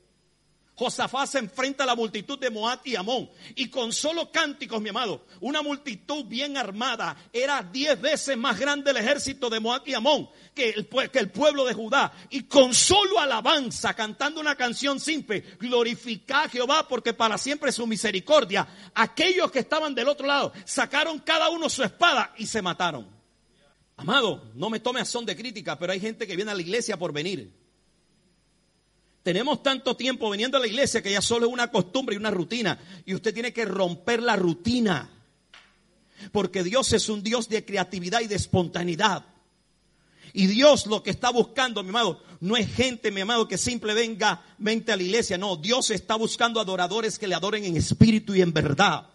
Josafat 0.75 1.27
se 1.27 1.39
enfrenta 1.39 1.83
a 1.83 1.87
la 1.87 1.95
multitud 1.95 2.37
de 2.37 2.49
Moab 2.49 2.81
y 2.83 2.95
Amón. 2.95 3.29
Y 3.55 3.69
con 3.69 3.93
solo 3.93 4.31
cánticos, 4.31 4.81
mi 4.81 4.89
amado, 4.89 5.25
una 5.39 5.61
multitud 5.61 6.25
bien 6.25 6.57
armada, 6.57 7.15
era 7.31 7.63
diez 7.63 7.99
veces 7.99 8.37
más 8.37 8.59
grande 8.59 8.91
el 8.91 8.97
ejército 8.97 9.49
de 9.49 9.59
Moab 9.59 9.83
y 9.85 9.93
Amón 9.93 10.29
que 10.53 10.69
el, 10.69 10.87
que 11.11 11.19
el 11.19 11.29
pueblo 11.29 11.65
de 11.65 11.73
Judá. 11.73 12.11
Y 12.29 12.43
con 12.43 12.73
solo 12.73 13.19
alabanza, 13.19 13.93
cantando 13.93 14.41
una 14.41 14.55
canción 14.55 14.99
simple, 14.99 15.41
glorifica 15.59 16.43
a 16.43 16.49
Jehová 16.49 16.87
porque 16.87 17.13
para 17.13 17.37
siempre 17.37 17.69
es 17.69 17.75
su 17.75 17.87
misericordia. 17.87 18.67
Aquellos 18.95 19.51
que 19.51 19.59
estaban 19.59 19.95
del 19.95 20.09
otro 20.09 20.27
lado 20.27 20.53
sacaron 20.65 21.19
cada 21.19 21.49
uno 21.49 21.69
su 21.69 21.83
espada 21.83 22.33
y 22.37 22.47
se 22.47 22.61
mataron. 22.61 23.07
Amado, 23.97 24.51
no 24.55 24.69
me 24.69 24.81
tome 24.81 24.99
a 24.99 25.05
son 25.05 25.25
de 25.25 25.35
crítica, 25.37 25.79
pero 25.79 25.93
hay 25.93 26.01
gente 26.01 26.27
que 26.27 26.35
viene 26.35 26.51
a 26.51 26.55
la 26.55 26.61
iglesia 26.61 26.97
por 26.97 27.13
venir. 27.13 27.64
Tenemos 29.25 29.63
tanto 29.63 29.95
tiempo 29.95 30.29
viniendo 30.29 30.57
a 30.57 30.59
la 30.59 30.67
iglesia 30.67 31.01
que 31.01 31.11
ya 31.11 31.19
solo 31.19 31.47
es 31.47 31.51
una 31.51 31.71
costumbre 31.71 32.13
y 32.13 32.19
una 32.19 32.29
rutina. 32.29 32.79
Y 33.07 33.15
usted 33.15 33.33
tiene 33.33 33.51
que 33.51 33.65
romper 33.65 34.21
la 34.21 34.35
rutina. 34.35 35.09
Porque 36.31 36.63
Dios 36.63 36.93
es 36.93 37.09
un 37.09 37.23
Dios 37.23 37.49
de 37.49 37.65
creatividad 37.65 38.21
y 38.21 38.27
de 38.27 38.35
espontaneidad. 38.35 39.25
Y 40.31 40.45
Dios 40.45 40.85
lo 40.85 41.01
que 41.01 41.09
está 41.09 41.31
buscando, 41.31 41.81
mi 41.81 41.89
amado, 41.89 42.21
no 42.39 42.55
es 42.55 42.71
gente, 42.71 43.09
mi 43.09 43.21
amado, 43.21 43.47
que 43.47 43.57
simple 43.57 43.95
venga, 43.95 44.43
vente 44.59 44.91
a 44.91 44.95
la 44.95 45.01
iglesia. 45.01 45.39
No, 45.39 45.55
Dios 45.55 45.89
está 45.89 46.13
buscando 46.17 46.59
adoradores 46.59 47.17
que 47.17 47.27
le 47.27 47.33
adoren 47.33 47.65
en 47.65 47.77
espíritu 47.77 48.35
y 48.35 48.43
en 48.43 48.53
verdad. 48.53 49.07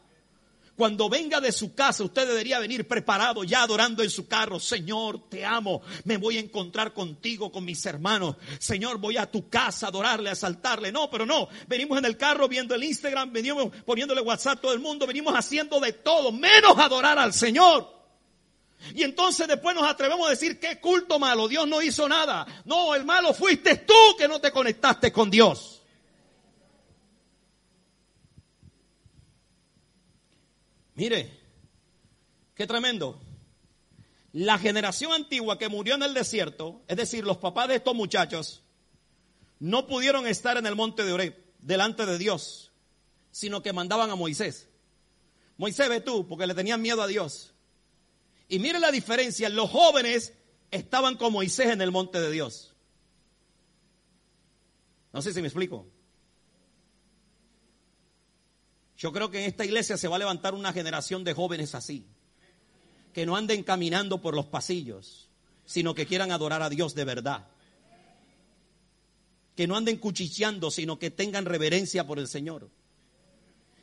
Cuando 0.80 1.10
venga 1.10 1.42
de 1.42 1.52
su 1.52 1.74
casa, 1.74 2.04
usted 2.04 2.26
debería 2.26 2.58
venir 2.58 2.88
preparado, 2.88 3.44
ya 3.44 3.64
adorando 3.64 4.02
en 4.02 4.08
su 4.08 4.26
carro. 4.26 4.58
Señor, 4.58 5.28
te 5.28 5.44
amo. 5.44 5.82
Me 6.04 6.16
voy 6.16 6.38
a 6.38 6.40
encontrar 6.40 6.94
contigo, 6.94 7.52
con 7.52 7.66
mis 7.66 7.84
hermanos. 7.84 8.36
Señor, 8.58 8.96
voy 8.96 9.18
a 9.18 9.30
tu 9.30 9.50
casa 9.50 9.84
a 9.84 9.88
adorarle, 9.90 10.30
a 10.30 10.34
saltarle. 10.34 10.90
No, 10.90 11.10
pero 11.10 11.26
no. 11.26 11.50
Venimos 11.68 11.98
en 11.98 12.06
el 12.06 12.16
carro 12.16 12.48
viendo 12.48 12.74
el 12.74 12.82
Instagram, 12.82 13.30
venimos 13.30 13.70
poniéndole 13.84 14.22
WhatsApp 14.22 14.56
a 14.56 14.60
todo 14.62 14.72
el 14.72 14.80
mundo. 14.80 15.06
Venimos 15.06 15.34
haciendo 15.34 15.80
de 15.80 15.92
todo, 15.92 16.32
menos 16.32 16.78
adorar 16.78 17.18
al 17.18 17.34
Señor. 17.34 17.86
Y 18.94 19.02
entonces 19.02 19.46
después 19.48 19.76
nos 19.76 19.84
atrevemos 19.84 20.28
a 20.28 20.30
decir, 20.30 20.58
qué 20.58 20.80
culto 20.80 21.18
malo, 21.18 21.46
Dios 21.46 21.68
no 21.68 21.82
hizo 21.82 22.08
nada. 22.08 22.46
No, 22.64 22.94
el 22.94 23.04
malo 23.04 23.34
fuiste 23.34 23.76
tú 23.76 24.16
que 24.16 24.26
no 24.26 24.40
te 24.40 24.50
conectaste 24.50 25.12
con 25.12 25.28
Dios. 25.28 25.79
Mire, 31.00 31.30
qué 32.54 32.66
tremendo. 32.66 33.18
La 34.34 34.58
generación 34.58 35.12
antigua 35.12 35.56
que 35.56 35.70
murió 35.70 35.94
en 35.94 36.02
el 36.02 36.12
desierto, 36.12 36.82
es 36.88 36.98
decir, 36.98 37.24
los 37.24 37.38
papás 37.38 37.68
de 37.68 37.76
estos 37.76 37.94
muchachos, 37.94 38.62
no 39.60 39.86
pudieron 39.86 40.26
estar 40.26 40.58
en 40.58 40.66
el 40.66 40.76
monte 40.76 41.02
de 41.02 41.14
Oreb 41.14 41.42
delante 41.58 42.04
de 42.04 42.18
Dios, 42.18 42.70
sino 43.30 43.62
que 43.62 43.72
mandaban 43.72 44.10
a 44.10 44.14
Moisés. 44.14 44.68
Moisés, 45.56 45.88
ve 45.88 46.02
tú, 46.02 46.28
porque 46.28 46.46
le 46.46 46.54
tenían 46.54 46.82
miedo 46.82 47.00
a 47.00 47.06
Dios. 47.06 47.54
Y 48.46 48.58
mire 48.58 48.78
la 48.78 48.92
diferencia, 48.92 49.48
los 49.48 49.70
jóvenes 49.70 50.34
estaban 50.70 51.16
con 51.16 51.32
Moisés 51.32 51.68
en 51.68 51.80
el 51.80 51.92
monte 51.92 52.20
de 52.20 52.30
Dios. 52.30 52.74
No 55.14 55.22
sé 55.22 55.32
si 55.32 55.40
me 55.40 55.48
explico. 55.48 55.86
Yo 59.00 59.12
creo 59.12 59.30
que 59.30 59.38
en 59.38 59.46
esta 59.46 59.64
iglesia 59.64 59.96
se 59.96 60.08
va 60.08 60.16
a 60.16 60.18
levantar 60.18 60.52
una 60.52 60.74
generación 60.74 61.24
de 61.24 61.32
jóvenes 61.32 61.74
así, 61.74 62.04
que 63.14 63.24
no 63.24 63.34
anden 63.34 63.62
caminando 63.62 64.20
por 64.20 64.34
los 64.34 64.44
pasillos, 64.44 65.30
sino 65.64 65.94
que 65.94 66.04
quieran 66.04 66.32
adorar 66.32 66.60
a 66.60 66.68
Dios 66.68 66.94
de 66.94 67.06
verdad. 67.06 67.48
Que 69.56 69.66
no 69.66 69.74
anden 69.74 69.96
cuchicheando, 69.96 70.70
sino 70.70 70.98
que 70.98 71.10
tengan 71.10 71.46
reverencia 71.46 72.06
por 72.06 72.18
el 72.18 72.28
Señor. 72.28 72.68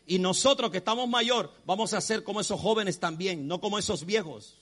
Y 0.06 0.20
nosotros 0.20 0.70
que 0.70 0.78
estamos 0.78 1.10
mayor, 1.10 1.52
vamos 1.66 1.94
a 1.94 2.02
ser 2.02 2.24
como 2.24 2.40
esos 2.40 2.62
jóvenes 2.62 3.00
también, 3.00 3.48
no 3.48 3.60
como 3.60 3.80
esos 3.80 4.06
viejos. 4.06 4.62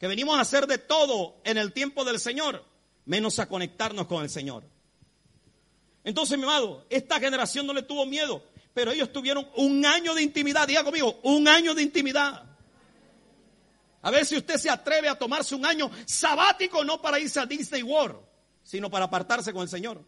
Que 0.00 0.08
venimos 0.08 0.36
a 0.36 0.40
hacer 0.40 0.66
de 0.66 0.78
todo 0.78 1.36
en 1.44 1.58
el 1.58 1.72
tiempo 1.72 2.04
del 2.04 2.18
Señor, 2.18 2.64
menos 3.04 3.38
a 3.38 3.48
conectarnos 3.48 4.08
con 4.08 4.24
el 4.24 4.30
Señor. 4.30 4.64
Entonces, 6.02 6.36
mi 6.36 6.42
amado, 6.42 6.84
esta 6.90 7.20
generación 7.20 7.68
no 7.68 7.72
le 7.72 7.82
tuvo 7.82 8.04
miedo 8.04 8.50
pero 8.74 8.90
ellos 8.92 9.12
tuvieron 9.12 9.46
un 9.56 9.84
año 9.84 10.14
de 10.14 10.22
intimidad. 10.22 10.66
Diga 10.66 10.84
conmigo, 10.84 11.20
un 11.22 11.46
año 11.46 11.74
de 11.74 11.82
intimidad. 11.82 12.44
A 14.02 14.10
ver 14.10 14.26
si 14.26 14.36
usted 14.36 14.56
se 14.56 14.70
atreve 14.70 15.08
a 15.08 15.14
tomarse 15.14 15.54
un 15.54 15.64
año 15.64 15.90
sabático, 16.06 16.84
no 16.84 17.00
para 17.00 17.20
irse 17.20 17.38
a 17.38 17.46
Disney 17.46 17.82
World, 17.82 18.18
sino 18.62 18.90
para 18.90 19.04
apartarse 19.04 19.52
con 19.52 19.62
el 19.62 19.68
Señor. 19.68 20.02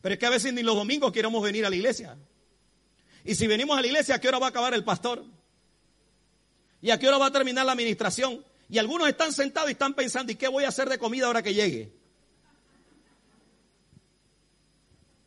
Pero 0.00 0.12
es 0.12 0.18
que 0.18 0.26
a 0.26 0.30
veces 0.30 0.52
ni 0.52 0.62
los 0.62 0.76
domingos 0.76 1.12
queremos 1.12 1.42
venir 1.42 1.64
a 1.64 1.70
la 1.70 1.76
iglesia. 1.76 2.16
Y 3.24 3.34
si 3.34 3.46
venimos 3.46 3.76
a 3.76 3.80
la 3.80 3.86
iglesia, 3.86 4.16
¿a 4.16 4.20
qué 4.20 4.28
hora 4.28 4.38
va 4.38 4.46
a 4.46 4.50
acabar 4.50 4.74
el 4.74 4.84
pastor? 4.84 5.24
¿Y 6.82 6.90
a 6.90 6.98
qué 6.98 7.08
hora 7.08 7.16
va 7.16 7.26
a 7.26 7.32
terminar 7.32 7.64
la 7.64 7.72
administración? 7.72 8.44
Y 8.68 8.78
algunos 8.78 9.08
están 9.08 9.32
sentados 9.32 9.70
y 9.70 9.72
están 9.72 9.94
pensando, 9.94 10.30
¿y 10.30 10.36
qué 10.36 10.46
voy 10.46 10.64
a 10.64 10.68
hacer 10.68 10.88
de 10.90 10.98
comida 10.98 11.26
ahora 11.26 11.42
que 11.42 11.54
llegue? 11.54 12.03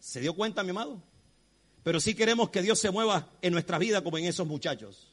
¿Se 0.08 0.22
dio 0.22 0.34
cuenta, 0.34 0.63
mi 0.63 0.70
amado? 0.70 1.04
Pero 1.84 2.00
sí 2.00 2.15
queremos 2.15 2.50
que 2.50 2.62
Dios 2.62 2.80
se 2.80 2.91
mueva 2.91 3.28
en 3.41 3.52
nuestra 3.52 3.78
vida 3.78 4.02
como 4.02 4.17
en 4.17 4.24
esos 4.24 4.48
muchachos. 4.48 5.06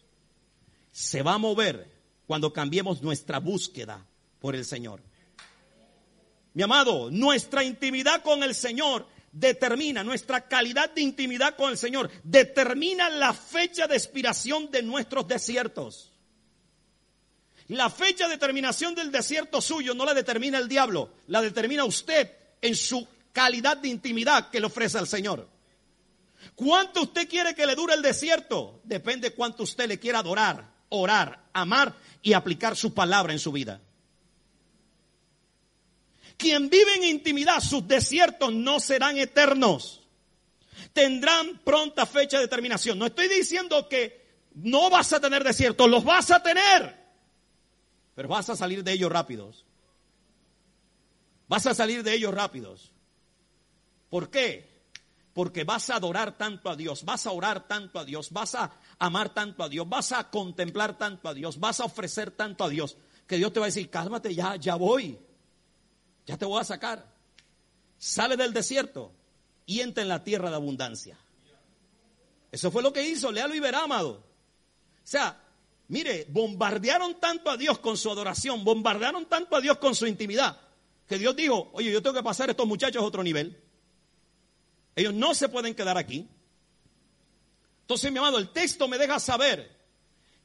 Se 0.93 1.21
va 1.21 1.35
a 1.35 1.39
mover 1.39 1.91
cuando 2.29 2.53
cambiemos 2.53 3.03
nuestra 3.03 3.41
búsqueda 3.41 4.07
por 4.39 4.55
el 4.55 4.65
Señor. 4.65 5.03
Mi 6.53 6.63
amado, 6.63 7.11
nuestra 7.11 7.65
intimidad 7.65 8.23
con 8.23 8.45
el 8.45 8.55
Señor 8.55 9.05
determina, 9.33 10.05
nuestra 10.05 10.47
calidad 10.47 10.95
de 10.95 11.01
intimidad 11.01 11.57
con 11.57 11.73
el 11.73 11.77
Señor 11.77 12.09
determina 12.23 13.11
la 13.11 13.35
fecha 13.35 13.89
de 13.89 13.97
expiración 13.97 14.71
de 14.71 14.85
nuestros 14.85 15.27
desiertos. 15.27 16.13
La 17.67 17.91
fecha 17.91 18.29
de 18.29 18.39
terminación 18.39 18.95
del 18.95 19.11
desierto 19.11 19.61
suyo 19.61 19.93
no 19.93 20.05
la 20.05 20.15
determina 20.15 20.59
el 20.59 20.69
diablo, 20.69 21.15
la 21.27 21.43
determina 21.43 21.85
usted 21.85 22.31
en 22.63 22.77
su 22.77 23.05
calidad 23.35 23.77
de 23.77 23.89
intimidad 23.89 24.49
que 24.49 24.61
le 24.61 24.67
ofrece 24.67 24.97
al 24.97 25.09
Señor. 25.09 25.47
¿Cuánto 26.55 27.03
usted 27.03 27.29
quiere 27.29 27.55
que 27.55 27.67
le 27.67 27.75
dure 27.75 27.95
el 27.95 28.01
desierto? 28.01 28.81
Depende 28.85 29.35
cuánto 29.35 29.65
usted 29.65 29.89
le 29.89 29.99
quiera 29.99 30.21
adorar, 30.21 30.71
orar, 30.89 31.45
amar 31.53 31.95
y 32.23 32.33
aplicar 32.33 32.77
su 32.77 32.95
palabra 32.95 33.33
en 33.33 33.39
su 33.39 33.51
vida. 33.53 33.81
Quien 36.37 36.71
vive 36.71 36.95
en 36.95 37.05
intimidad, 37.05 37.61
sus 37.61 37.87
desiertos 37.87 38.53
no 38.53 38.79
serán 38.79 39.19
eternos. 39.19 40.01
Tendrán 40.93 41.59
pronta 41.65 42.07
fecha 42.07 42.39
de 42.39 42.49
terminación. 42.49 42.99
No 42.99 43.07
estoy 43.07 43.29
diciendo 43.29 43.89
que 43.89 44.25
no 44.55 44.91
vas 44.91 45.13
a 45.13 45.21
tener 45.21 45.43
desiertos, 45.43 45.91
los 45.91 46.05
vas 46.05 46.31
a 46.31 46.41
tener. 46.41 47.05
Pero 48.15 48.29
vas 48.29 48.49
a 48.49 48.55
salir 48.55 48.85
de 48.85 48.93
ellos 48.93 49.11
rápidos. 49.11 49.65
Vas 51.49 51.67
a 51.67 51.75
salir 51.75 52.05
de 52.05 52.15
ellos 52.15 52.33
rápidos. 52.33 52.94
¿Por 54.15 54.31
qué? 54.31 54.65
Porque 55.33 55.65
vas 55.65 55.91
a 55.91 55.97
adorar 55.97 56.39
tanto 56.39 56.71
a 56.71 56.77
Dios, 56.77 57.05
vas 57.05 57.27
a 57.27 57.33
orar 57.33 57.67
tanto 57.67 57.99
a 57.99 58.05
Dios, 58.05 58.31
vas 58.31 58.55
a 58.55 58.71
amar 59.01 59.35
tanto 59.35 59.65
a 59.65 59.69
Dios, 59.69 59.89
vas 59.89 60.13
a 60.13 60.31
contemplar 60.31 60.97
tanto 60.97 61.29
a 61.29 61.35
Dios, 61.35 61.59
vas 61.59 61.81
a 61.81 61.87
ofrecer 61.87 62.31
tanto 62.31 62.63
a 62.63 62.69
Dios, 62.69 62.97
que 63.27 63.39
Dios 63.39 63.53
te 63.53 63.59
va 63.59 63.67
a 63.67 63.71
decir, 63.71 63.91
cálmate 63.91 64.33
ya, 64.33 64.55
ya 64.55 64.77
voy, 64.77 65.19
ya 66.27 66.39
te 66.39 66.45
voy 66.45 66.61
a 66.61 66.65
sacar. 66.65 67.13
Sale 67.99 68.37
del 68.37 68.53
desierto 68.53 69.11
y 69.67 69.81
entra 69.81 70.05
en 70.05 70.11
la 70.11 70.23
tierra 70.23 70.49
de 70.49 70.55
abundancia. 70.55 71.19
Eso 72.53 72.71
fue 72.71 72.85
lo 72.85 72.93
que 72.93 73.03
hizo, 73.03 73.33
léalo 73.33 73.57
y 73.57 73.59
verá, 73.59 73.83
amado. 73.83 74.11
O 74.13 74.23
sea, 75.03 75.43
mire, 75.89 76.29
bombardearon 76.29 77.19
tanto 77.19 77.51
a 77.51 77.57
Dios 77.57 77.81
con 77.81 77.97
su 77.97 78.13
adoración, 78.13 78.63
bombardearon 78.63 79.27
tanto 79.27 79.57
a 79.57 79.61
Dios 79.61 79.79
con 79.79 79.97
su 79.97 80.07
intimidad, 80.07 80.57
que 81.09 81.19
Dios 81.19 81.35
dijo, 81.35 81.71
oye, 81.73 81.91
yo 81.91 82.01
tengo 82.01 82.15
que 82.15 82.23
pasar 82.23 82.49
a 82.49 82.53
estos 82.53 82.69
muchachos 82.69 83.03
a 83.03 83.07
otro 83.07 83.25
nivel. 83.25 83.64
Ellos 84.97 85.15
no 85.15 85.35
se 85.35 85.49
pueden 85.49 85.75
quedar 85.75 85.99
aquí. 85.99 86.29
Entonces, 87.83 88.11
mi 88.11 88.19
amado, 88.19 88.39
el 88.39 88.51
texto 88.51 88.89
me 88.89 88.99
deja 88.99 89.19
saber 89.19 89.75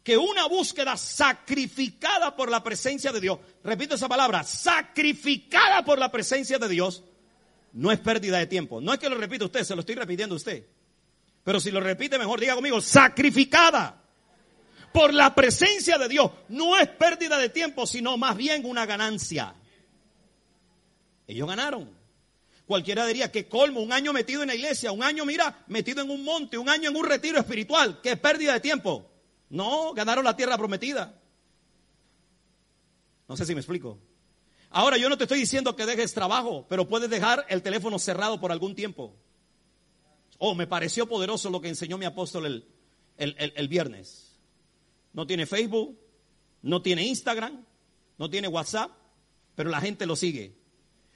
que 0.04 0.18
una 0.18 0.48
búsqueda 0.48 0.98
sacrificada 0.98 2.36
por 2.36 2.50
la 2.50 2.64
presencia 2.64 3.12
de 3.12 3.22
Dios, 3.22 3.40
repito 3.64 3.96
esa 3.96 4.10
palabra, 4.10 4.44
sacrificada 4.44 5.84
por 5.86 6.00
la 6.00 6.12
presencia 6.12 6.58
de 6.58 6.68
Dios, 6.68 7.04
no 7.74 7.92
es 7.92 8.00
pérdida 8.00 8.40
de 8.40 8.48
tiempo. 8.48 8.82
No 8.82 8.94
es 8.94 9.00
que 9.00 9.10
lo 9.10 9.16
repita 9.16 9.46
usted, 9.46 9.64
se 9.64 9.76
lo 9.76 9.82
estoy 9.82 9.96
repitiendo 9.96 10.36
a 10.36 10.38
usted. 10.38 10.66
Pero 11.44 11.60
si 11.60 11.72
lo 11.72 11.80
repite 11.80 12.18
mejor, 12.18 12.40
diga 12.40 12.56
conmigo, 12.56 12.82
sacrificada 12.82 14.02
por 14.92 15.14
la 15.14 15.36
presencia 15.36 15.98
de 15.98 16.08
Dios, 16.08 16.32
no 16.50 16.78
es 16.78 16.88
pérdida 16.88 17.38
de 17.38 17.50
tiempo, 17.50 17.86
sino 17.86 18.18
más 18.18 18.36
bien 18.36 18.66
una 18.66 18.86
ganancia. 18.86 19.54
Ellos 21.28 21.48
ganaron. 21.48 21.99
Cualquiera 22.70 23.08
diría 23.08 23.32
que 23.32 23.48
colmo, 23.48 23.80
un 23.80 23.92
año 23.92 24.14
metido 24.14 24.44
en 24.44 24.50
la 24.50 24.54
iglesia, 24.54 24.92
un 24.92 25.02
año, 25.02 25.26
mira, 25.26 25.64
metido 25.70 26.04
en 26.04 26.12
un 26.12 26.24
monte, 26.24 26.56
un 26.56 26.70
año 26.70 26.92
en 26.92 26.96
un 26.96 27.04
retiro 27.04 27.40
espiritual, 27.40 28.00
que 28.00 28.16
pérdida 28.16 28.54
de 28.54 28.60
tiempo. 28.60 29.10
No, 29.50 29.92
ganaron 29.96 30.24
la 30.24 30.36
tierra 30.36 30.56
prometida. 30.56 31.20
No 33.28 33.36
sé 33.36 33.48
si 33.48 33.56
me 33.56 33.62
explico. 33.62 33.98
Ahora 34.70 34.98
yo 34.98 35.10
no 35.10 35.18
te 35.18 35.24
estoy 35.24 35.40
diciendo 35.40 35.76
que 35.76 35.88
dejes 35.88 36.14
trabajo, 36.14 36.68
pero 36.70 36.88
puedes 36.88 37.10
dejar 37.10 37.44
el 37.50 37.64
teléfono 37.64 37.98
cerrado 37.98 38.40
por 38.40 38.52
algún 38.52 38.76
tiempo. 38.76 39.16
Oh, 40.38 40.54
me 40.54 40.68
pareció 40.68 41.10
poderoso 41.10 41.50
lo 41.50 41.62
que 41.62 41.70
enseñó 41.70 41.98
mi 41.98 42.06
apóstol 42.06 42.46
el, 42.46 42.68
el, 43.18 43.52
el 43.56 43.68
viernes. 43.68 44.38
No 45.14 45.26
tiene 45.26 45.48
Facebook, 45.48 45.98
no 46.62 46.84
tiene 46.84 47.02
Instagram, 47.08 47.66
no 48.20 48.30
tiene 48.30 48.48
WhatsApp, 48.48 48.92
pero 49.56 49.72
la 49.72 49.82
gente 49.82 50.06
lo 50.06 50.16
sigue. 50.16 50.59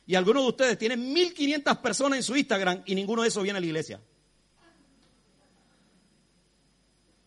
Y 0.06 0.16
algunos 0.16 0.44
de 0.44 0.50
ustedes 0.50 0.78
tienen 0.78 1.14
1500 1.14 1.78
personas 1.78 2.18
en 2.18 2.24
su 2.24 2.36
Instagram 2.36 2.84
y 2.86 2.96
ninguno 2.96 3.22
de 3.22 3.30
esos 3.30 3.44
viene 3.44 3.58
a 3.58 3.62
la 3.62 3.66
iglesia. 3.66 4.02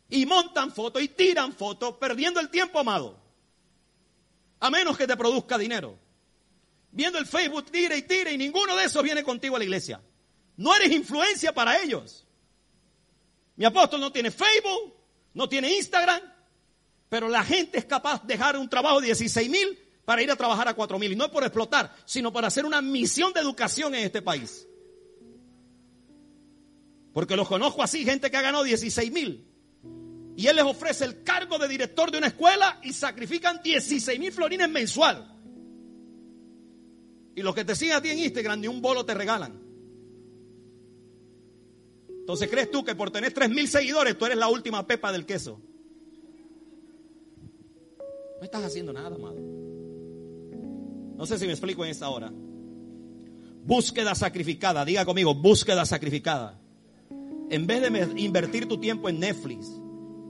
Y 0.09 0.27
montan 0.27 0.73
fotos 0.73 1.03
y 1.03 1.09
tiran 1.09 1.53
fotos, 1.53 1.97
perdiendo 1.97 2.39
el 2.39 2.51
tiempo, 2.51 2.79
amado. 2.79 3.19
A 4.61 4.71
menos 4.71 4.97
que 4.97 5.07
te 5.07 5.17
produzca 5.17 5.59
dinero. 5.59 5.99
Viendo 6.93 7.19
el 7.19 7.27
Facebook, 7.27 7.71
tira 7.71 7.97
y 7.97 8.03
tira, 8.03 8.31
y 8.31 8.39
ninguno 8.39 8.77
de 8.77 8.85
esos 8.85 9.03
viene 9.03 9.25
contigo 9.25 9.57
a 9.57 9.59
la 9.59 9.65
iglesia. 9.65 10.01
No 10.57 10.75
eres 10.75 10.93
influencia 10.93 11.53
para 11.53 11.81
ellos. 11.83 12.27
Mi 13.57 13.65
apóstol 13.65 14.01
no 14.01 14.13
tiene 14.13 14.31
Facebook, 14.31 14.95
no 15.35 15.49
tiene 15.49 15.75
Instagram, 15.77 16.21
pero 17.09 17.29
la 17.29 17.43
gente 17.43 17.79
es 17.79 17.85
capaz 17.87 18.23
de 18.23 18.35
dejar 18.35 18.57
un 18.57 18.69
trabajo 18.69 19.01
de 19.01 19.07
16 19.07 19.51
mil 19.51 19.86
para 20.07 20.23
ir 20.23 20.31
a 20.31 20.37
trabajar 20.37 20.69
a 20.69 20.75
4 20.75 20.99
mil. 20.99 21.13
Y 21.13 21.17
no 21.17 21.27
es 21.27 21.31
por 21.31 21.43
explotar, 21.43 21.95
sino 22.07 22.33
para 22.33 22.47
hacer 22.47 22.65
una 22.65 22.81
misión 22.81 23.35
de 23.35 23.41
educación 23.41 23.95
en 23.95 24.05
este 24.05 24.23
país. 24.23 24.67
Porque 27.13 27.37
los 27.37 27.49
conozco 27.49 27.83
así, 27.83 28.05
gente 28.05 28.31
que 28.31 28.37
ha 28.37 28.43
ganado 28.43 28.65
16 28.65 29.13
mil. 29.13 29.45
Y 30.37 30.47
él 30.47 30.57
les 30.57 30.65
ofrece 30.65 31.05
el 31.05 31.23
cargo 31.25 31.59
de 31.59 31.67
director 31.67 32.11
de 32.11 32.19
una 32.19 32.29
escuela 32.29 32.79
y 32.83 32.93
sacrifican 32.93 33.61
16 33.63 34.19
mil 34.21 34.33
florines 34.33 34.71
mensual. 34.71 35.35
Y 37.35 37.43
los 37.43 37.55
que 37.55 37.65
te 37.65 37.75
siguen 37.75 37.97
a 37.97 38.01
ti 38.01 38.11
en 38.11 38.21
Instagram 38.21 38.61
ni 38.61 38.69
un 38.69 38.81
bolo 38.81 39.05
te 39.05 39.13
regalan. 39.13 39.61
Entonces, 42.09 42.49
¿crees 42.49 42.71
tú 42.71 42.85
que 42.85 42.95
por 42.95 43.11
tener 43.11 43.33
3 43.33 43.51
mil 43.51 43.67
seguidores 43.67 44.17
tú 44.17 44.27
eres 44.27 44.39
la 44.39 44.49
última 44.49 44.87
pepa 44.87 45.11
del 45.11 45.27
queso? 45.27 45.61
No 48.39 48.45
estás 48.45 48.63
haciendo 48.63 48.93
nada, 48.93 49.17
amado. 49.17 49.66
No 51.17 51.25
sé 51.27 51.39
si 51.39 51.47
me 51.47 51.53
explico 51.53 51.85
en 51.85 51.91
esta 51.91 52.09
hora. 52.09 52.33
Búsqueda 53.65 54.15
sacrificada, 54.15 54.85
diga 54.85 55.05
conmigo, 55.05 55.35
búsqueda 55.35 55.85
sacrificada. 55.87 56.61
En 57.51 57.67
vez 57.67 57.81
de 57.81 58.21
invertir 58.21 58.69
tu 58.69 58.79
tiempo 58.79 59.09
en 59.09 59.21
Netflix, 59.21 59.71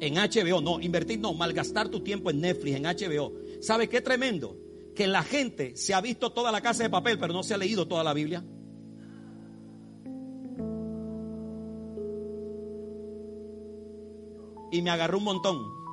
en 0.01 0.14
HBO, 0.14 0.61
no, 0.61 0.80
invertir 0.80 1.18
no, 1.18 1.34
malgastar 1.34 1.89
tu 1.89 2.01
tiempo 2.01 2.30
en 2.30 2.41
Netflix, 2.41 2.76
en 2.76 2.84
HBO. 2.84 3.32
¿Sabe 3.61 3.89
qué 3.89 4.01
tremendo? 4.01 4.57
Que 4.95 5.07
la 5.07 5.22
gente 5.22 5.76
se 5.76 5.95
ha 5.95 6.01
visto 6.01 6.32
toda 6.32 6.53
la 6.53 6.61
casa 6.61 6.82
de 6.82 6.91
papel, 6.91 7.18
pero 7.18 7.32
no 7.32 7.43
se 7.43 7.55
ha 7.55 7.59
leído 7.59 7.89
toda 7.89 8.05
la 8.05 8.14
Biblia. 8.14 8.45
Y 14.72 14.82
me 14.82 14.91
agarró 14.91 15.18
un 15.18 15.24
montón. 15.24 15.86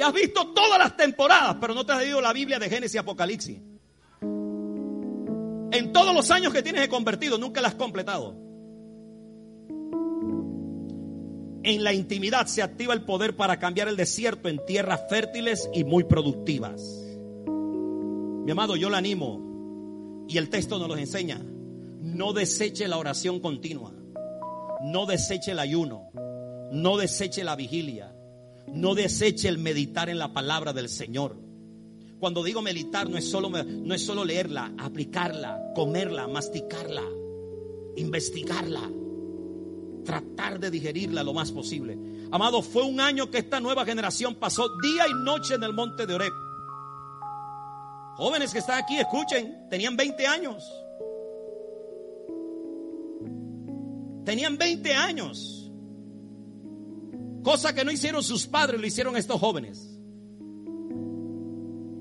Te 0.00 0.06
has 0.06 0.14
visto 0.14 0.54
todas 0.54 0.78
las 0.78 0.96
temporadas, 0.96 1.58
pero 1.60 1.74
no 1.74 1.84
te 1.84 1.92
has 1.92 1.98
leído 1.98 2.22
la 2.22 2.32
Biblia 2.32 2.58
de 2.58 2.70
Génesis 2.70 2.94
y 2.94 2.96
Apocalipsis. 2.96 3.58
En 4.22 5.92
todos 5.92 6.14
los 6.14 6.30
años 6.30 6.54
que 6.54 6.62
tienes 6.62 6.80
de 6.80 6.88
convertido, 6.88 7.36
nunca 7.36 7.60
la 7.60 7.68
has 7.68 7.74
completado. 7.74 8.34
En 11.62 11.84
la 11.84 11.92
intimidad 11.92 12.46
se 12.46 12.62
activa 12.62 12.94
el 12.94 13.02
poder 13.02 13.36
para 13.36 13.58
cambiar 13.58 13.88
el 13.88 13.96
desierto 13.98 14.48
en 14.48 14.64
tierras 14.64 15.02
fértiles 15.10 15.68
y 15.74 15.84
muy 15.84 16.04
productivas. 16.04 16.80
Mi 17.46 18.50
amado, 18.52 18.76
yo 18.76 18.88
le 18.88 18.96
animo 18.96 20.24
y 20.30 20.38
el 20.38 20.48
texto 20.48 20.78
nos 20.78 20.88
lo 20.88 20.96
enseña. 20.96 21.42
No 22.00 22.32
deseche 22.32 22.88
la 22.88 22.96
oración 22.96 23.38
continua. 23.38 23.92
No 24.80 25.04
deseche 25.04 25.50
el 25.50 25.58
ayuno. 25.58 26.08
No 26.72 26.96
deseche 26.96 27.44
la 27.44 27.54
vigilia. 27.54 28.14
No 28.72 28.94
deseche 28.94 29.48
el 29.48 29.58
meditar 29.58 30.08
en 30.08 30.18
la 30.18 30.32
palabra 30.32 30.72
del 30.72 30.88
Señor. 30.88 31.36
Cuando 32.18 32.44
digo 32.44 32.60
meditar 32.60 33.08
no 33.08 33.16
es 33.16 33.28
solo, 33.28 33.48
no 33.48 33.94
es 33.94 34.04
solo 34.04 34.24
leerla, 34.24 34.72
aplicarla, 34.78 35.72
comerla, 35.74 36.28
masticarla, 36.28 37.02
investigarla, 37.96 38.90
tratar 40.04 40.60
de 40.60 40.70
digerirla 40.70 41.24
lo 41.24 41.32
más 41.32 41.50
posible. 41.50 41.98
Amado, 42.30 42.62
fue 42.62 42.84
un 42.84 43.00
año 43.00 43.30
que 43.30 43.38
esta 43.38 43.58
nueva 43.58 43.84
generación 43.84 44.34
pasó 44.34 44.68
día 44.82 45.08
y 45.08 45.24
noche 45.24 45.54
en 45.54 45.64
el 45.64 45.72
monte 45.72 46.06
de 46.06 46.14
Oreb. 46.14 46.32
Jóvenes 48.16 48.52
que 48.52 48.58
están 48.58 48.82
aquí, 48.82 48.98
escuchen, 48.98 49.68
tenían 49.70 49.96
20 49.96 50.26
años. 50.26 50.70
Tenían 54.26 54.58
20 54.58 54.94
años. 54.94 55.59
Cosa 57.42 57.74
que 57.74 57.84
no 57.84 57.90
hicieron 57.90 58.22
sus 58.22 58.46
padres, 58.46 58.80
lo 58.80 58.86
hicieron 58.86 59.16
estos 59.16 59.40
jóvenes. 59.40 59.98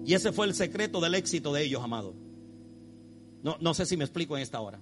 Y 0.06 0.14
ese 0.14 0.32
fue 0.32 0.48
el 0.48 0.54
secreto 0.54 1.00
del 1.00 1.16
éxito 1.16 1.54
de 1.54 1.64
ellos, 1.64 1.84
amado. 1.84 2.16
No, 3.44 3.58
no 3.62 3.74
sé 3.74 3.86
si 3.86 3.96
me 3.96 4.04
explico 4.04 4.36
en 4.36 4.44
esta 4.44 4.60
hora. 4.60 4.82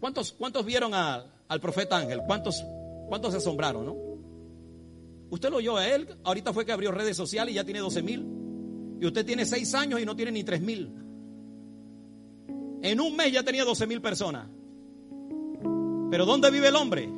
¿Cuántos, 0.00 0.32
cuántos 0.32 0.64
vieron 0.64 0.94
al 0.94 1.60
profeta 1.60 1.98
Ángel? 1.98 2.20
¿Cuántos, 2.26 2.64
¿Cuántos 3.08 3.32
se 3.32 3.38
asombraron, 3.38 3.86
no? 3.86 3.96
Usted 5.30 5.50
lo 5.50 5.56
oyó 5.56 5.76
a 5.76 5.88
él, 5.88 6.08
ahorita 6.22 6.52
fue 6.52 6.64
que 6.64 6.72
abrió 6.72 6.92
redes 6.92 7.16
sociales 7.16 7.52
y 7.52 7.56
ya 7.56 7.64
tiene 7.64 7.80
12 7.80 8.02
mil. 8.02 8.26
Y 9.00 9.06
usted 9.06 9.26
tiene 9.26 9.44
6 9.44 9.74
años 9.74 10.00
y 10.00 10.06
no 10.06 10.14
tiene 10.14 10.32
ni 10.32 10.44
3 10.44 10.60
mil. 10.60 10.94
En 12.82 13.00
un 13.00 13.16
mes 13.16 13.32
ya 13.32 13.42
tenía 13.42 13.64
12 13.64 13.86
mil 13.86 14.00
personas. 14.00 14.48
Pero 16.10 16.24
¿dónde 16.24 16.50
vive 16.50 16.68
el 16.68 16.76
hombre? 16.76 17.10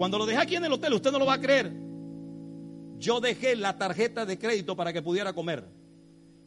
Cuando 0.00 0.16
lo 0.16 0.24
dejé 0.24 0.38
aquí 0.38 0.56
en 0.56 0.64
el 0.64 0.72
hotel, 0.72 0.94
usted 0.94 1.12
no 1.12 1.18
lo 1.18 1.26
va 1.26 1.34
a 1.34 1.40
creer. 1.42 1.70
Yo 2.96 3.20
dejé 3.20 3.54
la 3.54 3.76
tarjeta 3.76 4.24
de 4.24 4.38
crédito 4.38 4.74
para 4.74 4.94
que 4.94 5.02
pudiera 5.02 5.34
comer. 5.34 5.62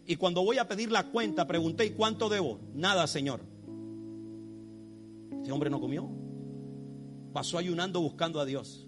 Y 0.07 0.15
cuando 0.15 0.43
voy 0.43 0.57
a 0.57 0.67
pedir 0.67 0.91
la 0.91 1.11
cuenta, 1.11 1.45
pregunté, 1.45 1.85
¿y 1.85 1.91
cuánto 1.91 2.29
debo? 2.29 2.59
Nada, 2.73 3.05
Señor. 3.05 3.41
Ese 5.39 5.51
hombre 5.51 5.69
no 5.69 5.79
comió. 5.79 6.09
Pasó 7.31 7.59
ayunando 7.59 8.01
buscando 8.01 8.39
a 8.39 8.45
Dios. 8.45 8.87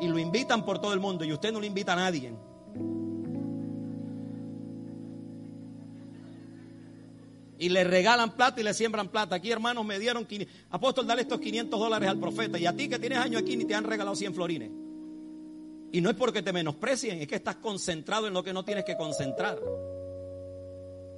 Y 0.00 0.06
lo 0.06 0.16
invitan 0.20 0.64
por 0.64 0.80
todo 0.80 0.92
el 0.92 1.00
mundo 1.00 1.24
y 1.24 1.32
usted 1.32 1.52
no 1.52 1.60
le 1.60 1.66
invita 1.66 1.94
a 1.94 1.96
nadie. 1.96 2.36
Y 7.58 7.68
le 7.68 7.84
regalan 7.84 8.34
plata 8.34 8.60
y 8.60 8.64
le 8.64 8.72
siembran 8.72 9.08
plata. 9.08 9.36
Aquí, 9.36 9.50
hermanos, 9.50 9.84
me 9.84 9.98
dieron, 9.98 10.26
apóstol, 10.70 11.06
dale 11.06 11.22
estos 11.22 11.40
500 11.40 11.78
dólares 11.78 12.08
al 12.08 12.18
profeta. 12.18 12.58
Y 12.58 12.66
a 12.66 12.74
ti 12.74 12.88
que 12.88 12.98
tienes 12.98 13.18
años 13.18 13.42
aquí 13.42 13.56
ni 13.56 13.64
te 13.64 13.74
han 13.74 13.84
regalado 13.84 14.14
100 14.14 14.34
florines. 14.34 14.70
Y 15.90 16.00
no 16.00 16.10
es 16.10 16.16
porque 16.16 16.42
te 16.42 16.52
menosprecien, 16.52 17.20
es 17.20 17.26
que 17.26 17.36
estás 17.36 17.56
concentrado 17.56 18.26
en 18.26 18.34
lo 18.34 18.44
que 18.44 18.52
no 18.52 18.64
tienes 18.64 18.84
que 18.84 18.96
concentrar. 18.96 19.58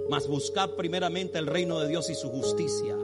Mas 0.09 0.27
buscad 0.27 0.71
primeramente 0.71 1.37
el 1.37 1.45
reino 1.45 1.79
de 1.79 1.87
Dios 1.87 2.09
y 2.09 2.15
su 2.15 2.29
justicia. 2.29 2.95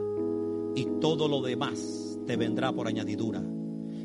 Y 0.74 0.86
todo 1.00 1.28
lo 1.28 1.42
demás 1.42 2.18
te 2.26 2.36
vendrá 2.36 2.72
por 2.72 2.88
añadidura. 2.88 3.42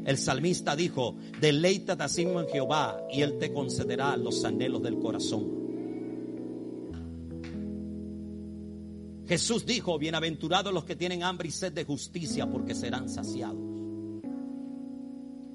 El 0.05 0.17
salmista 0.17 0.75
dijo, 0.75 1.15
deleítate 1.39 2.03
a 2.03 2.07
en 2.07 2.47
Jehová 2.49 3.01
y 3.09 3.21
él 3.21 3.37
te 3.39 3.53
concederá 3.53 4.17
los 4.17 4.43
anhelos 4.43 4.83
del 4.83 4.99
corazón. 4.99 5.62
Jesús 9.27 9.65
dijo, 9.65 9.97
bienaventurados 9.97 10.73
los 10.73 10.83
que 10.83 10.95
tienen 10.95 11.23
hambre 11.23 11.47
y 11.47 11.51
sed 11.51 11.71
de 11.71 11.85
justicia, 11.85 12.49
porque 12.49 12.75
serán 12.75 13.09
saciados. 13.09 13.73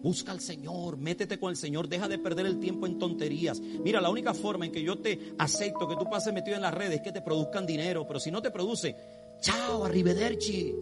Busca 0.03 0.33
al 0.33 0.41
Señor, 0.41 0.97
métete 0.97 1.39
con 1.39 1.51
el 1.51 1.57
Señor, 1.57 1.89
deja 1.89 2.09
de 2.09 2.19
perder 2.19 2.47
el 2.47 2.61
tiempo 2.61 2.87
en 2.87 2.99
tonterías. 2.99 3.61
Mira, 3.61 4.01
la 4.01 4.11
única 4.11 4.33
forma 4.33 4.65
en 4.65 4.73
que 4.73 4.83
yo 4.83 4.99
te 4.99 5.35
acepto 5.39 5.89
que 5.89 5.97
tú 5.97 6.09
pases 6.09 6.33
metido 6.33 6.57
en 6.57 6.63
las 6.63 6.73
redes 6.73 6.97
es 6.97 7.03
que 7.03 7.13
te 7.13 7.21
produzcan 7.21 7.67
dinero, 7.67 8.07
pero 8.07 8.21
si 8.21 8.31
no 8.31 8.41
te 8.41 8.51
produce, 8.51 8.97
chao, 9.41 9.85
arrivederci. 9.85 10.75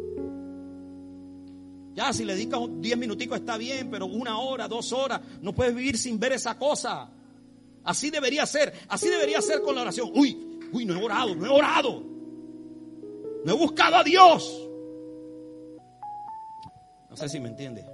Ya, 1.94 2.12
si 2.12 2.24
le 2.24 2.34
dedicas 2.34 2.60
10 2.78 2.98
minuticos 2.98 3.38
está 3.38 3.56
bien, 3.56 3.90
pero 3.90 4.04
una 4.04 4.38
hora, 4.38 4.68
dos 4.68 4.92
horas, 4.92 5.22
no 5.40 5.54
puedes 5.54 5.74
vivir 5.74 5.96
sin 5.96 6.20
ver 6.20 6.32
esa 6.32 6.58
cosa. 6.58 7.10
Así 7.84 8.10
debería 8.10 8.44
ser, 8.44 8.72
así 8.88 9.08
debería 9.08 9.40
ser 9.40 9.62
con 9.62 9.74
la 9.74 9.80
oración. 9.80 10.10
Uy, 10.14 10.58
uy, 10.72 10.84
no 10.84 10.94
he 10.94 11.02
orado, 11.02 11.34
no 11.34 11.46
he 11.46 11.48
orado. 11.48 12.15
No 13.46 13.52
he 13.52 13.56
buscado 13.56 13.94
a 13.94 14.02
Dios. 14.02 14.68
No 17.08 17.16
sé 17.16 17.28
si 17.28 17.38
me 17.38 17.48
entiende. 17.48 17.86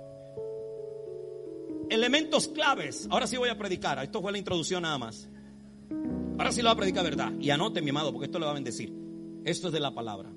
Elementos 1.90 2.48
claves. 2.48 3.06
Ahora 3.10 3.26
sí 3.26 3.36
voy 3.36 3.50
a 3.50 3.58
predicar. 3.58 4.02
Esto 4.02 4.22
fue 4.22 4.32
la 4.32 4.38
introducción 4.38 4.82
nada 4.82 4.96
más. 4.96 5.28
Ahora 6.38 6.52
sí 6.52 6.62
lo 6.62 6.70
voy 6.70 6.72
a 6.72 6.78
predicar 6.78 7.04
verdad. 7.04 7.32
Y 7.38 7.50
anote, 7.50 7.82
mi 7.82 7.90
amado, 7.90 8.12
porque 8.12 8.24
esto 8.24 8.38
le 8.38 8.46
va 8.46 8.52
a 8.52 8.54
bendecir. 8.54 8.94
Esto 9.44 9.66
es 9.66 9.74
de 9.74 9.80
la 9.80 9.92
palabra. 9.92 10.30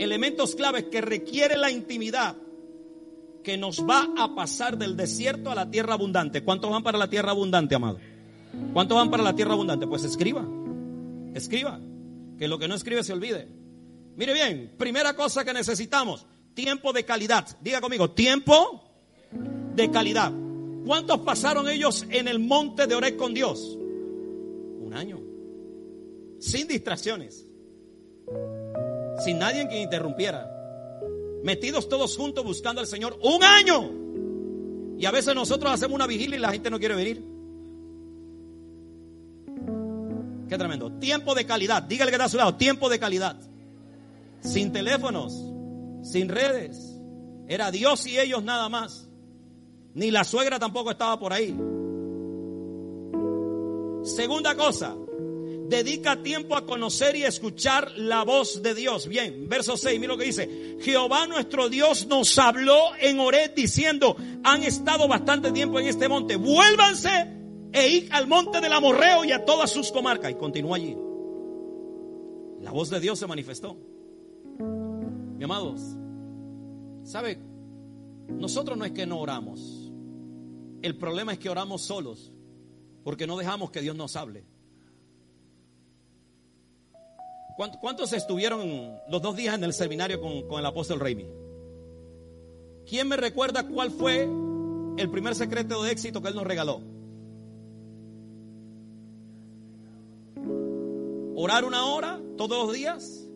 Elementos 0.00 0.56
claves 0.56 0.86
que 0.90 1.00
requiere 1.00 1.56
la 1.56 1.70
intimidad 1.70 2.36
que 3.44 3.56
nos 3.56 3.86
va 3.88 4.08
a 4.18 4.34
pasar 4.34 4.76
del 4.76 4.96
desierto 4.96 5.52
a 5.52 5.54
la 5.54 5.70
tierra 5.70 5.94
abundante. 5.94 6.42
¿Cuántos 6.42 6.68
van 6.68 6.82
para 6.82 6.98
la 6.98 7.08
tierra 7.08 7.30
abundante, 7.30 7.76
amado? 7.76 8.00
¿Cuántos 8.72 8.96
van 8.96 9.08
para 9.08 9.22
la 9.22 9.36
tierra 9.36 9.52
abundante? 9.52 9.86
Pues 9.86 10.02
escriba, 10.02 10.44
escriba, 11.32 11.78
que 12.36 12.48
lo 12.48 12.58
que 12.58 12.66
no 12.66 12.74
escribe 12.74 13.04
se 13.04 13.12
olvide. 13.12 13.61
Mire 14.16 14.34
bien, 14.34 14.74
primera 14.78 15.14
cosa 15.14 15.44
que 15.44 15.52
necesitamos, 15.52 16.26
tiempo 16.54 16.92
de 16.92 17.04
calidad. 17.04 17.46
Diga 17.60 17.80
conmigo, 17.80 18.10
tiempo 18.10 18.82
de 19.74 19.90
calidad. 19.90 20.32
¿Cuántos 20.84 21.20
pasaron 21.20 21.68
ellos 21.68 22.04
en 22.10 22.28
el 22.28 22.38
monte 22.38 22.86
de 22.86 22.94
Oré 22.94 23.16
con 23.16 23.32
Dios? 23.32 23.78
Un 24.80 24.92
año. 24.94 25.20
Sin 26.40 26.66
distracciones. 26.66 27.46
Sin 29.24 29.38
nadie 29.38 29.68
que 29.68 29.80
interrumpiera. 29.80 30.50
Metidos 31.44 31.88
todos 31.88 32.16
juntos 32.16 32.44
buscando 32.44 32.80
al 32.80 32.86
Señor. 32.86 33.18
Un 33.22 33.42
año. 33.44 33.90
Y 34.98 35.06
a 35.06 35.10
veces 35.10 35.34
nosotros 35.34 35.72
hacemos 35.72 35.94
una 35.94 36.06
vigilia 36.06 36.36
y 36.36 36.40
la 36.40 36.52
gente 36.52 36.70
no 36.70 36.78
quiere 36.78 36.94
venir. 36.94 37.24
Qué 40.48 40.58
tremendo. 40.58 40.92
Tiempo 40.98 41.34
de 41.34 41.46
calidad. 41.46 41.82
Dígale 41.82 42.10
que 42.10 42.16
está 42.16 42.26
a 42.26 42.28
su 42.28 42.36
lado. 42.36 42.56
Tiempo 42.56 42.88
de 42.88 42.98
calidad. 42.98 43.40
Sin 44.42 44.72
teléfonos. 44.72 45.32
Sin 46.02 46.28
redes. 46.28 46.98
Era 47.48 47.70
Dios 47.70 48.06
y 48.06 48.18
ellos 48.18 48.42
nada 48.42 48.68
más. 48.68 49.08
Ni 49.94 50.10
la 50.10 50.24
suegra 50.24 50.58
tampoco 50.58 50.90
estaba 50.90 51.18
por 51.18 51.32
ahí. 51.32 51.56
Segunda 54.04 54.56
cosa, 54.56 54.96
dedica 55.68 56.22
tiempo 56.22 56.56
a 56.56 56.66
conocer 56.66 57.14
y 57.14 57.22
escuchar 57.22 57.92
la 57.96 58.24
voz 58.24 58.62
de 58.62 58.74
Dios. 58.74 59.06
Bien, 59.06 59.48
verso 59.48 59.76
6, 59.76 60.00
mira 60.00 60.14
lo 60.14 60.18
que 60.18 60.24
dice. 60.24 60.76
Jehová 60.80 61.26
nuestro 61.26 61.68
Dios 61.68 62.06
nos 62.06 62.36
habló 62.38 62.94
en 62.98 63.20
Ored 63.20 63.52
diciendo, 63.54 64.16
han 64.42 64.62
estado 64.64 65.06
bastante 65.06 65.52
tiempo 65.52 65.78
en 65.78 65.86
este 65.86 66.08
monte, 66.08 66.36
vuélvanse 66.36 67.28
e 67.72 67.88
id 67.88 68.12
al 68.12 68.26
monte 68.26 68.60
del 68.60 68.72
Amorreo 68.72 69.24
y 69.24 69.32
a 69.32 69.44
todas 69.44 69.70
sus 69.70 69.92
comarcas. 69.92 70.32
Y 70.32 70.34
continúa 70.34 70.76
allí. 70.76 70.96
La 72.60 72.70
voz 72.70 72.90
de 72.90 73.00
Dios 73.00 73.18
se 73.18 73.26
manifestó. 73.26 73.76
Mi 75.42 75.44
amados, 75.44 75.80
¿sabe? 77.02 77.36
Nosotros 78.28 78.78
no 78.78 78.84
es 78.84 78.92
que 78.92 79.06
no 79.06 79.18
oramos. 79.18 79.90
El 80.82 80.96
problema 80.96 81.32
es 81.32 81.40
que 81.40 81.50
oramos 81.50 81.82
solos 81.82 82.30
porque 83.02 83.26
no 83.26 83.36
dejamos 83.36 83.72
que 83.72 83.80
Dios 83.80 83.96
nos 83.96 84.14
hable. 84.14 84.44
¿Cuántos 87.80 88.12
estuvieron 88.12 88.96
los 89.08 89.20
dos 89.20 89.34
días 89.34 89.56
en 89.56 89.64
el 89.64 89.72
seminario 89.72 90.20
con, 90.20 90.60
el 90.60 90.64
apóstol 90.64 91.00
Raimi? 91.00 91.26
¿Quién 92.88 93.08
me 93.08 93.16
recuerda 93.16 93.66
cuál 93.66 93.90
fue 93.90 94.22
el 94.22 95.10
primer 95.10 95.34
secreto 95.34 95.82
de 95.82 95.90
éxito 95.90 96.22
que 96.22 96.28
él 96.28 96.36
nos 96.36 96.46
regaló? 96.46 96.80
Orar 101.34 101.64
una 101.64 101.86
hora 101.86 102.20
todos 102.36 102.64
los 102.64 102.72
días 102.72 103.28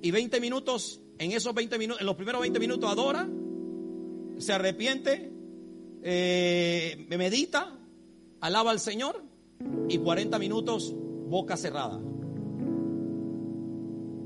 y 0.00 0.10
20 0.12 0.40
minutos, 0.40 1.02
en 1.20 1.32
esos 1.32 1.54
20 1.54 1.78
minutos, 1.78 2.00
en 2.00 2.06
los 2.06 2.16
primeros 2.16 2.40
20 2.40 2.58
minutos 2.58 2.90
adora, 2.90 3.28
se 4.38 4.52
arrepiente 4.54 5.30
eh, 6.02 7.04
me 7.08 7.18
medita, 7.18 7.78
alaba 8.40 8.70
al 8.70 8.80
Señor 8.80 9.22
y 9.88 9.98
40 9.98 10.38
minutos 10.38 10.94
boca 11.28 11.58
cerrada 11.58 12.00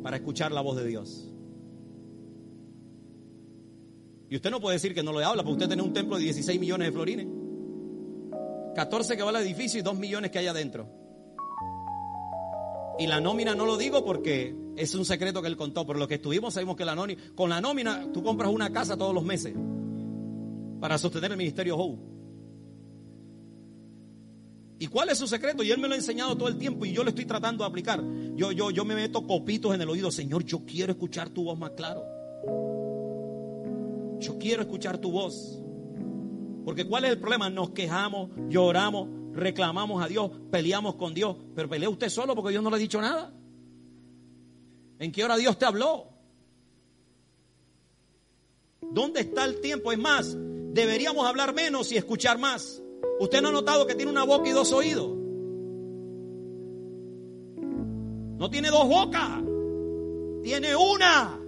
para 0.04 0.16
escuchar 0.16 0.52
la 0.52 0.60
voz 0.60 0.76
de 0.76 0.86
Dios. 0.86 1.32
Y 4.30 4.36
usted 4.36 4.52
no 4.52 4.60
puede 4.60 4.76
decir 4.76 4.94
que 4.94 5.02
no 5.02 5.12
le 5.18 5.24
habla, 5.24 5.42
porque 5.42 5.54
usted 5.54 5.66
tiene 5.66 5.82
un 5.82 5.92
templo 5.92 6.16
de 6.16 6.22
16 6.22 6.60
millones 6.60 6.88
de 6.88 6.92
florines. 6.92 7.26
14 8.76 9.16
que 9.16 9.22
va 9.24 9.30
al 9.30 9.36
edificio 9.36 9.80
y 9.80 9.82
2 9.82 9.98
millones 9.98 10.30
que 10.30 10.38
hay 10.38 10.46
adentro. 10.46 10.88
Y 13.00 13.08
la 13.08 13.20
nómina 13.20 13.56
no 13.56 13.66
lo 13.66 13.76
digo 13.76 14.04
porque 14.04 14.63
es 14.76 14.94
un 14.94 15.04
secreto 15.04 15.40
que 15.40 15.48
él 15.48 15.56
contó, 15.56 15.86
pero 15.86 15.98
lo 15.98 16.08
que 16.08 16.14
estuvimos 16.14 16.54
sabemos 16.54 16.76
que 16.76 16.84
la 16.84 16.94
nómina, 16.94 17.20
con 17.34 17.50
la 17.50 17.60
nómina 17.60 18.12
tú 18.12 18.22
compras 18.22 18.50
una 18.50 18.72
casa 18.72 18.96
todos 18.96 19.14
los 19.14 19.24
meses 19.24 19.54
para 20.80 20.98
sostener 20.98 21.30
el 21.30 21.38
ministerio. 21.38 21.98
¿Y 24.78 24.86
cuál 24.88 25.08
es 25.08 25.18
su 25.18 25.26
secreto? 25.26 25.62
Y 25.62 25.70
él 25.70 25.78
me 25.78 25.88
lo 25.88 25.94
ha 25.94 25.96
enseñado 25.96 26.36
todo 26.36 26.48
el 26.48 26.58
tiempo 26.58 26.84
y 26.84 26.92
yo 26.92 27.04
lo 27.04 27.10
estoy 27.10 27.24
tratando 27.24 27.64
de 27.64 27.68
aplicar. 27.68 28.02
Yo, 28.34 28.52
yo, 28.52 28.70
yo 28.70 28.84
me 28.84 28.94
meto 28.94 29.26
copitos 29.26 29.74
en 29.74 29.80
el 29.80 29.88
oído. 29.88 30.10
Señor, 30.10 30.44
yo 30.44 30.64
quiero 30.66 30.92
escuchar 30.92 31.30
tu 31.30 31.44
voz 31.44 31.58
más 31.58 31.70
claro. 31.70 32.04
Yo 34.20 34.38
quiero 34.38 34.62
escuchar 34.62 34.98
tu 34.98 35.10
voz. 35.10 35.58
Porque 36.64 36.86
¿cuál 36.86 37.04
es 37.04 37.12
el 37.12 37.18
problema? 37.18 37.48
Nos 37.48 37.70
quejamos, 37.70 38.30
lloramos, 38.48 39.08
reclamamos 39.32 40.02
a 40.02 40.08
Dios, 40.08 40.30
peleamos 40.50 40.96
con 40.96 41.14
Dios. 41.14 41.36
Pero 41.54 41.68
pelea 41.68 41.88
usted 41.88 42.08
solo 42.08 42.34
porque 42.34 42.50
Dios 42.50 42.62
no 42.62 42.70
le 42.70 42.76
ha 42.76 42.80
dicho 42.80 43.00
nada. 43.00 43.32
¿En 44.98 45.12
qué 45.12 45.24
hora 45.24 45.36
Dios 45.36 45.58
te 45.58 45.64
habló? 45.64 46.08
¿Dónde 48.80 49.20
está 49.20 49.44
el 49.44 49.60
tiempo? 49.60 49.92
Es 49.92 49.98
más, 49.98 50.36
deberíamos 50.72 51.26
hablar 51.26 51.54
menos 51.54 51.90
y 51.92 51.96
escuchar 51.96 52.38
más. 52.38 52.82
¿Usted 53.18 53.42
no 53.42 53.48
ha 53.48 53.52
notado 53.52 53.86
que 53.86 53.94
tiene 53.94 54.10
una 54.10 54.24
boca 54.24 54.48
y 54.48 54.52
dos 54.52 54.72
oídos? 54.72 55.10
No 58.36 58.50
tiene 58.50 58.68
dos 58.68 58.88
bocas, 58.88 59.42
tiene 60.42 60.76
una. 60.76 61.40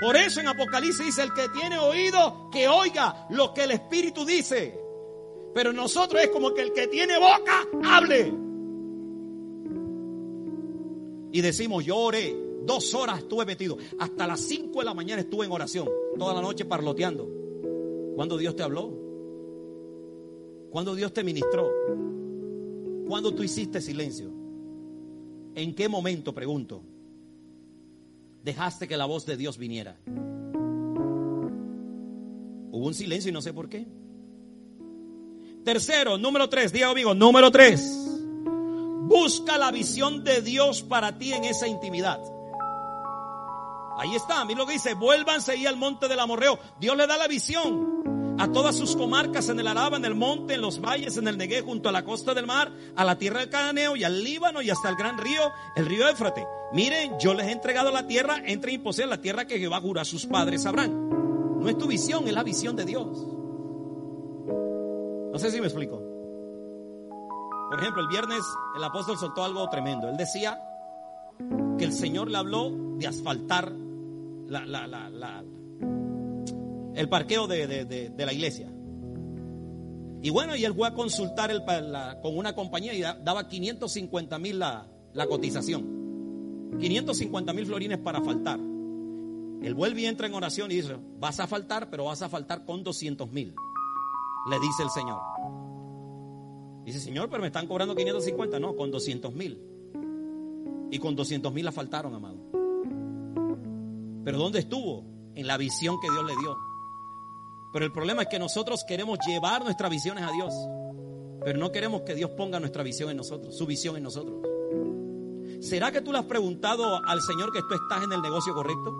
Por 0.00 0.16
eso 0.16 0.40
en 0.40 0.48
Apocalipsis 0.48 1.06
dice, 1.06 1.22
el 1.22 1.32
que 1.32 1.48
tiene 1.48 1.78
oído, 1.78 2.50
que 2.50 2.68
oiga 2.68 3.26
lo 3.30 3.54
que 3.54 3.64
el 3.64 3.70
Espíritu 3.70 4.24
dice. 4.24 4.78
Pero 5.54 5.72
nosotros 5.72 6.22
es 6.22 6.28
como 6.28 6.52
que 6.52 6.62
el 6.62 6.72
que 6.72 6.86
tiene 6.86 7.18
boca, 7.18 7.66
hable. 7.84 8.45
Y 11.32 11.40
decimos, 11.40 11.84
yo 11.84 11.96
oré, 11.96 12.34
dos 12.64 12.94
horas 12.94 13.20
estuve 13.20 13.44
metido, 13.44 13.76
hasta 13.98 14.26
las 14.26 14.40
cinco 14.40 14.80
de 14.80 14.86
la 14.86 14.94
mañana 14.94 15.22
estuve 15.22 15.46
en 15.46 15.52
oración 15.52 15.88
toda 16.18 16.34
la 16.34 16.42
noche 16.42 16.64
parloteando. 16.64 17.28
¿Cuándo 18.14 18.38
Dios 18.38 18.56
te 18.56 18.62
habló? 18.62 18.90
¿Cuándo 20.70 20.94
Dios 20.94 21.12
te 21.12 21.22
ministró? 21.24 21.70
¿Cuándo 23.06 23.34
tú 23.34 23.42
hiciste 23.42 23.80
silencio? 23.80 24.30
¿En 25.54 25.74
qué 25.74 25.88
momento, 25.88 26.34
pregunto, 26.34 26.82
dejaste 28.42 28.88
que 28.88 28.96
la 28.96 29.06
voz 29.06 29.24
de 29.26 29.36
Dios 29.36 29.58
viniera? 29.58 29.96
Hubo 32.72 32.86
un 32.86 32.94
silencio 32.94 33.30
y 33.30 33.32
no 33.32 33.40
sé 33.40 33.52
por 33.54 33.68
qué. 33.68 33.86
Tercero, 35.64 36.18
número 36.18 36.48
tres, 36.48 36.72
diga 36.72 36.90
amigo, 36.90 37.14
número 37.14 37.50
tres. 37.50 38.15
Busca 39.06 39.56
la 39.56 39.70
visión 39.70 40.24
de 40.24 40.42
Dios 40.42 40.82
para 40.82 41.16
ti 41.16 41.32
en 41.32 41.44
esa 41.44 41.68
intimidad. 41.68 42.20
Ahí 43.98 44.14
está, 44.14 44.44
mira 44.44 44.58
lo 44.58 44.66
que 44.66 44.74
dice, 44.74 44.94
vuélvanse 44.94 45.52
ahí 45.52 45.64
al 45.64 45.76
monte 45.76 46.08
del 46.08 46.20
Amorreo. 46.20 46.58
Dios 46.78 46.96
le 46.96 47.06
da 47.06 47.16
la 47.16 47.28
visión 47.28 48.34
a 48.38 48.50
todas 48.50 48.76
sus 48.76 48.96
comarcas 48.96 49.48
en 49.48 49.60
el 49.60 49.66
Araba, 49.66 49.96
en 49.96 50.04
el 50.04 50.14
monte, 50.14 50.54
en 50.54 50.60
los 50.60 50.80
valles, 50.80 51.16
en 51.16 51.28
el 51.28 51.38
Negué, 51.38 51.62
junto 51.62 51.88
a 51.88 51.92
la 51.92 52.04
costa 52.04 52.34
del 52.34 52.46
mar, 52.46 52.70
a 52.94 53.04
la 53.04 53.16
tierra 53.16 53.40
del 53.40 53.48
Cananeo 53.48 53.96
y 53.96 54.04
al 54.04 54.22
Líbano 54.22 54.60
y 54.60 54.70
hasta 54.70 54.88
el 54.90 54.96
gran 54.96 55.16
río, 55.18 55.52
el 55.76 55.86
río 55.86 56.08
Éfrate. 56.08 56.46
Miren, 56.72 57.18
yo 57.18 57.32
les 57.32 57.46
he 57.46 57.52
entregado 57.52 57.90
la 57.92 58.06
tierra, 58.06 58.42
entren 58.44 58.74
y 58.74 58.78
poseen 58.78 59.08
la 59.08 59.20
tierra 59.20 59.46
que 59.46 59.58
Jehová 59.58 59.80
juró 59.80 60.00
a 60.00 60.04
sus 60.04 60.26
padres 60.26 60.64
sabrán. 60.64 61.08
No 61.60 61.68
es 61.68 61.78
tu 61.78 61.86
visión, 61.86 62.26
es 62.26 62.34
la 62.34 62.42
visión 62.42 62.76
de 62.76 62.84
Dios. 62.84 63.06
No 65.32 65.38
sé 65.38 65.50
si 65.50 65.60
me 65.60 65.68
explico. 65.68 66.15
Por 67.68 67.80
ejemplo, 67.80 68.02
el 68.02 68.08
viernes 68.08 68.44
el 68.76 68.84
apóstol 68.84 69.18
soltó 69.18 69.44
algo 69.44 69.68
tremendo. 69.68 70.08
Él 70.08 70.16
decía 70.16 70.60
que 71.78 71.84
el 71.84 71.92
Señor 71.92 72.30
le 72.30 72.38
habló 72.38 72.70
de 72.98 73.06
asfaltar 73.06 73.72
el 76.94 77.08
parqueo 77.08 77.46
de, 77.46 78.12
la 78.16 78.32
iglesia. 78.32 78.70
Y 80.22 80.30
bueno, 80.30 80.56
y 80.56 80.64
él 80.64 80.74
fue 80.74 80.88
a 80.88 80.94
consultar 80.94 81.50
con 82.22 82.38
una 82.38 82.54
compañía 82.54 82.94
y 82.94 83.02
daba 83.02 83.48
550 83.48 84.38
mil 84.38 84.58
la, 84.58 84.88
cotización. 85.28 86.76
550 86.78 87.52
mil 87.52 87.66
florines 87.66 87.98
para 87.98 88.20
faltar. 88.22 88.58
Él 88.58 89.74
vuelve 89.74 90.02
y 90.02 90.06
entra 90.06 90.26
en 90.26 90.34
oración 90.34 90.70
y 90.70 90.76
dice, 90.76 90.96
vas 91.18 91.40
a 91.40 91.46
faltar, 91.46 91.90
pero 91.90 92.04
vas 92.04 92.22
a 92.22 92.28
faltar 92.28 92.64
con 92.64 92.84
200 92.84 93.30
mil. 93.32 93.54
Le 94.48 94.60
dice 94.60 94.82
el 94.82 94.90
Señor. 94.90 95.20
Dice, 96.86 97.00
Señor, 97.00 97.28
pero 97.28 97.40
me 97.40 97.48
están 97.48 97.66
cobrando 97.66 97.96
550. 97.96 98.60
No, 98.60 98.76
con 98.76 98.92
200 98.92 99.34
mil. 99.34 99.60
Y 100.92 101.00
con 101.00 101.16
200 101.16 101.52
mil 101.52 101.64
la 101.64 101.72
faltaron, 101.72 102.14
amado. 102.14 102.38
Pero 104.24 104.38
¿dónde 104.38 104.60
estuvo? 104.60 105.04
En 105.34 105.48
la 105.48 105.56
visión 105.56 105.98
que 106.00 106.08
Dios 106.08 106.24
le 106.24 106.32
dio. 106.40 106.56
Pero 107.72 107.84
el 107.84 107.92
problema 107.92 108.22
es 108.22 108.28
que 108.28 108.38
nosotros 108.38 108.84
queremos 108.86 109.18
llevar 109.26 109.64
nuestras 109.64 109.90
visiones 109.90 110.22
a 110.22 110.30
Dios. 110.30 110.54
Pero 111.44 111.58
no 111.58 111.72
queremos 111.72 112.02
que 112.02 112.14
Dios 112.14 112.30
ponga 112.30 112.60
nuestra 112.60 112.84
visión 112.84 113.10
en 113.10 113.16
nosotros, 113.16 113.56
su 113.56 113.66
visión 113.66 113.96
en 113.96 114.04
nosotros. 114.04 114.36
¿Será 115.60 115.90
que 115.90 116.00
tú 116.00 116.12
le 116.12 116.18
has 116.18 116.26
preguntado 116.26 117.04
al 117.04 117.20
Señor 117.20 117.52
que 117.52 117.62
tú 117.68 117.74
estás 117.74 118.04
en 118.04 118.12
el 118.12 118.22
negocio 118.22 118.54
correcto? 118.54 118.94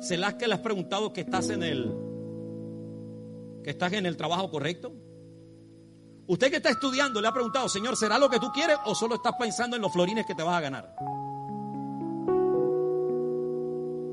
¿Será 0.00 0.36
que 0.36 0.46
le 0.46 0.54
has 0.54 0.60
preguntado 0.60 1.14
que 1.14 1.22
estás 1.22 1.48
en 1.48 1.62
el 1.62 1.90
que 3.64 3.70
estás 3.70 3.94
en 3.94 4.04
el 4.04 4.18
trabajo 4.18 4.50
correcto? 4.50 4.92
Usted 6.30 6.48
que 6.48 6.58
está 6.58 6.70
estudiando 6.70 7.20
le 7.20 7.26
ha 7.26 7.32
preguntado, 7.32 7.68
Señor, 7.68 7.96
¿será 7.96 8.16
lo 8.16 8.30
que 8.30 8.38
tú 8.38 8.52
quieres 8.52 8.78
o 8.84 8.94
solo 8.94 9.16
estás 9.16 9.32
pensando 9.36 9.74
en 9.74 9.82
los 9.82 9.92
florines 9.92 10.24
que 10.24 10.36
te 10.36 10.44
vas 10.44 10.58
a 10.58 10.60
ganar? 10.60 10.94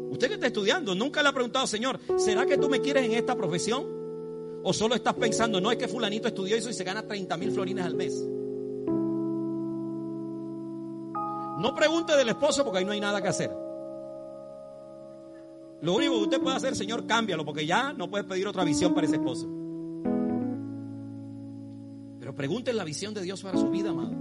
Usted 0.09 0.27
que 0.27 0.33
está 0.33 0.47
estudiando, 0.47 0.95
nunca 0.95 1.21
le 1.21 1.29
ha 1.29 1.31
preguntado, 1.31 1.67
Señor, 1.67 1.99
¿será 2.17 2.47
que 2.47 2.57
tú 2.57 2.69
me 2.69 2.81
quieres 2.81 3.05
en 3.05 3.11
esta 3.11 3.35
profesión? 3.35 3.85
¿O 4.63 4.73
solo 4.73 4.95
estás 4.95 5.13
pensando, 5.13 5.61
no 5.61 5.69
es 5.69 5.77
que 5.77 5.87
fulanito 5.87 6.27
estudió 6.27 6.55
eso 6.55 6.71
y 6.71 6.73
se 6.73 6.83
gana 6.83 7.03
30 7.03 7.37
mil 7.37 7.51
florines 7.51 7.85
al 7.85 7.93
mes? 7.93 8.19
No 11.59 11.75
pregunte 11.75 12.17
del 12.17 12.29
esposo 12.29 12.63
porque 12.63 12.79
ahí 12.79 12.85
no 12.85 12.93
hay 12.93 12.99
nada 12.99 13.21
que 13.21 13.27
hacer. 13.27 13.51
Lo 15.81 15.93
único 15.93 16.13
que 16.13 16.23
usted 16.23 16.41
puede 16.41 16.55
hacer, 16.55 16.75
Señor, 16.75 17.05
cámbialo 17.05 17.45
porque 17.45 17.67
ya 17.67 17.93
no 17.93 18.09
puedes 18.09 18.25
pedir 18.25 18.47
otra 18.47 18.63
visión 18.63 18.95
para 18.95 19.05
ese 19.05 19.17
esposo. 19.17 19.66
Pero 22.37 22.49
pregunte 22.49 22.71
la 22.71 22.83
visión 22.83 23.15
de 23.15 23.23
Dios 23.23 23.41
para 23.41 23.57
su 23.57 23.67
vida, 23.71 23.89
amado. 23.89 24.15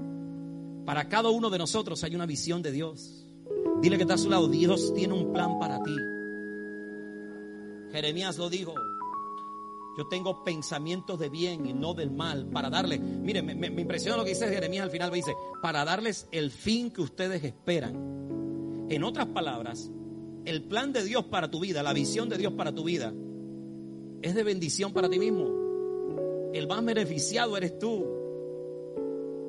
Para 0.86 1.06
cada 1.06 1.28
uno 1.28 1.50
de 1.50 1.58
nosotros 1.58 2.02
hay 2.02 2.14
una 2.14 2.24
visión 2.24 2.62
de 2.62 2.72
Dios. 2.72 3.26
Dile 3.82 3.98
que 3.98 4.04
está 4.04 4.14
a 4.14 4.18
su 4.18 4.30
lado, 4.30 4.48
Dios 4.48 4.94
tiene 4.94 5.12
un 5.12 5.34
plan 5.34 5.58
para 5.58 5.82
ti. 5.82 5.94
Jeremías 7.92 8.38
lo 8.38 8.48
dijo. 8.48 8.72
Yo 9.98 10.08
tengo 10.08 10.44
pensamientos 10.44 11.18
de 11.18 11.28
bien 11.28 11.66
y 11.66 11.74
no 11.74 11.92
del 11.92 12.10
mal 12.10 12.48
para 12.48 12.70
darle. 12.70 12.98
Mire, 12.98 13.42
me, 13.42 13.66
impresiona 13.66 14.16
lo 14.16 14.24
que 14.24 14.30
dice 14.30 14.48
Jeremías 14.48 14.84
al 14.84 14.90
final. 14.90 15.10
Dice, 15.12 15.34
para 15.60 15.84
darles 15.84 16.26
el 16.32 16.50
fin 16.50 16.90
que 16.90 17.02
ustedes 17.02 17.44
esperan. 17.44 18.86
En 18.88 19.04
otras 19.04 19.26
palabras, 19.26 19.90
el 20.46 20.62
plan 20.62 20.92
de 20.94 21.04
Dios 21.04 21.24
para 21.26 21.50
tu 21.50 21.60
vida, 21.60 21.82
la 21.82 21.92
visión 21.92 22.30
de 22.30 22.38
Dios 22.38 22.54
para 22.54 22.74
tu 22.74 22.84
vida, 22.84 23.12
es 24.22 24.34
de 24.34 24.42
bendición 24.42 24.94
para 24.94 25.10
ti 25.10 25.18
mismo. 25.18 25.65
El 26.56 26.68
más 26.68 26.84
beneficiado 26.84 27.56
eres 27.56 27.78
tú. 27.78 28.06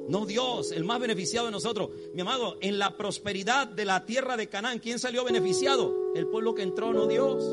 No 0.10 0.26
Dios, 0.26 0.72
el 0.72 0.84
más 0.84 1.00
beneficiado 1.00 1.48
de 1.48 1.52
nosotros. 1.52 1.90
Mi 2.14 2.22
amado, 2.22 2.58
en 2.62 2.80
la 2.80 2.98
prosperidad 2.98 3.68
de 3.68 3.86
la 3.86 4.06
tierra 4.06 4.38
de 4.38 4.48
Canaán, 4.48 4.80
¿quién 4.80 5.00
salió 5.00 5.24
beneficiado? 5.24 6.14
El 6.16 6.28
pueblo 6.28 6.54
que 6.54 6.64
entró, 6.64 6.94
no 6.94 7.08
Dios. 7.08 7.44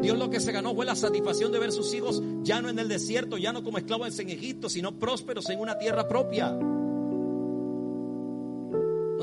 Dios 0.00 0.18
lo 0.18 0.30
que 0.30 0.40
se 0.40 0.52
ganó 0.52 0.74
fue 0.74 0.86
la 0.86 0.96
satisfacción 0.96 1.52
de 1.52 1.58
ver 1.58 1.70
sus 1.70 1.92
hijos 1.94 2.22
ya 2.42 2.62
no 2.62 2.68
en 2.68 2.78
el 2.78 2.88
desierto, 2.88 3.36
ya 3.36 3.52
no 3.52 3.62
como 3.62 3.78
esclavos 3.78 4.18
en 4.18 4.30
Egipto, 4.30 4.68
sino 4.68 4.98
prósperos 4.98 5.48
en 5.50 5.60
una 5.60 5.78
tierra 5.78 6.08
propia. 6.08 6.50
No 6.50 6.84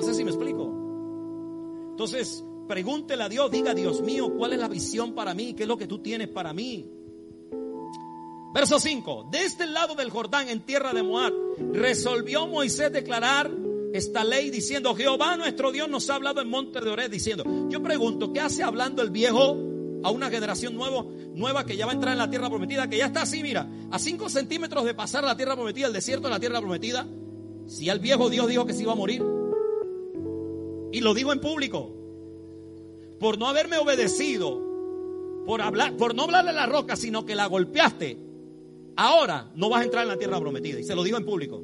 sé 0.02 0.14
si 0.14 0.24
me 0.24 0.32
explico. 0.32 0.74
Entonces, 1.92 2.44
pregúntele 2.68 3.24
a 3.24 3.30
Dios, 3.30 3.52
diga, 3.52 3.74
Dios 3.74 4.02
mío, 4.02 4.34
¿cuál 4.38 4.54
es 4.54 4.60
la 4.60 4.68
visión 4.68 5.14
para 5.14 5.34
mí? 5.34 5.54
¿Qué 5.54 5.64
es 5.64 5.70
lo 5.70 5.78
que 5.78 5.88
tú 5.88 6.00
tienes 6.00 6.30
para 6.30 6.54
mí? 6.54 6.99
Verso 8.54 8.80
5. 8.80 9.28
De 9.32 9.44
este 9.44 9.68
lado 9.68 9.96
del 9.96 10.10
Jordán, 10.10 10.50
en 10.50 10.62
tierra 10.62 10.94
de 10.94 11.04
Moab, 11.04 11.34
resolvió 11.72 12.48
Moisés 12.48 12.92
declarar 12.92 13.52
esta 13.94 14.24
ley 14.24 14.50
diciendo, 14.50 14.96
Jehová 14.96 15.38
nuestro 15.38 15.72
Dios 15.72 15.90
nos 15.90 16.10
ha 16.10 16.16
hablado 16.16 16.42
en 16.42 16.50
monte 16.50 16.80
de 16.80 16.90
Ored 16.90 17.12
diciendo, 17.12 17.44
yo 17.70 17.82
pregunto, 17.82 18.34
¿qué 18.34 18.40
hace 18.40 18.64
hablando 18.64 19.02
el 19.02 19.10
viejo 19.12 19.58
a 20.04 20.12
una 20.12 20.30
generación 20.30 20.78
nueva 21.36 21.66
que 21.66 21.76
ya 21.76 21.86
va 21.86 21.92
a 21.92 21.96
entrar 21.96 22.14
en 22.14 22.20
la 22.20 22.30
tierra 22.30 22.50
prometida, 22.50 22.90
que 22.90 22.98
ya 22.98 23.08
está 23.08 23.24
así, 23.24 23.44
mira, 23.44 23.70
a 23.92 24.00
5 24.00 24.30
centímetros 24.30 24.86
de 24.86 24.94
pasar 24.94 25.24
la 25.24 25.36
tierra 25.36 25.56
prometida, 25.56 25.88
el 25.88 25.94
desierto 25.94 26.28
de 26.28 26.34
la 26.34 26.40
tierra 26.40 26.60
prometida? 26.60 27.08
Si 27.68 27.90
al 27.90 28.00
viejo 28.00 28.30
Dios 28.30 28.48
dijo 28.48 28.66
que 28.66 28.74
se 28.74 28.84
iba 28.84 28.94
a 28.94 28.96
morir. 28.96 29.24
Y 30.92 31.02
lo 31.02 31.14
digo 31.14 31.32
en 31.34 31.40
público. 31.40 31.96
Por 33.20 33.38
no 33.38 33.48
haberme 33.48 33.78
obedecido, 33.78 34.60
por, 35.46 35.62
hablar, 35.62 35.98
por 35.98 36.16
no 36.16 36.24
hablarle 36.24 36.52
a 36.52 36.54
la 36.54 36.66
roca, 36.66 36.96
sino 36.96 37.26
que 37.26 37.36
la 37.36 37.46
golpeaste, 37.46 38.29
ahora 39.00 39.50
no 39.56 39.70
vas 39.70 39.82
a 39.82 39.84
entrar 39.86 40.04
en 40.04 40.10
la 40.10 40.18
tierra 40.18 40.40
prometida. 40.40 40.80
Y 40.80 40.84
se 40.84 40.94
lo 40.94 41.04
digo 41.04 41.18
en 41.18 41.26
público. 41.26 41.56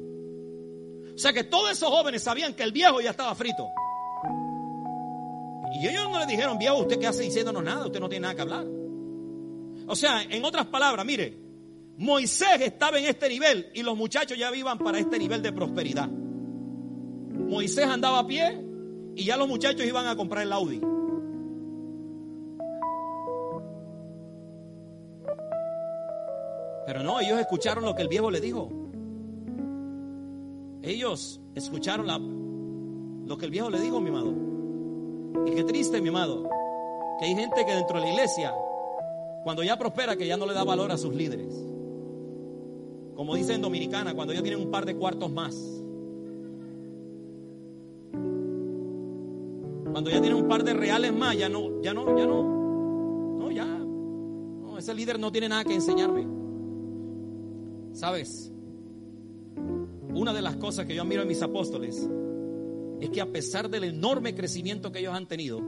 O 1.14 1.18
sea 1.18 1.32
que 1.34 1.44
todos 1.44 1.70
esos 1.70 1.90
jóvenes 1.90 2.22
sabían 2.22 2.54
que 2.54 2.62
el 2.62 2.72
viejo 2.72 3.00
ya 3.00 3.10
estaba 3.10 3.34
frito. 3.34 3.68
Y 5.78 5.86
ellos 5.86 6.10
no 6.10 6.18
le 6.18 6.26
dijeron, 6.26 6.58
viejo, 6.58 6.78
¿usted 6.78 6.98
qué 6.98 7.06
hace 7.06 7.22
diciéndonos 7.22 7.62
nada? 7.62 7.86
Usted 7.86 8.00
no 8.00 8.08
tiene 8.08 8.22
nada 8.22 8.34
que 8.34 8.40
hablar. 8.40 8.66
O 9.86 9.94
sea, 9.94 10.22
en 10.22 10.44
otras 10.44 10.66
palabras, 10.66 11.04
mire, 11.04 11.36
Moisés 11.98 12.60
estaba 12.60 12.98
en 12.98 13.04
este 13.04 13.28
nivel 13.28 13.70
y 13.74 13.82
los 13.82 13.96
muchachos 13.96 14.38
ya 14.38 14.50
vivan 14.50 14.78
para 14.78 14.98
este 14.98 15.18
nivel 15.18 15.42
de 15.42 15.52
prosperidad. 15.52 16.08
Moisés 16.08 17.84
andaba 17.84 18.20
a 18.20 18.26
pie 18.26 18.58
y 19.14 19.24
ya 19.24 19.36
los 19.36 19.46
muchachos 19.46 19.84
iban 19.84 20.06
a 20.06 20.16
comprar 20.16 20.42
el 20.42 20.52
Audi. 20.52 20.80
Pero 26.86 27.02
no, 27.02 27.18
ellos 27.18 27.40
escucharon 27.40 27.84
lo 27.84 27.94
que 27.94 28.02
el 28.02 28.08
viejo 28.08 28.30
le 28.30 28.40
dijo. 28.40 28.70
Ellos 30.82 31.40
escucharon 31.56 32.06
lo 33.26 33.36
que 33.36 33.44
el 33.44 33.50
viejo 33.50 33.70
le 33.70 33.80
dijo, 33.80 34.00
mi 34.00 34.10
amado. 34.10 34.32
Y 35.44 35.50
qué 35.50 35.64
triste, 35.64 36.00
mi 36.00 36.10
amado, 36.10 36.48
que 37.18 37.24
hay 37.24 37.34
gente 37.34 37.66
que 37.66 37.74
dentro 37.74 37.98
de 37.98 38.04
la 38.06 38.12
iglesia, 38.12 38.54
cuando 39.42 39.64
ya 39.64 39.76
prospera, 39.76 40.16
que 40.16 40.28
ya 40.28 40.36
no 40.36 40.46
le 40.46 40.54
da 40.54 40.62
valor 40.62 40.92
a 40.92 40.96
sus 40.96 41.12
líderes. 41.12 41.52
Como 43.16 43.34
dice 43.34 43.54
en 43.54 43.62
Dominicana, 43.62 44.14
cuando 44.14 44.32
ya 44.32 44.42
tienen 44.42 44.60
un 44.60 44.70
par 44.70 44.86
de 44.86 44.94
cuartos 44.94 45.30
más. 45.32 45.56
Cuando 49.90 50.10
ya 50.10 50.20
tienen 50.20 50.34
un 50.34 50.46
par 50.46 50.62
de 50.62 50.74
reales 50.74 51.12
más, 51.12 51.36
ya 51.36 51.48
no, 51.48 51.82
ya 51.82 51.92
no, 51.92 52.16
ya 52.16 52.26
no. 52.26 53.38
No, 53.38 53.50
ya. 53.50 53.64
No, 53.64 54.78
ese 54.78 54.94
líder 54.94 55.18
no 55.18 55.32
tiene 55.32 55.48
nada 55.48 55.64
que 55.64 55.74
enseñarme. 55.74 56.45
¿Sabes? 57.96 58.52
Una 60.14 60.34
de 60.34 60.42
las 60.42 60.56
cosas 60.56 60.84
que 60.84 60.94
yo 60.94 61.00
admiro 61.00 61.22
en 61.22 61.28
mis 61.28 61.40
apóstoles 61.40 62.06
es 63.00 63.08
que 63.08 63.22
a 63.22 63.32
pesar 63.32 63.70
del 63.70 63.84
enorme 63.84 64.34
crecimiento 64.34 64.92
que 64.92 64.98
ellos 64.98 65.14
han 65.14 65.26
tenido, 65.26 65.62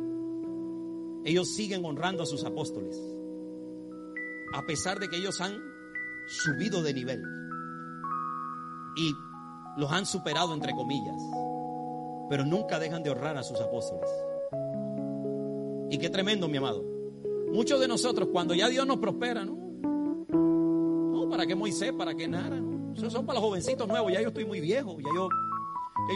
ellos 1.24 1.48
siguen 1.54 1.86
honrando 1.86 2.22
a 2.22 2.26
sus 2.26 2.44
apóstoles. 2.44 3.00
A 4.52 4.66
pesar 4.66 4.98
de 4.98 5.08
que 5.08 5.16
ellos 5.16 5.40
han 5.40 5.58
subido 6.26 6.82
de 6.82 6.92
nivel 6.92 7.22
y 8.98 9.10
los 9.78 9.90
han 9.90 10.04
superado 10.04 10.52
entre 10.52 10.72
comillas, 10.72 11.22
pero 12.28 12.44
nunca 12.44 12.78
dejan 12.78 13.02
de 13.02 13.08
honrar 13.08 13.38
a 13.38 13.42
sus 13.42 13.58
apóstoles. 13.58 14.10
Y 15.90 15.96
qué 15.96 16.10
tremendo, 16.10 16.46
mi 16.46 16.58
amado. 16.58 16.84
Muchos 17.54 17.80
de 17.80 17.88
nosotros, 17.88 18.28
cuando 18.30 18.52
ya 18.52 18.68
Dios 18.68 18.86
nos 18.86 18.98
prospera, 18.98 19.46
¿no? 19.46 19.57
¿Para 21.38 21.46
qué 21.46 21.54
Moisés? 21.54 21.92
¿Para 21.92 22.16
qué 22.16 22.26
Nara? 22.26 22.60
Esos 22.96 23.12
son 23.12 23.24
para 23.24 23.38
los 23.38 23.48
jovencitos 23.48 23.86
nuevos. 23.86 24.12
Ya 24.12 24.20
yo 24.20 24.26
estoy 24.26 24.44
muy 24.44 24.60
viejo. 24.60 24.98
Ya 24.98 25.08
yo, 25.14 25.28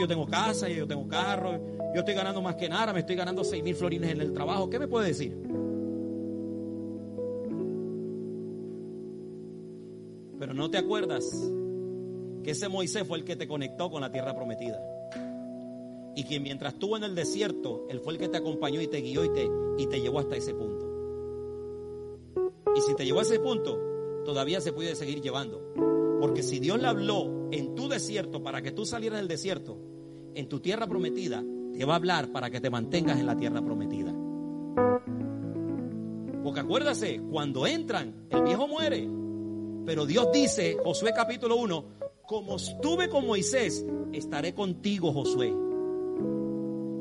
yo 0.01 0.09
tengo 0.09 0.27
casa, 0.27 0.69
ya 0.69 0.75
yo 0.75 0.87
tengo 0.89 1.07
carro. 1.07 1.61
Yo 1.95 2.01
estoy 2.01 2.15
ganando 2.15 2.43
más 2.43 2.57
que 2.57 2.69
Nara. 2.69 2.93
Me 2.93 3.01
estoy 3.01 3.15
ganando 3.15 3.45
seis 3.45 3.63
mil 3.63 3.77
florines 3.77 4.11
en 4.11 4.21
el 4.21 4.33
trabajo. 4.33 4.69
¿Qué 4.69 4.81
me 4.81 4.89
puede 4.89 5.07
decir? 5.07 5.33
Pero 10.41 10.55
no 10.55 10.69
te 10.69 10.79
acuerdas 10.79 11.25
que 12.43 12.51
ese 12.51 12.69
Moisés 12.69 13.07
fue 13.07 13.19
el 13.19 13.25
que 13.25 13.37
te 13.37 13.47
conectó 13.47 13.93
con 13.93 14.01
la 14.01 14.11
tierra 14.11 14.35
prometida. 14.35 14.83
Y 16.17 16.25
que 16.25 16.41
mientras 16.41 16.73
estuvo 16.73 16.97
en 16.97 17.05
el 17.05 17.15
desierto, 17.15 17.87
Él 17.89 18.01
fue 18.01 18.15
el 18.15 18.19
que 18.19 18.29
te 18.29 18.39
acompañó 18.39 18.81
y 18.81 18.89
te 18.89 19.01
guió 19.01 19.25
y 19.25 19.29
te, 19.29 19.49
y 19.79 19.87
te 19.87 20.01
llevó 20.01 20.19
hasta 20.19 20.35
ese 20.35 20.53
punto. 20.53 20.89
Y 22.75 22.81
si 22.81 22.97
te 22.97 23.05
llevó 23.05 23.21
a 23.21 23.23
ese 23.23 23.39
punto, 23.39 23.92
todavía 24.25 24.61
se 24.61 24.73
puede 24.73 24.95
seguir 24.95 25.21
llevando. 25.21 25.63
Porque 26.21 26.43
si 26.43 26.61
Dios 26.61 26.81
le 26.81 26.87
habló 26.87 27.49
en 27.51 27.75
tu 27.75 27.89
desierto 27.89 28.43
para 28.43 28.63
que 28.63 28.71
tú 28.71 28.87
salieras 28.87 29.19
del 29.19 29.29
desierto, 29.29 29.79
en 30.35 30.49
tu 30.49 30.61
tierra 30.61 30.87
prometida, 30.87 31.45
te 31.73 31.85
va 31.85 31.95
a 31.95 31.97
hablar 31.97 32.33
para 32.33 32.51
que 32.51 32.61
te 32.61 32.71
mantengas 32.71 33.19
en 33.19 33.27
la 33.27 33.37
tierra 33.37 33.63
prometida. 33.63 34.15
Porque 36.43 36.61
acuérdase, 36.61 37.21
cuando 37.31 37.67
entran, 37.67 38.27
el 38.31 38.43
viejo 38.43 38.67
muere. 38.69 39.09
Pero 39.85 40.07
Dios 40.07 40.29
dice, 40.33 40.77
Josué 40.83 41.13
capítulo 41.15 41.57
1, 41.57 41.85
como 42.27 42.57
estuve 42.57 43.09
con 43.09 43.27
Moisés, 43.27 43.85
estaré 44.13 44.55
contigo, 44.55 45.13
Josué. 45.13 45.49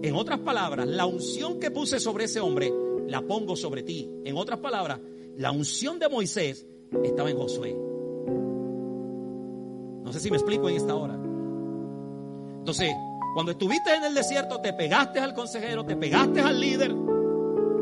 En 0.04 0.16
otras 0.16 0.40
palabras, 0.40 0.88
la 0.88 1.06
unción 1.06 1.60
que 1.60 1.70
puse 1.70 2.00
sobre 2.00 2.26
ese 2.26 2.40
hombre, 2.40 2.74
la 3.08 3.22
pongo 3.22 3.56
sobre 3.56 3.84
ti. 3.84 4.10
En 4.26 4.36
otras 4.36 4.60
palabras, 4.60 5.00
la 5.38 5.52
unción 5.52 6.00
de 6.00 6.10
Moisés 6.10 6.66
estaba 7.04 7.30
en 7.30 7.38
Josué. 7.38 7.78
No 10.04 10.12
sé 10.12 10.20
si 10.20 10.30
me 10.30 10.38
explico 10.38 10.70
en 10.70 10.76
esta 10.76 10.96
hora. 10.96 11.14
Entonces, 12.60 12.94
cuando 13.34 13.54
estuviste 13.54 13.94
en 13.96 14.04
el 14.04 14.14
desierto, 14.14 14.60
te 14.60 14.74
pegaste 14.74 15.20
al 15.20 15.34
consejero, 15.34 15.86
te 15.86 15.96
pegaste 15.96 16.42
al 16.42 16.60
líder, 16.60 16.94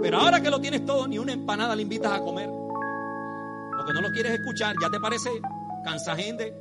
pero 0.01 0.19
ahora 0.19 0.41
que 0.41 0.49
lo 0.49 0.61
tienes 0.61 0.85
todo, 0.85 1.07
ni 1.07 1.17
una 1.17 1.33
empanada 1.33 1.75
le 1.75 1.81
invitas 1.81 2.11
a 2.11 2.21
comer. 2.21 2.49
Porque 2.49 3.93
no 3.93 4.01
lo 4.01 4.09
quieres 4.09 4.33
escuchar, 4.33 4.75
ya 4.81 4.89
te 4.89 4.99
parece 4.99 5.29
cansa 5.83 6.15
gente. 6.15 6.53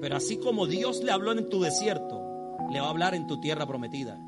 Pero 0.00 0.16
así 0.16 0.38
como 0.38 0.66
Dios 0.66 1.02
le 1.02 1.12
habló 1.12 1.32
en 1.32 1.48
tu 1.48 1.60
desierto, 1.60 2.22
le 2.70 2.80
va 2.80 2.86
a 2.86 2.90
hablar 2.90 3.14
en 3.14 3.26
tu 3.26 3.40
tierra 3.40 3.66
prometida. 3.66 4.18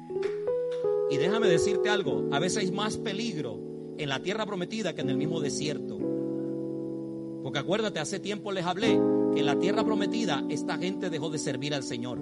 Y 1.12 1.18
déjame 1.18 1.46
decirte 1.46 1.90
algo, 1.90 2.26
a 2.32 2.38
veces 2.38 2.64
hay 2.64 2.72
más 2.72 2.96
peligro 2.96 3.60
en 3.98 4.08
la 4.08 4.22
tierra 4.22 4.46
prometida 4.46 4.94
que 4.94 5.02
en 5.02 5.10
el 5.10 5.18
mismo 5.18 5.42
desierto. 5.42 5.98
Porque 7.42 7.58
acuérdate, 7.58 8.00
hace 8.00 8.18
tiempo 8.18 8.50
les 8.50 8.64
hablé 8.64 8.98
que 9.34 9.40
en 9.40 9.44
la 9.44 9.58
tierra 9.58 9.84
prometida 9.84 10.42
esta 10.48 10.78
gente 10.78 11.10
dejó 11.10 11.28
de 11.28 11.36
servir 11.36 11.74
al 11.74 11.82
Señor. 11.82 12.18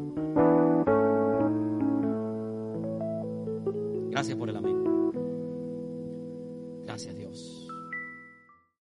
Gracias 4.11 4.37
por 4.37 4.49
el 4.51 4.57
amén. 4.57 4.70